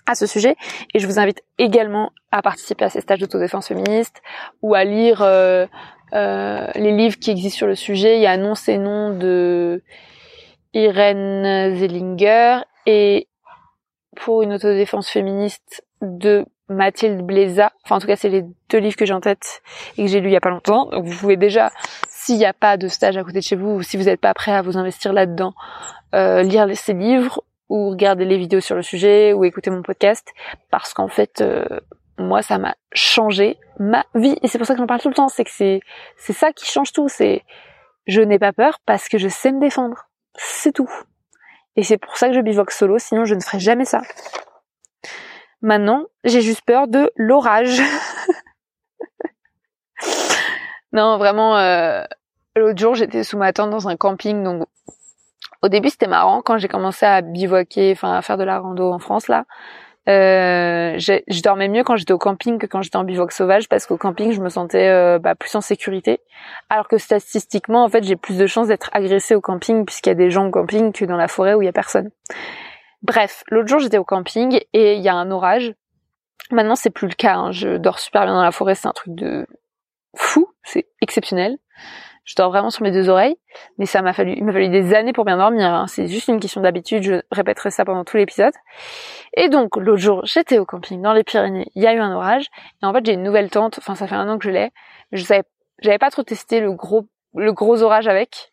à 0.07 0.15
ce 0.15 0.27
sujet 0.27 0.57
et 0.93 0.99
je 0.99 1.07
vous 1.07 1.19
invite 1.19 1.43
également 1.59 2.11
à 2.33 2.43
participer 2.43 2.85
à 2.85 2.91
ces 2.91 3.01
stages 3.01 3.21
d'autodéfense 3.21 3.69
féministe 3.69 4.21
ou 4.63 4.75
à 4.75 4.85
lire 4.85 5.23
euh, 5.23 5.67
euh, 6.13 6.67
les 6.75 6.93
livres 6.93 7.19
qui 7.19 7.31
existent 7.31 7.59
sur 7.59 7.67
le 7.67 7.77
sujet. 7.77 8.17
Il 8.17 8.23
y 8.23 8.27
a 8.27 8.37
Nom 8.37 8.55
et 8.67 8.79
nom 8.79 9.17
de 9.17 9.83
Irène 10.75 11.77
Zellinger 11.77 12.63
et 12.87 13.29
pour 14.15 14.43
une 14.43 14.53
autodéfense 14.53 15.09
féministe 15.09 15.85
de 16.01 16.45
Mathilde 16.69 17.23
Bléza. 17.23 17.73
Enfin, 17.85 17.97
en 17.97 17.99
tout 17.99 18.07
cas, 18.07 18.17
c'est 18.17 18.29
les 18.29 18.45
deux 18.71 18.79
livres 18.79 18.97
que 18.97 19.05
j'ai 19.05 19.13
en 19.13 19.21
tête 19.21 19.63
et 19.97 20.05
que 20.05 20.09
j'ai 20.09 20.21
lu 20.21 20.29
il 20.29 20.33
y 20.33 20.37
a 20.37 20.41
pas 20.41 20.51
longtemps. 20.51 20.87
Donc, 20.87 21.05
vous 21.05 21.17
pouvez 21.19 21.37
déjà, 21.37 21.71
s'il 22.09 22.39
n'y 22.39 22.47
a 22.47 22.53
pas 22.53 22.77
de 22.77 22.89
stage 22.89 23.17
à 23.17 23.23
côté 23.23 23.39
de 23.39 23.45
chez 23.45 23.57
vous, 23.57 23.71
ou 23.71 23.83
si 23.83 23.97
vous 23.97 24.05
n'êtes 24.05 24.21
pas 24.21 24.35
prêt 24.35 24.53
à 24.53 24.63
vous 24.63 24.77
investir 24.77 25.13
là-dedans, 25.13 25.55
euh, 26.15 26.43
lire 26.43 26.67
ces 26.75 26.95
livres 26.95 27.43
ou 27.69 27.91
regarder 27.91 28.25
les 28.25 28.39
vidéos 28.39 28.61
sur 28.61 28.77
le 28.77 28.83
sujet 28.83 29.33
ou 29.33 29.45
écouter 29.45 29.71
mon 29.71 29.83
podcast 29.83 30.27
parce 30.71 30.95
qu'en 30.95 31.09
fait, 31.09 31.41
euh, 31.41 31.65
moi, 32.19 32.43
ça 32.43 32.59
m'a 32.59 32.77
changé 32.93 33.59
ma 33.79 34.05
vie 34.15 34.37
et 34.43 34.49
c'est 34.49 34.59
pour 34.59 34.67
ça 34.67 34.75
que 34.75 34.81
j'en 34.81 34.87
parle 34.87 35.01
tout 35.01 35.09
le 35.09 35.15
temps. 35.15 35.29
C'est 35.29 35.45
que 35.45 35.51
c'est 35.51 35.81
c'est 36.17 36.33
ça 36.33 36.53
qui 36.53 36.67
change 36.67 36.93
tout. 36.93 37.09
C'est 37.09 37.43
je 38.07 38.21
n'ai 38.21 38.39
pas 38.39 38.53
peur 38.53 38.79
parce 38.87 39.09
que 39.09 39.19
je 39.19 39.29
sais 39.29 39.53
me 39.53 39.61
défendre. 39.61 40.07
C'est 40.37 40.73
tout. 40.73 40.91
Et 41.77 41.83
c'est 41.83 41.99
pour 41.99 42.17
ça 42.17 42.29
que 42.29 42.35
je 42.35 42.41
bivoque 42.41 42.71
solo, 42.71 42.99
sinon 42.99 43.25
je 43.25 43.35
ne 43.35 43.41
ferais 43.41 43.59
jamais 43.59 43.85
ça. 43.85 44.03
Maintenant, 45.61 46.05
j'ai 46.25 46.41
juste 46.41 46.63
peur 46.63 46.89
de 46.89 47.11
l'orage. 47.17 47.81
non, 50.93 51.17
vraiment, 51.19 51.57
euh, 51.57 52.05
l'autre 52.55 52.79
jour, 52.79 52.95
j'étais 52.95 53.25
sous 53.25 53.39
ma 53.39 53.53
tente 53.53 53.71
dans 53.71 53.89
un 53.89 53.97
camping, 53.97 54.45
donc 54.45 54.69
au 55.63 55.69
début, 55.69 55.89
c'était 55.89 56.07
marrant 56.07 56.43
quand 56.43 56.59
j'ai 56.59 56.69
commencé 56.69 57.07
à 57.07 57.23
bivouaquer, 57.23 57.93
enfin 57.93 58.13
à 58.13 58.21
faire 58.21 58.37
de 58.37 58.45
la 58.45 58.59
rando 58.59 58.93
en 58.93 58.99
France 58.99 59.29
là. 59.29 59.47
Euh, 60.07 60.99
je 60.99 61.43
dormais 61.43 61.69
mieux 61.69 61.83
quand 61.83 61.97
j'étais 61.97 62.13
au 62.13 62.19
camping 62.19 62.59
que 62.59 62.67
quand 62.67 62.83
j'étais 62.83 62.97
en 62.97 63.05
bivouac 63.05 63.33
sauvage 63.33 63.71
parce 63.71 63.87
qu'au 63.87 63.97
camping 63.97 64.33
je 64.33 64.41
me 64.43 64.51
sentais 64.51 64.89
euh, 64.89 65.19
bah, 65.19 65.35
plus 65.35 65.55
en 65.55 65.63
sécurité. 65.63 66.21
Alors 66.69 66.89
que 66.89 66.99
statistiquement 66.99 67.85
en 67.85 67.89
fait 67.89 68.05
j'ai 68.05 68.17
plus 68.17 68.37
de 68.37 68.47
chances 68.47 68.69
d'être 68.69 68.91
agressée 68.93 69.35
au 69.35 69.41
camping 69.41 69.87
puisqu'il 69.87 70.11
y 70.11 70.13
a 70.13 70.17
des 70.17 70.31
gens 70.31 70.47
au 70.47 70.51
camping 70.51 70.93
que 70.93 71.07
dans 71.07 71.17
la 71.17 71.29
forêt 71.29 71.55
où 71.55 71.63
il 71.63 71.65
y 71.65 71.69
a 71.69 71.73
personne. 71.73 72.11
Bref 73.03 73.45
l'autre 73.49 73.69
jour 73.69 73.79
j'étais 73.79 73.99
au 73.99 74.05
camping 74.05 74.61
et 74.75 74.95
il 74.95 75.03
y 75.03 75.09
a 75.09 75.15
un 75.15 75.31
orage. 75.31 75.73
Maintenant 76.51 76.77
c'est 76.77 76.91
plus 76.91 77.09
le 77.09 77.15
cas 77.15 77.37
hein. 77.37 77.53
je 77.53 77.79
dors 77.79 77.99
super 77.99 78.25
bien 78.25 78.35
dans 78.35 78.43
la 78.43 78.53
forêt 78.53 78.75
c'est 78.75 78.89
un 78.89 78.93
truc 78.93 79.15
de 79.15 79.47
fou 80.15 80.49
c'est 80.63 80.87
exceptionnel 81.01 81.57
je 82.25 82.35
dors 82.37 82.51
vraiment 82.51 82.71
sur 82.71 82.83
mes 82.83 82.91
deux 82.91 83.11
oreilles, 83.11 83.37
mais 83.79 83.85
ça 83.85 84.01
m'a 84.01 84.15
fallu, 84.15 84.33
il 84.37 84.45
m'a 84.45 84.53
fallu 84.53 84.71
des 84.71 84.95
années 84.95 85.13
pour 85.13 85.27
bien 85.27 85.37
dormir. 85.37 85.67
Hein. 85.67 85.87
C'est 85.87 86.07
juste 86.07 86.29
une 86.29 86.41
question 86.41 86.63
d'habitude. 86.63 87.03
Je 87.03 87.21
répéterai 87.31 87.71
ça 87.71 87.85
pendant 87.85 88.05
tout 88.05 88.17
l'épisode. 88.17 88.55
Et 89.35 89.51
donc 89.51 89.77
l'autre 89.77 90.01
jour, 90.01 90.23
j'étais 90.25 90.59
au 90.59 90.65
camping 90.65 91.03
dans 91.03 91.13
les 91.13 91.23
Pyrénées. 91.23 91.71
Il 91.75 91.83
y 91.83 91.87
a 91.87 91.93
eu 91.93 91.99
un 91.99 92.15
orage 92.15 92.47
et 92.83 92.87
en 92.87 92.95
fait 92.95 93.05
j'ai 93.05 93.13
une 93.13 93.23
nouvelle 93.23 93.51
tente. 93.51 93.79
Enfin, 93.79 93.95
ça 93.95 94.07
fait 94.07 94.15
un 94.15 94.29
an 94.29 94.39
que 94.39 94.45
je 94.45 94.51
l'ai. 94.51 94.71
Je 95.13 95.23
savais, 95.23 95.45
j'avais 95.81 95.99
pas 95.99 96.11
trop 96.11 96.23
testé 96.23 96.61
le 96.61 96.73
gros, 96.73 97.07
le 97.35 97.53
gros 97.53 97.83
orage 97.83 98.09
avec. 98.09 98.51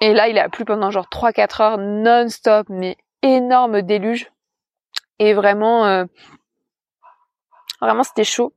Et 0.00 0.12
là, 0.12 0.28
il 0.28 0.38
a 0.38 0.48
plu 0.48 0.64
pendant 0.64 0.90
genre 0.90 1.08
3-4 1.12 1.62
heures 1.62 1.78
non-stop, 1.78 2.66
mais 2.70 2.96
énorme 3.22 3.82
déluge. 3.82 4.32
Et 5.18 5.34
vraiment, 5.34 5.86
euh, 5.86 6.06
vraiment 7.80 8.02
c'était 8.02 8.24
chaud. 8.24 8.52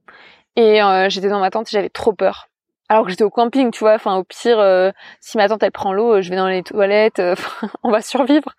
Et 0.56 0.82
euh, 0.82 1.10
j'étais 1.10 1.30
dans 1.30 1.39
ma 1.39 1.51
tente 1.51 1.68
et 1.68 1.72
j'avais 1.72 1.89
trop 1.89 2.14
peur 2.14 2.47
alors 2.89 3.05
que 3.05 3.11
j'étais 3.11 3.23
au 3.23 3.29
camping, 3.29 3.71
tu 3.71 3.79
vois. 3.79 3.93
Enfin, 3.95 4.17
au 4.17 4.23
pire, 4.23 4.59
euh, 4.59 4.91
si 5.21 5.38
ma 5.38 5.47
tante 5.47 5.63
elle 5.63 5.71
prend 5.71 5.93
l'eau, 5.93 6.21
je 6.21 6.29
vais 6.29 6.36
dans 6.36 6.47
les 6.47 6.63
toilettes, 6.63 7.19
euh, 7.19 7.36
on 7.84 7.91
va 7.91 8.01
survivre. 8.01 8.49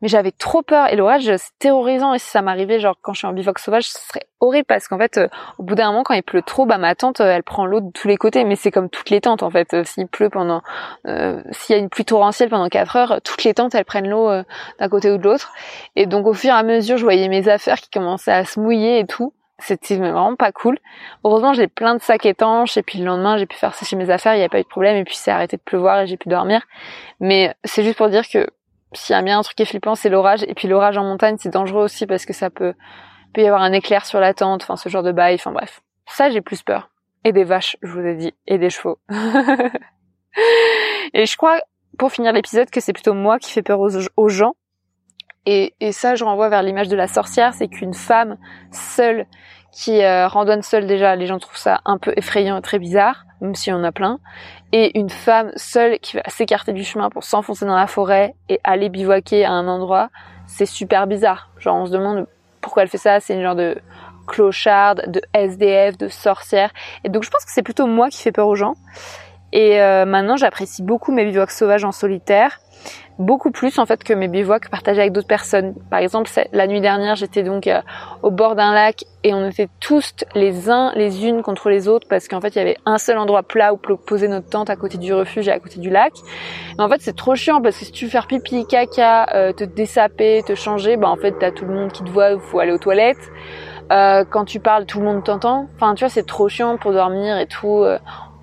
Mais 0.00 0.08
j'avais 0.08 0.32
trop 0.32 0.62
peur 0.62 0.90
et 0.90 0.96
l'orage 0.96 1.24
c'est 1.36 1.58
terrorisant. 1.58 2.14
Et 2.14 2.18
si 2.18 2.28
ça 2.28 2.42
m'arrivait, 2.42 2.80
genre 2.80 2.96
quand 3.02 3.12
je 3.12 3.18
suis 3.18 3.26
en 3.26 3.32
bivox 3.32 3.62
sauvage, 3.62 3.84
ce 3.84 3.98
serait 3.98 4.26
horrible 4.40 4.64
parce 4.66 4.88
qu'en 4.88 4.98
fait, 4.98 5.18
euh, 5.18 5.28
au 5.58 5.62
bout 5.62 5.74
d'un 5.74 5.88
moment, 5.88 6.04
quand 6.04 6.14
il 6.14 6.22
pleut 6.22 6.42
trop, 6.42 6.64
bah 6.66 6.78
ma 6.78 6.94
tante 6.94 7.20
elle 7.20 7.42
prend 7.42 7.66
l'eau 7.66 7.80
de 7.80 7.90
tous 7.90 8.08
les 8.08 8.16
côtés. 8.16 8.44
Mais 8.44 8.56
c'est 8.56 8.70
comme 8.70 8.88
toutes 8.88 9.10
les 9.10 9.20
tentes 9.20 9.42
en 9.42 9.50
fait. 9.50 9.84
S'il 9.84 10.08
pleut 10.08 10.30
pendant, 10.30 10.62
s'il 11.04 11.76
y 11.76 11.78
a 11.78 11.80
une 11.80 11.90
pluie 11.90 12.04
torrentielle 12.04 12.48
pendant 12.48 12.68
4 12.68 12.96
heures, 12.96 13.20
toutes 13.22 13.44
les 13.44 13.54
tentes 13.54 13.74
elles 13.74 13.84
prennent 13.84 14.08
l'eau 14.08 14.30
d'un 14.78 14.88
côté 14.88 15.10
ou 15.10 15.18
de 15.18 15.24
l'autre. 15.24 15.52
Et 15.96 16.06
donc 16.06 16.26
au 16.26 16.32
fur 16.32 16.50
et 16.50 16.56
à 16.56 16.62
mesure, 16.62 16.96
je 16.96 17.04
voyais 17.04 17.28
mes 17.28 17.48
affaires 17.48 17.80
qui 17.80 17.90
commençaient 17.90 18.32
à 18.32 18.44
se 18.44 18.58
mouiller 18.58 19.00
et 19.00 19.06
tout. 19.06 19.32
C'était 19.58 19.96
vraiment 19.96 20.36
pas 20.36 20.52
cool. 20.52 20.78
Heureusement, 21.24 21.54
j'ai 21.54 21.66
plein 21.66 21.94
de 21.94 22.02
sacs 22.02 22.26
étanches 22.26 22.76
et 22.76 22.82
puis 22.82 22.98
le 22.98 23.06
lendemain, 23.06 23.38
j'ai 23.38 23.46
pu 23.46 23.56
faire 23.56 23.74
sécher 23.74 23.96
mes 23.96 24.10
affaires, 24.10 24.34
il 24.34 24.38
n'y 24.38 24.44
a 24.44 24.48
pas 24.48 24.60
eu 24.60 24.62
de 24.62 24.68
problème 24.68 24.96
et 24.96 25.04
puis 25.04 25.16
c'est 25.16 25.30
arrêté 25.30 25.56
de 25.56 25.62
pleuvoir 25.62 26.00
et 26.00 26.06
j'ai 26.06 26.18
pu 26.18 26.28
dormir. 26.28 26.60
Mais 27.20 27.54
c'est 27.64 27.82
juste 27.82 27.96
pour 27.96 28.10
dire 28.10 28.28
que 28.28 28.46
s'il 28.92 29.14
y 29.14 29.18
a 29.18 29.22
bien 29.22 29.38
un 29.38 29.42
truc 29.42 29.56
qui 29.56 29.62
est 29.62 29.66
flippant, 29.66 29.94
c'est 29.94 30.10
l'orage 30.10 30.44
et 30.46 30.54
puis 30.54 30.68
l'orage 30.68 30.98
en 30.98 31.04
montagne, 31.04 31.36
c'est 31.38 31.50
dangereux 31.50 31.84
aussi 31.84 32.06
parce 32.06 32.26
que 32.26 32.32
ça 32.32 32.50
peut 32.50 32.74
peut 33.32 33.42
y 33.42 33.46
avoir 33.46 33.62
un 33.62 33.72
éclair 33.72 34.06
sur 34.06 34.20
la 34.20 34.34
tente, 34.34 34.62
enfin 34.62 34.76
ce 34.76 34.88
genre 34.88 35.02
de 35.02 35.12
bail, 35.12 35.34
enfin 35.34 35.52
bref. 35.52 35.80
Ça, 36.06 36.30
j'ai 36.30 36.40
plus 36.40 36.62
peur. 36.62 36.90
Et 37.24 37.32
des 37.32 37.44
vaches, 37.44 37.76
je 37.82 37.88
vous 37.88 38.06
ai 38.06 38.14
dit, 38.14 38.34
et 38.46 38.58
des 38.58 38.70
chevaux. 38.70 38.98
et 41.12 41.26
je 41.26 41.36
crois 41.36 41.60
pour 41.98 42.12
finir 42.12 42.32
l'épisode 42.32 42.70
que 42.70 42.80
c'est 42.80 42.92
plutôt 42.92 43.14
moi 43.14 43.38
qui 43.38 43.50
fais 43.50 43.62
peur 43.62 43.80
aux 43.80 44.28
gens 44.28 44.54
et, 45.46 45.74
et, 45.80 45.92
ça, 45.92 46.16
je 46.16 46.24
renvoie 46.24 46.48
vers 46.48 46.62
l'image 46.62 46.88
de 46.88 46.96
la 46.96 47.06
sorcière, 47.06 47.54
c'est 47.54 47.68
qu'une 47.68 47.94
femme 47.94 48.36
seule 48.72 49.26
qui 49.76 50.02
euh, 50.02 50.26
randonne 50.26 50.62
seule 50.62 50.86
déjà, 50.86 51.16
les 51.16 51.26
gens 51.26 51.38
trouvent 51.38 51.58
ça 51.58 51.80
un 51.84 51.98
peu 51.98 52.12
effrayant 52.16 52.56
et 52.56 52.62
très 52.62 52.78
bizarre, 52.78 53.26
même 53.42 53.54
si 53.54 53.70
on 53.70 53.84
a 53.84 53.92
plein. 53.92 54.18
Et 54.72 54.98
une 54.98 55.10
femme 55.10 55.52
seule 55.56 55.98
qui 55.98 56.16
va 56.16 56.22
s'écarter 56.28 56.72
du 56.72 56.82
chemin 56.82 57.10
pour 57.10 57.24
s'enfoncer 57.24 57.66
dans 57.66 57.76
la 57.76 57.86
forêt 57.86 58.34
et 58.48 58.58
aller 58.64 58.88
bivouaquer 58.88 59.44
à 59.44 59.52
un 59.52 59.68
endroit, 59.68 60.08
c'est 60.46 60.64
super 60.64 61.06
bizarre. 61.06 61.50
Genre 61.58 61.76
on 61.76 61.84
se 61.84 61.92
demande 61.92 62.26
pourquoi 62.62 62.84
elle 62.84 62.88
fait 62.88 62.96
ça, 62.96 63.20
c'est 63.20 63.34
une 63.34 63.42
genre 63.42 63.54
de 63.54 63.76
clocharde, 64.26 65.04
de 65.08 65.20
SDF, 65.34 65.98
de 65.98 66.08
sorcière. 66.08 66.70
Et 67.04 67.10
donc 67.10 67.22
je 67.22 67.30
pense 67.30 67.44
que 67.44 67.52
c'est 67.52 67.62
plutôt 67.62 67.86
moi 67.86 68.08
qui 68.08 68.22
fais 68.22 68.32
peur 68.32 68.48
aux 68.48 68.56
gens. 68.56 68.76
Et 69.52 69.78
euh, 69.80 70.06
maintenant 70.06 70.36
j'apprécie 70.36 70.82
beaucoup 70.82 71.12
mes 71.12 71.26
bivouacs 71.26 71.50
sauvages 71.50 71.84
en 71.84 71.92
solitaire 71.92 72.60
beaucoup 73.18 73.50
plus 73.50 73.78
en 73.78 73.86
fait 73.86 74.04
que 74.04 74.12
mes 74.12 74.28
bivouacs 74.28 74.68
partagés 74.68 75.00
avec 75.00 75.12
d'autres 75.12 75.26
personnes. 75.26 75.74
Par 75.90 76.00
exemple, 76.00 76.30
la 76.52 76.66
nuit 76.66 76.80
dernière, 76.80 77.16
j'étais 77.16 77.42
donc 77.42 77.66
euh, 77.66 77.80
au 78.22 78.30
bord 78.30 78.54
d'un 78.54 78.72
lac 78.74 79.04
et 79.24 79.32
on 79.32 79.48
était 79.48 79.68
tous 79.80 80.14
les 80.34 80.70
uns 80.70 80.92
les 80.94 81.26
unes 81.26 81.42
contre 81.42 81.70
les 81.70 81.88
autres 81.88 82.06
parce 82.08 82.28
qu'en 82.28 82.40
fait, 82.40 82.48
il 82.54 82.58
y 82.58 82.60
avait 82.60 82.76
un 82.84 82.98
seul 82.98 83.18
endroit 83.18 83.42
plat 83.42 83.72
où 83.72 83.76
poser 83.76 84.28
notre 84.28 84.48
tente 84.48 84.70
à 84.70 84.76
côté 84.76 84.98
du 84.98 85.14
refuge 85.14 85.48
et 85.48 85.52
à 85.52 85.58
côté 85.58 85.80
du 85.80 85.90
lac. 85.90 86.12
Mais 86.76 86.84
en 86.84 86.88
fait, 86.88 87.00
c'est 87.00 87.16
trop 87.16 87.34
chiant 87.34 87.60
parce 87.62 87.78
que 87.78 87.84
si 87.86 87.92
tu 87.92 88.04
veux 88.04 88.10
faire 88.10 88.26
pipi, 88.26 88.66
caca, 88.66 89.26
euh, 89.34 89.52
te 89.52 89.64
dessaper, 89.64 90.42
te 90.46 90.54
changer, 90.54 90.96
bah 90.96 91.08
en 91.08 91.16
fait, 91.16 91.34
t'as 91.38 91.50
tout 91.50 91.64
le 91.64 91.74
monde 91.74 91.92
qui 91.92 92.04
te 92.04 92.10
voit, 92.10 92.38
faut 92.38 92.60
aller 92.60 92.72
aux 92.72 92.78
toilettes. 92.78 93.30
Euh, 93.92 94.24
quand 94.28 94.44
tu 94.44 94.58
parles, 94.58 94.84
tout 94.84 94.98
le 94.98 95.06
monde 95.06 95.24
t'entend. 95.24 95.68
Enfin, 95.76 95.94
tu 95.94 96.04
vois, 96.04 96.08
c'est 96.08 96.26
trop 96.26 96.48
chiant 96.48 96.76
pour 96.76 96.92
dormir 96.92 97.38
et 97.38 97.46
tout. 97.46 97.84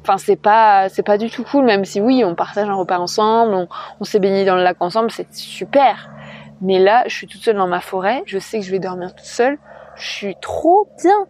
Enfin, 0.04 0.18
c'est 0.18 0.36
pas, 0.36 0.89
c'est 0.89 1.01
pas 1.01 1.18
du 1.18 1.30
tout 1.30 1.45
cool, 1.45 1.64
même 1.64 1.86
si 1.86 2.01
oui, 2.01 2.26
on 2.26 2.36
partage 2.36 2.68
un 2.68 2.74
repas 2.74 2.99
ensemble, 2.99 3.54
on, 3.54 3.68
on 4.01 4.20
dans 4.20 4.56
le 4.58 4.64
lac 4.64 4.76
ensemble, 4.82 5.10
c'est 5.12 5.34
super. 5.34 6.12
Mais 6.60 6.78
là, 6.78 7.04
je 7.08 7.16
suis 7.16 7.26
toute 7.26 7.41
seule 7.41 7.56
dans 7.56 7.68
ma 7.68 7.80
forêt, 7.80 8.22
je 8.26 8.38
sais 8.38 8.60
que 8.60 8.66
je 8.66 8.72
vais 8.72 8.80
dormir 8.80 9.16
toute 9.16 9.26
seule, 9.26 9.58
je 9.95 10.06
suis 10.06 10.36
trop 10.41 10.89
bien. 11.01 11.26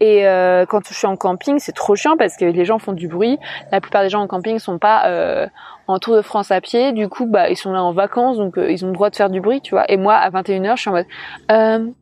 Et 0.00 0.26
euh, 0.26 0.66
quand 0.66 0.80
je 0.88 0.92
suis 0.92 1.06
en 1.06 1.16
camping, 1.16 1.60
c'est 1.60 1.72
trop 1.72 1.94
chiant 1.94 2.16
parce 2.16 2.36
que 2.36 2.44
les 2.44 2.64
gens 2.64 2.80
font 2.80 2.92
du 2.92 3.06
bruit. 3.06 3.38
La 3.70 3.80
plupart 3.80 4.02
des 4.02 4.08
gens 4.08 4.22
en 4.22 4.26
camping 4.26 4.58
sont 4.58 4.78
pas 4.78 5.06
euh, 5.06 5.46
en 5.86 6.00
Tour 6.00 6.16
de 6.16 6.22
France 6.22 6.50
à 6.50 6.60
pied. 6.60 6.92
Du 6.92 7.08
coup, 7.08 7.26
bah 7.26 7.48
ils 7.48 7.56
sont 7.56 7.72
là 7.72 7.82
en 7.82 7.92
vacances, 7.92 8.38
donc 8.38 8.58
euh, 8.58 8.72
ils 8.72 8.84
ont 8.84 8.88
le 8.88 8.94
droit 8.94 9.08
de 9.08 9.16
faire 9.16 9.30
du 9.30 9.40
bruit, 9.40 9.60
tu 9.60 9.70
vois. 9.70 9.84
Et 9.88 9.96
moi, 9.96 10.14
à 10.14 10.30
21h, 10.30 10.76
je 10.76 10.80
suis 10.80 10.90
en 10.90 10.94
mode, 10.94 11.94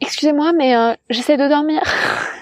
excusez-moi, 0.00 0.52
mais 0.52 0.96
j'essaie 1.10 1.36
de 1.36 1.48
dormir. 1.48 1.82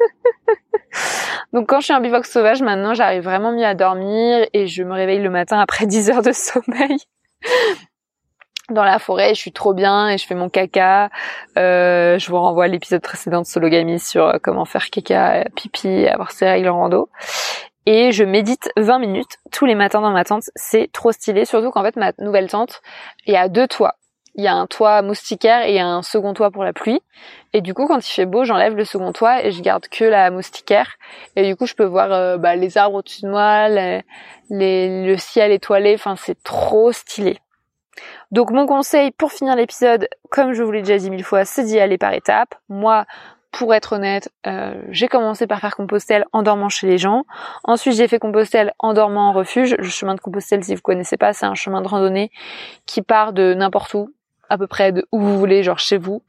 Donc 1.52 1.68
quand 1.68 1.80
je 1.80 1.86
suis 1.86 1.94
en 1.94 2.00
bivouac 2.00 2.26
sauvage, 2.26 2.62
maintenant 2.62 2.94
j'arrive 2.94 3.22
vraiment 3.22 3.52
mieux 3.52 3.64
à 3.64 3.74
dormir 3.74 4.46
et 4.52 4.66
je 4.66 4.82
me 4.82 4.92
réveille 4.92 5.20
le 5.20 5.30
matin 5.30 5.58
après 5.58 5.86
10 5.86 6.10
heures 6.10 6.22
de 6.22 6.32
sommeil 6.32 6.98
dans 8.70 8.84
la 8.84 8.98
forêt, 8.98 9.34
je 9.34 9.40
suis 9.40 9.52
trop 9.52 9.74
bien 9.74 10.08
et 10.08 10.18
je 10.18 10.26
fais 10.26 10.34
mon 10.34 10.48
caca. 10.48 11.10
Euh, 11.58 12.18
je 12.18 12.30
vous 12.30 12.38
renvoie 12.38 12.64
à 12.64 12.68
l'épisode 12.68 13.02
précédent 13.02 13.40
de 13.40 13.46
Sologamy 13.46 13.98
sur 13.98 14.26
euh, 14.26 14.38
comment 14.42 14.64
faire 14.64 14.90
caca, 14.90 15.44
pipi, 15.56 16.06
avoir 16.06 16.30
ses 16.30 16.46
règles 16.46 16.68
en 16.68 16.78
rando. 16.78 17.08
Et 17.86 18.12
je 18.12 18.24
médite 18.24 18.70
20 18.76 18.98
minutes 18.98 19.38
tous 19.50 19.66
les 19.66 19.74
matins 19.74 20.00
dans 20.00 20.10
ma 20.10 20.24
tente. 20.24 20.44
C'est 20.54 20.90
trop 20.92 21.12
stylé, 21.12 21.44
surtout 21.44 21.70
qu'en 21.70 21.82
fait 21.82 21.96
ma 21.96 22.12
nouvelle 22.18 22.48
tente, 22.48 22.82
il 23.26 23.34
y 23.34 23.36
a 23.36 23.48
deux 23.48 23.66
toits 23.66 23.96
il 24.34 24.44
y 24.44 24.46
a 24.46 24.54
un 24.54 24.66
toit 24.66 25.02
moustiquaire 25.02 25.66
et 25.66 25.80
un 25.80 26.02
second 26.02 26.34
toit 26.34 26.50
pour 26.50 26.64
la 26.64 26.72
pluie. 26.72 27.00
Et 27.52 27.60
du 27.60 27.74
coup, 27.74 27.86
quand 27.86 27.98
il 27.98 28.12
fait 28.12 28.26
beau, 28.26 28.44
j'enlève 28.44 28.76
le 28.76 28.84
second 28.84 29.12
toit 29.12 29.44
et 29.44 29.50
je 29.50 29.60
garde 29.60 29.88
que 29.88 30.04
la 30.04 30.30
moustiquaire. 30.30 30.92
Et 31.36 31.44
du 31.46 31.56
coup, 31.56 31.66
je 31.66 31.74
peux 31.74 31.84
voir 31.84 32.12
euh, 32.12 32.36
bah, 32.36 32.56
les 32.56 32.78
arbres 32.78 32.98
au-dessus 32.98 33.22
de 33.22 33.30
moi, 33.30 33.68
les, 33.68 34.02
le 34.50 35.16
ciel 35.16 35.50
étoilé. 35.52 35.94
Enfin, 35.94 36.14
c'est 36.16 36.40
trop 36.42 36.92
stylé. 36.92 37.38
Donc, 38.30 38.50
mon 38.50 38.66
conseil 38.66 39.10
pour 39.10 39.32
finir 39.32 39.56
l'épisode, 39.56 40.08
comme 40.30 40.52
je 40.52 40.62
vous 40.62 40.70
l'ai 40.70 40.82
déjà 40.82 40.96
dit 40.96 41.10
mille 41.10 41.24
fois, 41.24 41.44
c'est 41.44 41.64
d'y 41.64 41.80
aller 41.80 41.98
par 41.98 42.12
étapes. 42.12 42.54
Moi, 42.68 43.04
pour 43.50 43.74
être 43.74 43.94
honnête, 43.94 44.30
euh, 44.46 44.80
j'ai 44.90 45.08
commencé 45.08 45.46
par 45.46 45.60
faire 45.60 45.74
Compostelle 45.74 46.24
en 46.32 46.42
dormant 46.42 46.68
chez 46.68 46.86
les 46.86 46.98
gens. 46.98 47.24
Ensuite, 47.64 47.94
j'ai 47.94 48.06
fait 48.06 48.18
Compostelle 48.18 48.72
en 48.78 48.94
dormant 48.94 49.30
en 49.30 49.32
refuge. 49.32 49.74
Le 49.76 49.88
chemin 49.88 50.14
de 50.14 50.20
Compostelle, 50.20 50.62
si 50.62 50.74
vous 50.74 50.82
connaissez 50.82 51.16
pas, 51.16 51.32
c'est 51.32 51.46
un 51.46 51.56
chemin 51.56 51.82
de 51.82 51.88
randonnée 51.88 52.30
qui 52.86 53.02
part 53.02 53.32
de 53.32 53.54
n'importe 53.54 53.94
où, 53.94 54.14
à 54.50 54.58
peu 54.58 54.66
près 54.66 54.92
de 54.92 55.06
où 55.12 55.20
vous 55.20 55.38
voulez, 55.38 55.62
genre 55.62 55.78
chez 55.78 55.96
vous, 55.96 56.22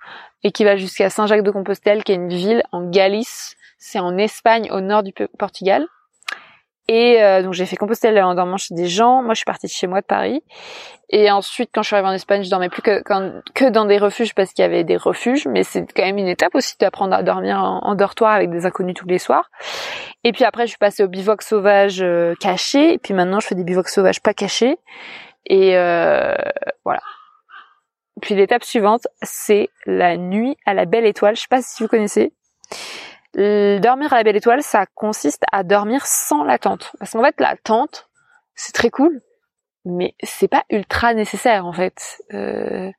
et 0.44 0.52
qui 0.52 0.64
va 0.64 0.78
jusqu'à 0.78 1.10
Saint-Jacques-de-Compostelle, 1.10 2.04
qui 2.04 2.14
est 2.14 2.16
une 2.16 2.30
ville 2.30 2.64
en 2.72 2.90
Galice. 2.90 3.58
C'est 3.78 4.00
en 4.00 4.18
Espagne, 4.18 4.70
au 4.72 4.80
nord 4.80 5.04
du 5.04 5.12
Portugal. 5.38 5.88
Et 6.88 7.22
euh, 7.22 7.42
donc 7.42 7.54
j'ai 7.54 7.66
fait 7.66 7.76
Compostelle 7.76 8.22
en 8.22 8.36
dormant 8.36 8.58
chez 8.58 8.76
des 8.76 8.88
gens. 8.88 9.24
Moi, 9.24 9.34
je 9.34 9.40
suis 9.40 9.46
partie 9.46 9.68
de 9.68 9.72
chez 9.72 9.88
moi 9.88 10.02
de 10.02 10.06
Paris. 10.06 10.44
Et 11.10 11.30
ensuite, 11.32 11.70
quand 11.74 11.82
je 11.82 11.88
suis 11.88 11.96
arrivée 11.96 12.10
en 12.10 12.14
Espagne, 12.14 12.44
je 12.44 12.50
dormais 12.50 12.70
plus 12.70 12.82
que, 12.82 13.70
dans 13.70 13.86
des 13.86 13.98
refuges 13.98 14.34
parce 14.34 14.52
qu'il 14.52 14.64
y 14.64 14.66
avait 14.66 14.84
des 14.84 14.98
refuges. 14.98 15.48
Mais 15.48 15.64
c'est 15.64 15.86
quand 15.94 16.04
même 16.04 16.18
une 16.18 16.28
étape 16.28 16.54
aussi 16.56 16.76
d'apprendre 16.80 17.16
à 17.16 17.24
dormir 17.24 17.58
en, 17.64 17.96
dortoir 17.96 18.34
avec 18.34 18.50
des 18.50 18.66
inconnus 18.66 18.96
tous 18.96 19.08
les 19.08 19.20
soirs. 19.20 19.50
Et 20.24 20.32
puis 20.32 20.44
après, 20.44 20.64
je 20.64 20.70
suis 20.70 20.78
passée 20.78 21.04
au 21.04 21.08
bivouac 21.08 21.42
sauvage 21.42 22.02
euh, 22.02 22.34
caché. 22.40 22.94
Et 22.94 22.98
puis 22.98 23.14
maintenant, 23.14 23.40
je 23.40 23.48
fais 23.48 23.56
des 23.56 23.64
bivouacs 23.64 23.90
sauvages 23.90 24.22
pas 24.22 24.34
cachés. 24.34 24.78
Et 25.46 25.78
euh, 25.78 26.36
voilà. 26.84 27.02
Puis 28.22 28.36
l'étape 28.36 28.64
suivante, 28.64 29.08
c'est 29.24 29.70
la 29.86 30.18
nuit 30.18 30.56
à 30.66 30.74
la 30.74 30.86
belle 30.86 31.06
étoile. 31.06 31.36
Je 31.36 31.42
sais 31.42 31.48
pas 31.50 31.62
si 31.62 31.84
vous 31.84 31.90
connaissez. 31.90 32.34
Dormir 33.36 34.14
à 34.14 34.18
la 34.18 34.24
belle 34.24 34.36
étoile, 34.36 34.62
ça 34.62 34.86
consiste 34.94 35.44
à 35.52 35.64
dormir 35.64 36.06
sans 36.06 36.44
la 36.44 36.58
tente. 36.58 36.92
Parce 37.00 37.12
qu'en 37.12 37.24
fait, 37.24 37.40
la 37.40 37.56
tente, 37.56 38.10
c'est 38.56 38.74
très 38.74 38.90
cool, 38.90 39.22
mais 39.86 40.16
c'est 40.22 40.48
pas 40.48 40.64
ultra 40.70 41.14
nécessaire 41.14 41.66
en 41.66 41.74
fait. 41.74 42.22
Euh... 42.34 42.92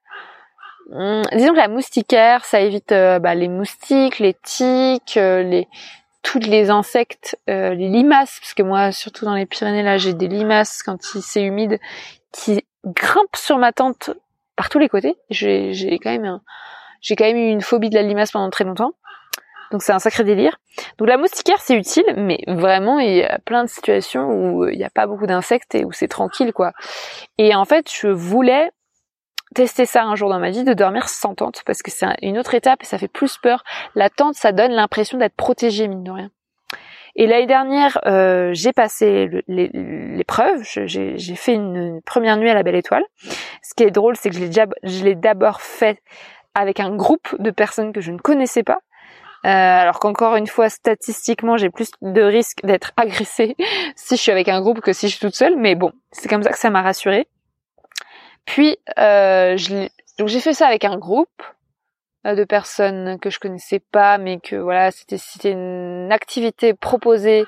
Hmm, 0.91 1.23
disons 1.33 1.53
que 1.53 1.59
la 1.59 1.69
moustiquaire, 1.69 2.45
ça 2.45 2.61
évite 2.61 2.93
euh, 2.93 3.19
bah, 3.19 3.35
les 3.35 3.49
moustiques, 3.49 4.19
les 4.19 4.35
tiques, 4.35 5.17
euh, 5.17 5.43
les 5.43 5.69
tous 6.23 6.39
les 6.39 6.71
insectes, 6.71 7.37
les 7.49 7.75
limaces, 7.75 8.39
parce 8.41 8.55
que 8.55 8.63
moi, 8.63 8.93
surtout 8.93 9.25
dans 9.25 9.35
les 9.35 9.45
Pyrénées, 9.45 9.83
là, 9.83 9.97
j'ai 9.97 10.15
des 10.15 10.29
limaces 10.29 10.85
quand 10.85 11.03
c'est 11.03 11.43
humide 11.43 11.81
qui 12.33 12.65
grimpent 12.85 13.37
sur 13.37 13.59
ma 13.59 13.73
tente 13.73 14.11
par 14.57 14.69
tous 14.69 14.79
les 14.79 14.89
côtés. 14.89 15.17
J'ai, 15.31 15.99
quand 16.03 16.11
même, 16.11 16.41
j'ai 17.01 17.17
quand 17.17 17.25
même 17.25 17.37
eu 17.37 17.51
une 17.51 17.63
phobie 17.63 17.91
de 17.91 17.95
la 17.95 18.03
limace 18.03 18.33
pendant 18.33 18.51
très 18.51 18.65
longtemps. 18.65 18.93
Donc 19.71 19.83
c'est 19.83 19.93
un 19.93 19.99
sacré 19.99 20.23
délire. 20.25 20.59
Donc 20.99 21.09
la 21.09 21.17
moustiquaire 21.17 21.59
c'est 21.61 21.75
utile, 21.75 22.05
mais 22.17 22.45
vraiment 22.47 22.99
il 22.99 23.17
y 23.17 23.23
a 23.23 23.39
plein 23.39 23.65
de 23.65 23.71
situations 23.71 24.29
où 24.29 24.69
il 24.69 24.77
n'y 24.77 24.85
a 24.85 24.91
pas 24.91 25.07
beaucoup 25.07 25.27
d'insectes 25.27 25.75
et 25.75 25.85
où 25.85 25.93
c'est 25.93 26.09
tranquille 26.09 26.53
quoi. 26.53 26.73
Et 27.39 27.55
en 27.55 27.65
fait 27.65 27.91
je 27.91 28.09
voulais 28.09 28.71
tester 29.55 29.87
ça 29.87 30.05
un 30.05 30.15
jour 30.15 30.29
dans 30.29 30.39
ma 30.39 30.51
vie, 30.51 30.65
de 30.65 30.75
dormir 30.75 31.09
sans 31.09 31.35
tente, 31.35 31.63
parce 31.67 31.83
que 31.83 31.91
c'est 31.91 32.07
une 32.23 32.39
autre 32.39 32.55
étape 32.55 32.83
et 32.83 32.87
ça 32.87 32.99
fait 32.99 33.09
plus 33.09 33.39
peur. 33.39 33.65
La 33.95 34.11
tente 34.11 34.35
ça 34.35 34.53
donne 34.53 34.73
l'impression 34.73 35.17
d'être 35.17 35.37
protégé 35.37 35.89
mine 35.89 36.05
de 36.05 36.11
rien. 36.11 36.31
Et 37.15 37.27
l'année 37.27 37.47
dernière, 37.47 37.99
euh, 38.07 38.51
j'ai 38.55 38.73
passé 38.73 39.29
l'épreuve, 39.47 40.63
j'ai 40.65 41.37
fait 41.37 41.55
une, 41.55 42.01
première 42.05 42.37
nuit 42.39 42.49
à 42.49 42.55
la 42.55 42.63
Belle 42.63 42.77
Étoile. 42.77 43.05
Ce 43.63 43.75
qui 43.77 43.83
est 43.83 43.91
drôle, 43.91 44.17
c'est 44.17 44.31
que 44.31 44.37
je 44.37 45.05
l'ai 45.05 45.15
d'abord 45.15 45.61
fait 45.61 46.03
avec 46.55 46.81
un 46.81 46.95
groupe 46.95 47.35
de 47.39 47.51
personnes 47.51 47.93
que 47.93 48.01
je 48.01 48.13
ne 48.13 48.19
connaissais 48.19 48.63
pas. 48.63 48.79
Euh, 49.45 49.49
alors 49.49 49.99
qu'encore 49.99 50.37
une 50.37 50.47
fois, 50.47 50.69
statistiquement, 50.69 51.57
j'ai 51.57 51.69
plus 51.69 51.91
de 52.01 52.23
risques 52.23 52.65
d'être 52.65 52.93
agressée 52.97 53.57
si 53.97 54.17
je 54.17 54.21
suis 54.21 54.33
avec 54.33 54.49
un 54.49 54.61
groupe 54.61 54.81
que 54.81 54.93
si 54.93 55.09
je 55.09 55.17
suis 55.17 55.21
toute 55.21 55.35
seule. 55.35 55.57
Mais 55.57 55.75
bon, 55.75 55.93
c'est 56.13 56.29
comme 56.29 56.43
ça 56.43 56.51
que 56.51 56.59
ça 56.59 56.71
m'a 56.71 56.83
rassurée. 56.83 57.27
Puis, 58.45 58.77
euh, 58.99 59.57
donc 60.19 60.29
j'ai 60.29 60.41
fait 60.41 60.53
ça 60.53 60.67
avec 60.67 60.85
un 60.85 60.97
groupe 60.97 61.43
de 62.25 62.45
personnes 62.45 63.19
que 63.19 63.31
je 63.31 63.41
connaissais 63.41 63.81
pas, 63.81 64.19
mais 64.19 64.39
que 64.39 64.57
voilà, 64.57 64.91
c'était 64.91 65.19
c'était 65.19 65.51
une 65.53 66.13
activité 66.13 66.75
proposée 66.75 67.45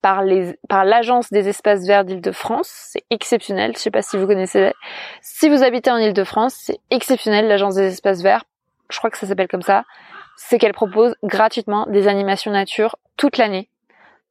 par 0.00 0.22
les 0.22 0.54
par 0.68 0.84
l'agence 0.84 1.30
des 1.30 1.48
espaces 1.48 1.86
verts 1.86 2.04
d'Île-de-France. 2.04 2.68
C'est 2.68 3.04
exceptionnel. 3.10 3.72
Je 3.74 3.80
sais 3.80 3.90
pas 3.90 4.02
si 4.02 4.16
vous 4.16 4.26
connaissez. 4.26 4.72
Si 5.20 5.48
vous 5.48 5.62
habitez 5.62 5.90
en 5.90 5.98
Île-de-France, 5.98 6.54
c'est 6.58 6.78
exceptionnel 6.90 7.48
l'agence 7.48 7.74
des 7.74 7.86
espaces 7.86 8.22
verts. 8.22 8.44
Je 8.90 8.98
crois 8.98 9.10
que 9.10 9.18
ça 9.18 9.26
s'appelle 9.26 9.48
comme 9.48 9.62
ça. 9.62 9.84
C'est 10.36 10.58
qu'elle 10.58 10.74
propose 10.74 11.14
gratuitement 11.22 11.86
des 11.86 12.08
animations 12.08 12.50
nature 12.50 12.96
toute 13.16 13.38
l'année, 13.38 13.68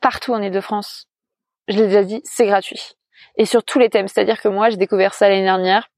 partout 0.01 0.33
en 0.33 0.41
Île-de-France. 0.41 1.07
Je 1.67 1.77
l'ai 1.77 1.87
déjà 1.87 2.03
dit, 2.03 2.21
c'est 2.23 2.45
gratuit. 2.45 2.95
Et 3.37 3.45
sur 3.45 3.63
tous 3.63 3.79
les 3.79 3.89
thèmes. 3.89 4.07
C'est-à-dire 4.07 4.41
que 4.41 4.49
moi, 4.49 4.69
j'ai 4.69 4.77
découvert 4.77 5.13
ça 5.13 5.29
l'année 5.29 5.43
dernière. 5.43 5.89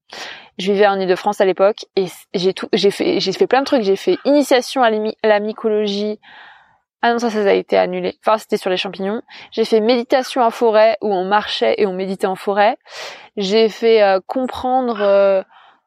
Je 0.58 0.72
vivais 0.72 0.86
en 0.86 0.98
Île-de-France 0.98 1.40
à 1.40 1.44
l'époque 1.44 1.84
et 1.96 2.06
j'ai 2.34 2.54
tout, 2.54 2.68
j'ai 2.72 2.90
fait, 2.90 3.20
j'ai 3.20 3.32
fait 3.32 3.46
plein 3.46 3.60
de 3.60 3.66
trucs. 3.66 3.82
J'ai 3.82 3.96
fait 3.96 4.18
initiation 4.24 4.82
à 4.82 4.90
la 4.90 5.40
mycologie, 5.40 6.18
ah 7.02 7.12
non, 7.12 7.18
ça, 7.18 7.30
ça 7.30 7.38
a 7.38 7.52
été 7.52 7.76
annulé. 7.76 8.18
Enfin, 8.20 8.38
c'était 8.38 8.56
sur 8.56 8.68
les 8.68 8.76
champignons. 8.76 9.22
J'ai 9.52 9.64
fait 9.64 9.80
méditation 9.80 10.42
en 10.42 10.50
forêt 10.50 10.96
où 11.02 11.12
on 11.12 11.24
marchait 11.24 11.76
et 11.78 11.86
on 11.86 11.92
méditait 11.92 12.26
en 12.26 12.34
forêt. 12.34 12.76
J'ai 13.36 13.68
fait 13.68 14.02
euh, 14.02 14.18
comprendre 14.26 15.00
euh, 15.00 15.42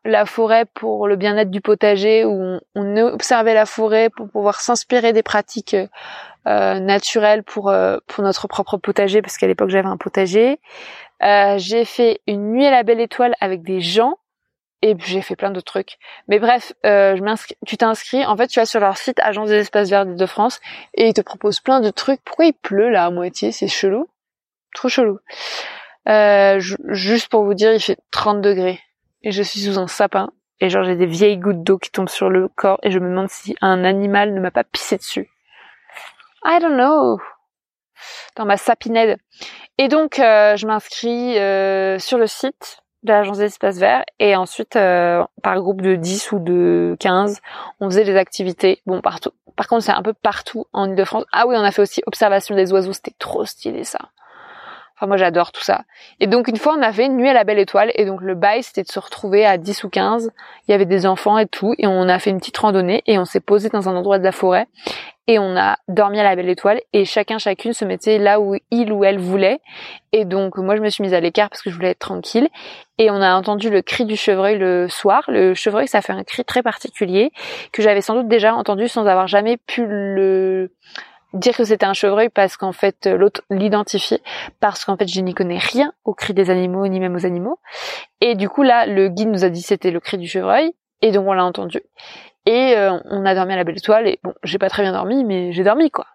la 0.05 0.25
forêt 0.25 0.65
pour 0.65 1.07
le 1.07 1.15
bien-être 1.15 1.49
du 1.49 1.61
potager 1.61 2.23
où 2.23 2.59
on, 2.75 2.97
observait 2.97 3.53
la 3.53 3.65
forêt 3.65 4.09
pour 4.09 4.29
pouvoir 4.29 4.61
s'inspirer 4.61 5.11
des 5.11 5.23
pratiques 5.23 5.75
euh, 6.47 6.79
naturelles 6.79 7.43
pour 7.43 7.73
pour 8.07 8.23
notre 8.23 8.47
propre 8.47 8.77
potager 8.77 9.21
parce 9.21 9.37
qu'à 9.37 9.47
l'époque 9.47 9.69
j'avais 9.71 9.89
un 9.89 9.97
potager. 9.97 10.59
j'ai 11.21 11.83
fait 11.83 12.21
une 12.27 12.51
nuit 12.51 12.65
à 12.65 12.71
la 12.71 12.83
belle 12.83 13.01
étoile 13.01 13.35
avec 13.41 13.61
des 13.61 13.81
gens 13.81 14.15
et 14.81 14.95
j'ai 14.99 15.21
fait 15.21 15.35
plein 15.35 15.51
d'autres 15.51 15.71
trucs. 15.71 15.97
Mais 16.27 16.39
bref, 16.39 16.73
euh, 16.85 17.15
je 17.15 17.53
tu 17.65 17.77
t'inscris. 17.77 18.25
En 18.25 18.37
fait, 18.37 18.47
tu 18.47 18.59
vas 18.59 18.65
sur 18.65 18.79
leur 18.79 18.97
site 18.97 19.19
Agence 19.21 19.49
des 19.49 19.57
espaces 19.57 19.89
verts 19.89 20.05
de 20.05 20.25
France 20.25 20.59
et 20.93 21.07
ils 21.07 21.13
te 21.13 21.21
proposent 21.21 21.59
plein 21.59 21.81
de 21.81 21.89
trucs. 21.89 22.21
Pourquoi 22.23 22.45
il 22.45 22.53
pleut 22.53 22.89
là 22.89 23.05
à 23.05 23.09
moitié? 23.09 23.51
C'est 23.51 23.67
chelou. 23.67 24.07
Trop 24.73 24.89
chelou. 24.89 25.19
Euh, 26.07 26.59
juste 26.87 27.29
pour 27.29 27.43
vous 27.43 27.53
dire, 27.53 27.73
il 27.73 27.79
fait 27.79 27.99
30 28.11 28.41
degrés 28.41 28.79
et 29.21 29.31
je 29.31 29.43
suis 29.43 29.59
sous 29.59 29.77
un 29.77 29.87
sapin 29.87 30.31
et 30.61 30.69
genre 30.69 30.83
j'ai 30.83 30.95
des 30.95 31.05
vieilles 31.05 31.37
gouttes 31.37 31.63
d'eau 31.63 31.77
qui 31.77 31.91
tombent 31.91 32.09
sur 32.09 32.29
le 32.29 32.47
corps 32.47 32.79
et 32.83 32.91
je 32.91 32.99
me 32.99 33.09
demande 33.09 33.29
si 33.29 33.55
un 33.61 33.83
animal 33.83 34.33
ne 34.33 34.39
m'a 34.39 34.51
pas 34.51 34.63
pissé 34.63 34.97
dessus. 34.97 35.29
I 36.45 36.59
don't 36.61 36.75
know. 36.75 37.19
Dans 38.37 38.45
ma 38.45 38.55
sapinette. 38.55 39.19
Et 39.77 39.89
donc, 39.89 40.19
euh, 40.19 40.55
je 40.55 40.65
m'inscris 40.65 41.37
euh, 41.37 41.99
sur 41.99 42.17
le 42.17 42.27
site 42.27 42.81
de 43.03 43.11
l'agence 43.11 43.37
des 43.37 43.45
espaces 43.45 43.77
verts 43.77 44.03
et 44.19 44.35
ensuite 44.35 44.75
euh, 44.75 45.23
par 45.41 45.59
groupe 45.59 45.81
de 45.81 45.95
10 45.95 46.31
ou 46.33 46.39
de 46.39 46.97
15 46.99 47.39
on 47.79 47.89
faisait 47.89 48.03
des 48.03 48.15
activités. 48.15 48.81
Bon 48.85 49.01
partout. 49.01 49.31
Par 49.55 49.67
contre 49.67 49.83
c'est 49.83 49.91
un 49.91 50.01
peu 50.01 50.13
partout 50.13 50.65
en 50.73 50.89
Ile-de-France. 50.89 51.25
Ah 51.31 51.47
oui 51.47 51.55
on 51.57 51.63
a 51.63 51.71
fait 51.71 51.81
aussi 51.81 52.01
observation 52.05 52.55
des 52.55 52.71
oiseaux. 52.73 52.93
C'était 52.93 53.15
trop 53.17 53.45
stylé 53.45 53.83
ça 53.83 53.99
enfin 54.99 55.07
moi 55.07 55.17
j'adore 55.17 55.51
tout 55.51 55.63
ça. 55.63 55.83
Et 56.19 56.27
donc 56.27 56.49
une 56.49 56.57
fois 56.57 56.75
on 56.77 56.81
a 56.81 56.91
fait 56.91 57.05
une 57.05 57.15
nuit 57.15 57.29
à 57.29 57.33
la 57.33 57.45
belle 57.45 57.59
étoile 57.59 57.91
et 57.95 58.05
donc 58.05 58.21
le 58.21 58.35
bail 58.35 58.63
c'était 58.63 58.83
de 58.83 58.89
se 58.89 58.99
retrouver 58.99 59.45
à 59.45 59.57
10 59.57 59.85
ou 59.85 59.89
15 59.89 60.31
il 60.67 60.71
y 60.71 60.73
avait 60.73 60.85
des 60.85 61.05
enfants 61.05 61.37
et 61.37 61.47
tout 61.47 61.73
et 61.77 61.87
on 61.87 62.09
a 62.09 62.19
fait 62.19 62.29
une 62.29 62.39
petite 62.39 62.57
randonnée 62.57 63.01
et 63.05 63.17
on 63.17 63.25
s'est 63.25 63.39
posé 63.39 63.69
dans 63.69 63.87
un 63.87 63.95
endroit 63.95 64.19
de 64.19 64.23
la 64.23 64.33
forêt 64.33 64.67
et 65.29 65.37
on 65.37 65.55
a 65.55 65.77
dormi 65.87 66.19
à 66.19 66.23
la 66.23 66.35
belle 66.35 66.49
étoile 66.49 66.81
et 66.91 67.05
chacun 67.05 67.37
chacune 67.37 67.71
se 67.71 67.85
mettait 67.85 68.17
là 68.17 68.41
où 68.41 68.55
il 68.71 68.91
ou 68.91 69.03
elle 69.03 69.19
voulait. 69.19 69.59
Et 70.11 70.25
donc 70.25 70.57
moi 70.57 70.75
je 70.75 70.81
me 70.81 70.89
suis 70.89 71.03
mise 71.03 71.13
à 71.13 71.19
l'écart 71.19 71.49
parce 71.51 71.61
que 71.61 71.69
je 71.69 71.75
voulais 71.75 71.91
être 71.91 71.99
tranquille. 71.99 72.49
Et 72.97 73.11
on 73.11 73.21
a 73.21 73.35
entendu 73.35 73.69
le 73.69 73.83
cri 73.83 74.05
du 74.05 74.15
chevreuil 74.15 74.57
le 74.57 74.87
soir. 74.89 75.23
Le 75.27 75.53
chevreuil 75.53 75.87
ça 75.87 76.01
fait 76.01 76.13
un 76.13 76.23
cri 76.23 76.43
très 76.43 76.63
particulier 76.63 77.31
que 77.71 77.83
j'avais 77.83 78.01
sans 78.01 78.15
doute 78.15 78.27
déjà 78.27 78.55
entendu 78.55 78.87
sans 78.87 79.05
avoir 79.05 79.27
jamais 79.27 79.57
pu 79.57 79.85
le 79.85 80.71
dire 81.33 81.55
que 81.55 81.63
c'était 81.63 81.85
un 81.85 81.93
chevreuil 81.93 82.29
parce 82.29 82.57
qu'en 82.57 82.71
fait 82.71 83.05
l'autre 83.05 83.41
l'identifier 83.49 84.21
parce 84.59 84.85
qu'en 84.85 84.97
fait 84.97 85.07
je 85.07 85.21
n'y 85.21 85.33
connais 85.33 85.59
rien 85.59 85.93
au 86.03 86.13
cri 86.13 86.33
des 86.33 86.49
animaux 86.49 86.87
ni 86.87 86.99
même 86.99 87.15
aux 87.15 87.25
animaux 87.25 87.59
et 88.19 88.35
du 88.35 88.49
coup 88.49 88.63
là 88.63 88.87
le 88.87 89.09
guide 89.09 89.29
nous 89.29 89.45
a 89.45 89.49
dit 89.49 89.61
c'était 89.61 89.91
le 89.91 89.99
cri 89.99 90.17
du 90.17 90.27
chevreuil 90.27 90.73
et 91.01 91.11
donc 91.11 91.27
on 91.27 91.33
l'a 91.33 91.45
entendu 91.45 91.81
et 92.45 92.75
euh, 92.75 92.97
on 93.05 93.25
a 93.25 93.35
dormi 93.35 93.53
à 93.53 93.57
la 93.57 93.63
belle 93.63 93.77
étoile 93.77 94.07
et 94.07 94.19
bon, 94.23 94.33
j'ai 94.43 94.57
pas 94.57 94.69
très 94.69 94.81
bien 94.81 94.91
dormi, 94.91 95.23
mais 95.23 95.51
j'ai 95.51 95.63
dormi 95.63 95.91
quoi. 95.91 96.07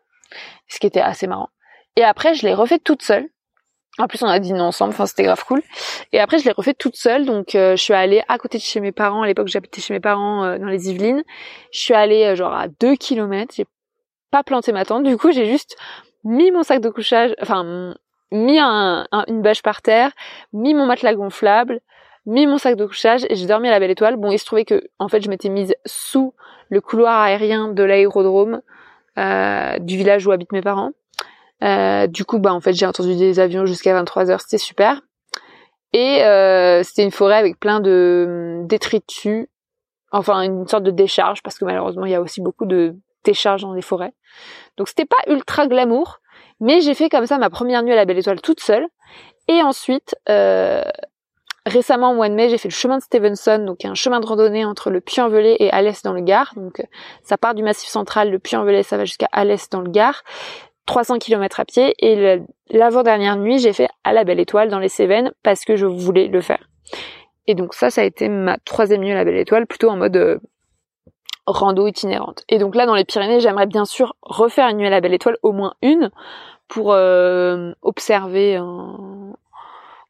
Ce 0.69 0.81
qui 0.81 0.87
était 0.87 1.01
assez 1.01 1.29
marrant. 1.29 1.51
Et 1.95 2.03
après, 2.03 2.35
je 2.35 2.45
l'ai 2.45 2.55
refait 2.55 2.81
toute 2.81 3.03
seule. 3.03 3.29
En 3.99 4.09
plus, 4.09 4.21
on 4.25 4.27
a 4.27 4.41
dîné 4.41 4.61
ensemble, 4.61 4.93
enfin 4.93 5.07
c'était 5.07 5.23
grave 5.23 5.45
cool. 5.45 5.63
Et 6.13 6.19
après, 6.19 6.39
je 6.39 6.45
l'ai 6.45 6.51
refait 6.51 6.75
toute 6.75 6.97
seule, 6.97 7.25
donc 7.25 7.55
euh, 7.55 7.77
je 7.77 7.83
suis 7.83 7.95
allée 7.95 8.25
à 8.27 8.39
côté 8.39 8.59
de 8.59 8.65
chez 8.65 8.81
mes 8.81 8.91
parents. 8.91 9.23
À 9.23 9.27
l'époque, 9.29 9.47
j'habitais 9.47 9.81
chez 9.81 9.95
mes 9.95 10.01
parents 10.01 10.43
euh, 10.43 10.59
dans 10.59 10.67
les 10.67 10.91
Yvelines. 10.91 11.23
Je 11.71 11.79
suis 11.79 11.95
allée 11.95 12.35
genre 12.35 12.53
à 12.53 12.67
2 12.67 12.97
kilomètres. 12.97 13.55
J'ai 13.57 13.67
pas 14.43 14.73
ma 14.73 14.85
tente. 14.85 15.05
Du 15.05 15.17
coup, 15.17 15.31
j'ai 15.31 15.47
juste 15.47 15.77
mis 16.25 16.51
mon 16.51 16.63
sac 16.63 16.81
de 16.81 16.89
couchage, 16.89 17.35
enfin 17.41 17.95
mis 18.33 18.59
une 18.59 19.43
bâche 19.43 19.63
par 19.63 19.83
terre, 19.83 20.11
mis 20.53 20.75
mon 20.75 20.87
matelas 20.87 21.15
gonflable, 21.15 21.81
mis 22.27 22.47
mon 22.47 22.59
sac 22.59 22.75
de 22.77 22.85
couchage 22.85 23.25
et 23.29 23.37
j'ai 23.37 23.47
dormi 23.47 23.69
à 23.69 23.71
la 23.71 23.79
belle 23.79 23.91
étoile. 23.91 24.17
Bon, 24.17 24.33
il 24.33 24.39
se 24.39 24.45
trouvait 24.45 24.65
que 24.65 24.83
en 24.99 25.09
fait 25.09 25.23
je 25.23 25.29
m'étais 25.29 25.51
mise 25.51 25.75
sous 25.87 26.35
le 26.69 26.81
couloir 26.81 27.21
aérien 27.21 27.69
de 27.69 27.83
l'aérodrome 27.85 28.61
euh, 29.19 29.79
du 29.79 29.97
village 29.97 30.27
où 30.27 30.33
habitent 30.33 30.53
mes 30.53 30.63
parents. 30.63 30.91
Euh, 31.63 32.09
du 32.09 32.25
coup, 32.25 32.41
bah 32.41 32.53
en 32.53 32.61
fait 32.61 32.73
j'ai 32.73 32.87
entendu 32.87 33.15
des 33.15 33.39
avions 33.39 33.67
jusqu'à 33.67 34.03
23h, 34.03 34.41
c'était 34.41 34.59
super. 34.59 35.01
Et 35.93 36.25
euh, 36.25 36.83
c'était 36.83 37.05
une 37.05 37.13
forêt 37.13 37.37
avec 37.37 37.61
plein 37.61 37.79
de 37.79 38.63
détritus, 38.65 39.47
enfin 40.11 40.41
une 40.43 40.67
sorte 40.67 40.83
de 40.83 40.91
décharge 40.91 41.41
parce 41.43 41.57
que 41.57 41.65
malheureusement 41.65 42.05
il 42.05 42.11
y 42.11 42.17
a 42.17 42.21
aussi 42.21 42.41
beaucoup 42.41 42.67
de 42.67 42.97
décharges 43.25 43.63
dans 43.63 43.73
les 43.73 43.83
forêts. 43.83 44.13
Donc 44.77 44.89
c'était 44.89 45.07
pas 45.07 45.17
ultra 45.27 45.67
glamour, 45.67 46.21
mais 46.61 46.81
j'ai 46.81 46.95
fait 46.95 47.09
comme 47.09 47.27
ça 47.27 47.39
ma 47.39 47.51
première 47.51 47.83
nuit 47.83 47.93
à 47.93 47.97
la 47.97 48.05
Belle 48.05 48.19
Étoile 48.19 48.41
toute 48.41 48.61
seule. 48.61 48.87
Et 49.49 49.63
ensuite, 49.63 50.17
euh, 50.29 50.83
Récemment, 51.67 52.11
au 52.11 52.15
mois 52.15 52.29
de 52.29 52.35
mai, 52.35 52.51
j'ai 52.51 52.59
fait 52.59 52.69
le 52.69 52.75
chemin 52.75 52.99
de 52.99 53.03
Stevenson, 53.03 53.65
donc 53.65 53.87
un 53.87 53.95
chemin 53.95 54.21
de 54.21 54.27
randonnée 54.27 54.67
entre 54.67 54.91
le 54.91 55.01
Puy-en-Velay 55.01 55.57
et 55.61 55.71
Alès 55.71 56.03
dans 56.03 56.13
le 56.13 56.21
Gard. 56.21 56.53
Donc, 56.57 56.81
euh, 56.81 56.85
ça 57.23 57.39
part 57.39 57.55
du 57.55 57.63
massif 57.63 57.89
central, 57.89 58.31
le 58.31 58.39
Puy-en-Velay, 58.39 58.83
ça 58.83 58.99
va 58.99 59.07
jusqu'à 59.07 59.29
Alès 59.33 59.71
dans 59.71 59.81
le 59.81 59.91
Gard. 59.91 60.23
300 60.85 61.19
km 61.19 61.61
à 61.61 61.65
pied. 61.65 61.95
Et 62.01 62.43
l'avant-dernière 62.69 63.37
nuit, 63.37 63.59
j'ai 63.59 63.73
fait 63.73 63.89
à 64.05 64.13
la 64.13 64.25
Belle 64.25 64.41
Étoile 64.41 64.69
dans 64.69 64.79
les 64.79 64.91
Cévennes 64.91 65.33
parce 65.43 65.65
que 65.65 65.77
je 65.77 65.87
voulais 65.87 66.29
le 66.29 66.43
faire. 66.43 66.69
Et 67.47 67.55
donc 67.55 67.73
ça, 67.73 67.89
ça 67.89 68.03
a 68.03 68.05
été 68.05 68.29
ma 68.29 68.59
troisième 68.59 69.01
nuit 69.01 69.13
à 69.13 69.15
la 69.15 69.25
Belle 69.25 69.39
Étoile, 69.39 69.67
plutôt 69.67 69.89
en 69.89 69.97
mode 69.97 70.17
euh, 70.19 70.39
rando 71.47 71.87
itinérante. 71.87 72.45
Et 72.49 72.59
donc 72.59 72.75
là, 72.75 72.87
dans 72.87 72.95
les 72.95 73.05
Pyrénées, 73.05 73.41
j'aimerais 73.41 73.67
bien 73.67 73.85
sûr 73.85 74.17
refaire 74.23 74.69
une 74.69 74.79
nuit 74.79 74.87
à 74.87 74.91
la 74.91 75.01
Belle 75.01 75.15
Étoile, 75.15 75.37
au 75.43 75.53
moins 75.53 75.75
une, 75.83 76.11
pour 76.69 76.93
euh, 76.93 77.73
observer 77.83 78.57
un, 78.57 79.35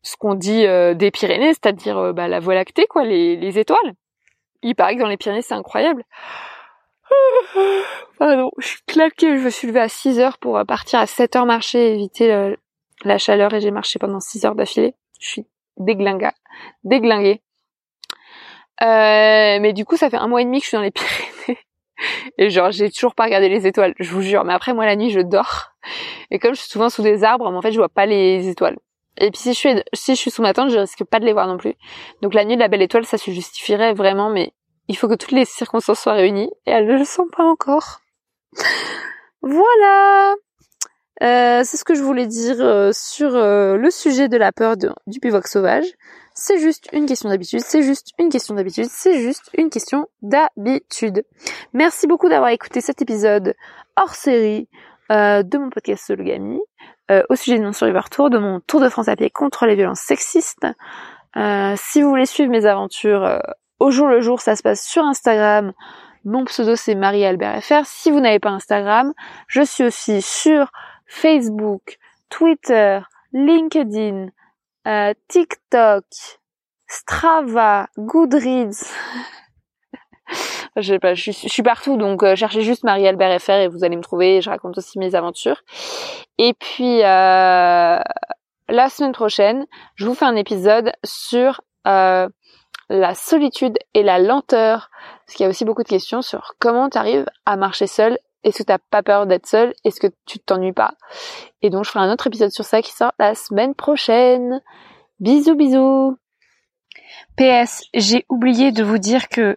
ce 0.04 0.16
qu'on 0.16 0.34
dit 0.34 0.66
euh, 0.66 0.94
des 0.94 1.10
Pyrénées, 1.10 1.54
c'est-à-dire 1.54 1.98
euh, 1.98 2.12
bah, 2.12 2.28
la 2.28 2.38
Voie 2.38 2.54
lactée, 2.54 2.86
quoi, 2.86 3.04
les, 3.04 3.36
les, 3.36 3.58
étoiles. 3.58 3.94
Il 4.62 4.74
paraît 4.74 4.96
que 4.96 5.00
dans 5.00 5.08
les 5.08 5.16
Pyrénées, 5.16 5.42
c'est 5.42 5.54
incroyable. 5.54 6.04
Pardon, 8.18 8.50
je 8.58 8.68
suis 8.68 8.82
claquée, 8.86 9.36
je 9.38 9.44
me 9.44 9.50
suis 9.50 9.66
levée 9.66 9.80
à 9.80 9.88
6 9.88 10.20
heures 10.20 10.38
pour 10.38 10.58
euh, 10.58 10.64
partir 10.64 11.00
à 11.00 11.06
7 11.06 11.36
heures 11.36 11.46
marcher 11.46 11.94
éviter 11.94 12.54
la 13.04 13.18
chaleur 13.18 13.52
et 13.54 13.60
j'ai 13.60 13.70
marché 13.70 13.98
pendant 13.98 14.20
6 14.20 14.44
heures 14.44 14.54
d'affilée. 14.54 14.94
Je 15.20 15.28
suis 15.28 15.46
déglinga, 15.78 16.32
déglinguée. 16.84 17.42
Euh, 18.82 19.58
mais 19.60 19.72
du 19.72 19.84
coup, 19.84 19.96
ça 19.96 20.10
fait 20.10 20.16
un 20.16 20.26
mois 20.28 20.42
et 20.42 20.44
demi 20.44 20.58
que 20.58 20.64
je 20.64 20.68
suis 20.68 20.76
dans 20.76 20.82
les 20.82 20.90
Pyrénées. 20.90 21.58
Et 22.38 22.50
genre, 22.50 22.72
j'ai 22.72 22.90
toujours 22.90 23.14
pas 23.14 23.24
regardé 23.24 23.48
les 23.48 23.66
étoiles, 23.66 23.94
je 24.00 24.10
vous 24.10 24.20
jure. 24.20 24.44
Mais 24.44 24.52
après, 24.52 24.74
moi, 24.74 24.84
la 24.84 24.96
nuit, 24.96 25.10
je 25.10 25.20
dors. 25.20 25.70
Et 26.30 26.38
comme 26.38 26.54
je 26.54 26.60
suis 26.60 26.68
souvent 26.68 26.90
sous 26.90 27.02
des 27.02 27.22
arbres, 27.22 27.46
en 27.46 27.62
fait, 27.62 27.70
je 27.70 27.78
vois 27.78 27.88
pas 27.88 28.06
les 28.06 28.48
étoiles. 28.48 28.76
Et 29.16 29.30
puis 29.30 29.40
si 29.40 29.52
je 29.52 29.58
suis 29.58 29.82
si 29.92 30.14
je 30.14 30.20
suis 30.20 30.30
sous 30.30 30.42
ma 30.42 30.52
tente, 30.52 30.70
je 30.70 30.78
risque 30.78 31.04
pas 31.04 31.20
de 31.20 31.24
les 31.24 31.32
voir 31.32 31.46
non 31.46 31.56
plus. 31.56 31.74
Donc 32.20 32.34
la 32.34 32.44
nuit 32.44 32.56
de 32.56 32.60
la 32.60 32.68
belle 32.68 32.82
étoile, 32.82 33.06
ça 33.06 33.18
se 33.18 33.30
justifierait 33.30 33.94
vraiment, 33.94 34.28
mais 34.28 34.52
il 34.88 34.96
faut 34.96 35.08
que 35.08 35.14
toutes 35.14 35.30
les 35.30 35.44
circonstances 35.44 36.00
soient 36.00 36.14
réunies 36.14 36.50
et 36.66 36.72
elles 36.72 36.86
ne 36.86 36.98
le 36.98 37.04
sont 37.04 37.28
pas 37.28 37.44
encore. 37.44 38.00
voilà. 39.42 40.34
Euh, 41.22 41.62
c'est 41.64 41.76
ce 41.76 41.84
que 41.84 41.94
je 41.94 42.02
voulais 42.02 42.26
dire 42.26 42.56
euh, 42.60 42.90
sur 42.92 43.36
euh, 43.36 43.76
le 43.76 43.90
sujet 43.90 44.28
de 44.28 44.36
la 44.36 44.50
peur 44.50 44.76
du 44.76 45.20
bivouac 45.20 45.46
sauvage. 45.46 45.86
C'est 46.34 46.58
juste 46.58 46.88
une 46.92 47.06
question 47.06 47.28
d'habitude, 47.28 47.60
c'est 47.60 47.82
juste 47.82 48.12
une 48.18 48.28
question 48.28 48.54
d'habitude, 48.54 48.86
c'est 48.90 49.20
juste 49.20 49.50
une 49.56 49.70
question 49.70 50.08
d'habitude. 50.20 51.24
Merci 51.72 52.06
beaucoup 52.06 52.28
d'avoir 52.28 52.50
écouté 52.50 52.80
cet 52.80 53.00
épisode 53.00 53.54
hors 53.96 54.14
série 54.14 54.68
de 55.10 55.58
mon 55.58 55.70
podcast 55.70 56.06
Sologamy. 56.06 56.58
Euh, 57.10 57.22
au 57.28 57.36
sujet 57.36 57.58
de 57.58 57.64
mon 57.64 57.74
Survivor 57.74 58.08
Tour, 58.08 58.30
de 58.30 58.38
mon 58.38 58.60
Tour 58.60 58.80
de 58.80 58.88
France 58.88 59.08
à 59.08 59.16
pied 59.16 59.28
contre 59.28 59.66
les 59.66 59.74
violences 59.74 60.00
sexistes. 60.00 60.66
Euh, 61.36 61.74
si 61.76 62.00
vous 62.00 62.08
voulez 62.08 62.24
suivre 62.24 62.50
mes 62.50 62.64
aventures 62.64 63.22
euh, 63.24 63.38
au 63.78 63.90
jour 63.90 64.08
le 64.08 64.22
jour, 64.22 64.40
ça 64.40 64.56
se 64.56 64.62
passe 64.62 64.86
sur 64.86 65.04
Instagram. 65.04 65.74
Mon 66.24 66.46
pseudo 66.46 66.76
c'est 66.76 66.94
Marie-Albert 66.94 67.62
FR. 67.62 67.84
Si 67.84 68.10
vous 68.10 68.20
n'avez 68.20 68.38
pas 68.38 68.48
Instagram, 68.48 69.12
je 69.48 69.60
suis 69.60 69.84
aussi 69.84 70.22
sur 70.22 70.72
Facebook, 71.06 71.98
Twitter, 72.30 73.00
LinkedIn, 73.34 74.28
TikTok, 75.28 76.04
Strava, 76.86 77.88
Goodreads. 77.98 78.84
je, 80.76 80.96
pas, 80.96 81.14
je, 81.14 81.30
suis 81.30 81.62
partout, 81.62 81.96
donc 81.96 82.22
euh, 82.22 82.36
cherchez 82.36 82.62
juste 82.62 82.84
Marie-Albert 82.84 83.40
FR 83.40 83.52
et 83.52 83.68
vous 83.68 83.84
allez 83.84 83.96
me 83.96 84.02
trouver. 84.02 84.40
Je 84.40 84.50
raconte 84.50 84.78
aussi 84.78 84.98
mes 84.98 85.14
aventures. 85.14 85.62
Et 86.38 86.54
puis 86.54 87.02
euh, 87.02 87.98
la 88.68 88.88
semaine 88.88 89.12
prochaine, 89.12 89.66
je 89.94 90.06
vous 90.06 90.14
fais 90.14 90.24
un 90.24 90.36
épisode 90.36 90.92
sur 91.04 91.60
euh, 91.86 92.28
la 92.88 93.14
solitude 93.14 93.78
et 93.94 94.02
la 94.02 94.18
lenteur, 94.18 94.90
parce 95.26 95.36
qu'il 95.36 95.44
y 95.44 95.46
a 95.46 95.50
aussi 95.50 95.64
beaucoup 95.64 95.82
de 95.82 95.88
questions 95.88 96.22
sur 96.22 96.54
comment 96.58 96.88
tu 96.90 96.98
arrives 96.98 97.26
à 97.46 97.56
marcher 97.56 97.86
seul. 97.86 98.18
Est-ce 98.44 98.58
que 98.58 98.62
t'as 98.62 98.78
pas 98.78 99.02
peur 99.02 99.26
d'être 99.26 99.46
seul 99.46 99.74
Est-ce 99.84 100.00
que 100.00 100.12
tu 100.26 100.38
t'ennuies 100.38 100.72
pas? 100.72 100.94
Et 101.62 101.70
donc 101.70 101.84
je 101.84 101.90
ferai 101.90 102.04
un 102.04 102.12
autre 102.12 102.26
épisode 102.26 102.50
sur 102.50 102.64
ça 102.64 102.82
qui 102.82 102.92
sort 102.92 103.12
la 103.18 103.34
semaine 103.34 103.74
prochaine. 103.74 104.60
Bisous 105.18 105.54
bisous. 105.56 106.16
PS, 107.36 107.84
j'ai 107.94 108.24
oublié 108.28 108.70
de 108.70 108.84
vous 108.84 108.98
dire 108.98 109.28
que 109.28 109.56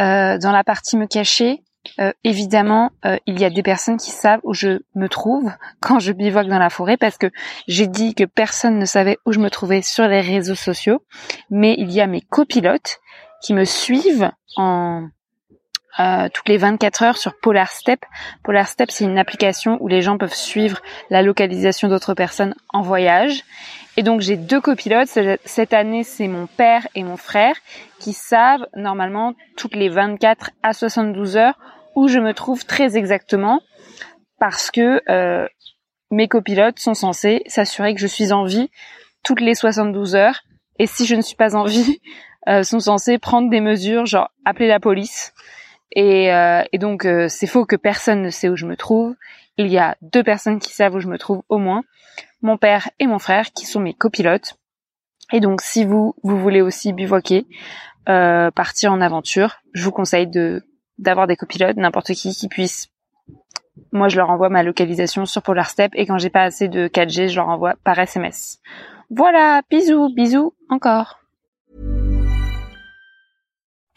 euh, 0.00 0.38
dans 0.38 0.52
la 0.52 0.64
partie 0.64 0.96
me 0.96 1.06
cacher, 1.06 1.62
euh, 1.98 2.12
évidemment, 2.24 2.90
euh, 3.04 3.16
il 3.26 3.40
y 3.40 3.44
a 3.44 3.50
des 3.50 3.62
personnes 3.62 3.96
qui 3.96 4.10
savent 4.10 4.40
où 4.42 4.52
je 4.52 4.80
me 4.94 5.08
trouve 5.08 5.50
quand 5.80 5.98
je 5.98 6.12
bivouac 6.12 6.46
dans 6.46 6.58
la 6.58 6.70
forêt 6.70 6.96
parce 6.96 7.16
que 7.16 7.30
j'ai 7.66 7.86
dit 7.86 8.14
que 8.14 8.24
personne 8.24 8.78
ne 8.78 8.84
savait 8.84 9.18
où 9.26 9.32
je 9.32 9.40
me 9.40 9.50
trouvais 9.50 9.82
sur 9.82 10.06
les 10.06 10.20
réseaux 10.20 10.54
sociaux, 10.54 11.02
mais 11.48 11.74
il 11.78 11.90
y 11.90 12.00
a 12.00 12.06
mes 12.06 12.20
copilotes 12.20 13.00
qui 13.42 13.54
me 13.54 13.64
suivent 13.64 14.30
en 14.56 15.08
euh, 15.98 16.28
toutes 16.32 16.48
les 16.48 16.56
24 16.56 17.02
heures 17.02 17.16
sur 17.16 17.38
Polar 17.40 17.70
Step. 17.70 18.00
Polar 18.44 18.68
Step, 18.68 18.90
c'est 18.90 19.04
une 19.04 19.18
application 19.18 19.76
où 19.80 19.88
les 19.88 20.02
gens 20.02 20.18
peuvent 20.18 20.34
suivre 20.34 20.80
la 21.10 21.22
localisation 21.22 21.88
d'autres 21.88 22.14
personnes 22.14 22.54
en 22.68 22.82
voyage. 22.82 23.42
Et 23.96 24.02
donc 24.02 24.20
j'ai 24.20 24.36
deux 24.36 24.60
copilotes. 24.60 25.08
Cette 25.44 25.72
année, 25.74 26.04
c'est 26.04 26.28
mon 26.28 26.46
père 26.46 26.86
et 26.94 27.02
mon 27.02 27.16
frère 27.16 27.56
qui 27.98 28.12
savent 28.12 28.66
normalement 28.76 29.34
toutes 29.56 29.74
les 29.74 29.88
24 29.88 30.50
à 30.62 30.72
72 30.72 31.36
heures 31.36 31.58
où 31.96 32.08
je 32.08 32.20
me 32.20 32.32
trouve 32.32 32.64
très 32.64 32.96
exactement 32.96 33.60
parce 34.38 34.70
que 34.70 35.02
euh, 35.10 35.46
mes 36.10 36.28
copilotes 36.28 36.78
sont 36.78 36.94
censés 36.94 37.42
s'assurer 37.46 37.94
que 37.94 38.00
je 38.00 38.06
suis 38.06 38.32
en 38.32 38.44
vie 38.44 38.70
toutes 39.22 39.40
les 39.40 39.54
72 39.54 40.14
heures. 40.14 40.40
Et 40.78 40.86
si 40.86 41.04
je 41.04 41.14
ne 41.14 41.20
suis 41.20 41.36
pas 41.36 41.56
en 41.56 41.64
vie, 41.64 42.00
euh, 42.48 42.62
sont 42.62 42.80
censés 42.80 43.18
prendre 43.18 43.50
des 43.50 43.60
mesures, 43.60 44.06
genre 44.06 44.30
appeler 44.44 44.68
la 44.68 44.80
police. 44.80 45.34
Et, 45.92 46.32
euh, 46.32 46.62
et 46.72 46.78
donc 46.78 47.04
euh, 47.04 47.28
c'est 47.28 47.46
faux 47.46 47.66
que 47.66 47.76
personne 47.76 48.22
ne 48.22 48.30
sait 48.30 48.48
où 48.48 48.56
je 48.56 48.66
me 48.66 48.76
trouve. 48.76 49.14
Il 49.56 49.68
y 49.68 49.78
a 49.78 49.96
deux 50.02 50.22
personnes 50.22 50.60
qui 50.60 50.72
savent 50.72 50.94
où 50.94 51.00
je 51.00 51.08
me 51.08 51.18
trouve 51.18 51.42
au 51.48 51.58
moins, 51.58 51.82
mon 52.42 52.56
père 52.56 52.88
et 52.98 53.06
mon 53.06 53.18
frère 53.18 53.52
qui 53.52 53.66
sont 53.66 53.80
mes 53.80 53.94
copilotes. 53.94 54.54
Et 55.32 55.40
donc 55.40 55.60
si 55.60 55.84
vous 55.84 56.14
vous 56.22 56.38
voulez 56.38 56.60
aussi 56.60 56.92
bivouaquer, 56.92 57.46
euh, 58.08 58.50
partir 58.50 58.92
en 58.92 59.00
aventure, 59.00 59.56
je 59.72 59.84
vous 59.84 59.92
conseille 59.92 60.26
de 60.26 60.62
d'avoir 60.98 61.26
des 61.26 61.36
copilotes, 61.36 61.76
n'importe 61.76 62.12
qui 62.12 62.34
qui 62.34 62.48
puisse. 62.48 62.88
Moi, 63.92 64.08
je 64.08 64.16
leur 64.16 64.30
envoie 64.30 64.50
ma 64.50 64.62
localisation 64.62 65.24
sur 65.24 65.42
Polar 65.42 65.70
Step 65.70 65.92
et 65.94 66.06
quand 66.06 66.18
j'ai 66.18 66.30
pas 66.30 66.42
assez 66.42 66.68
de 66.68 66.88
4G, 66.88 67.28
je 67.28 67.36
leur 67.36 67.48
envoie 67.48 67.74
par 67.82 67.98
SMS. 67.98 68.58
Voilà, 69.08 69.62
bisous, 69.70 70.12
bisous 70.14 70.52
encore. 70.68 71.19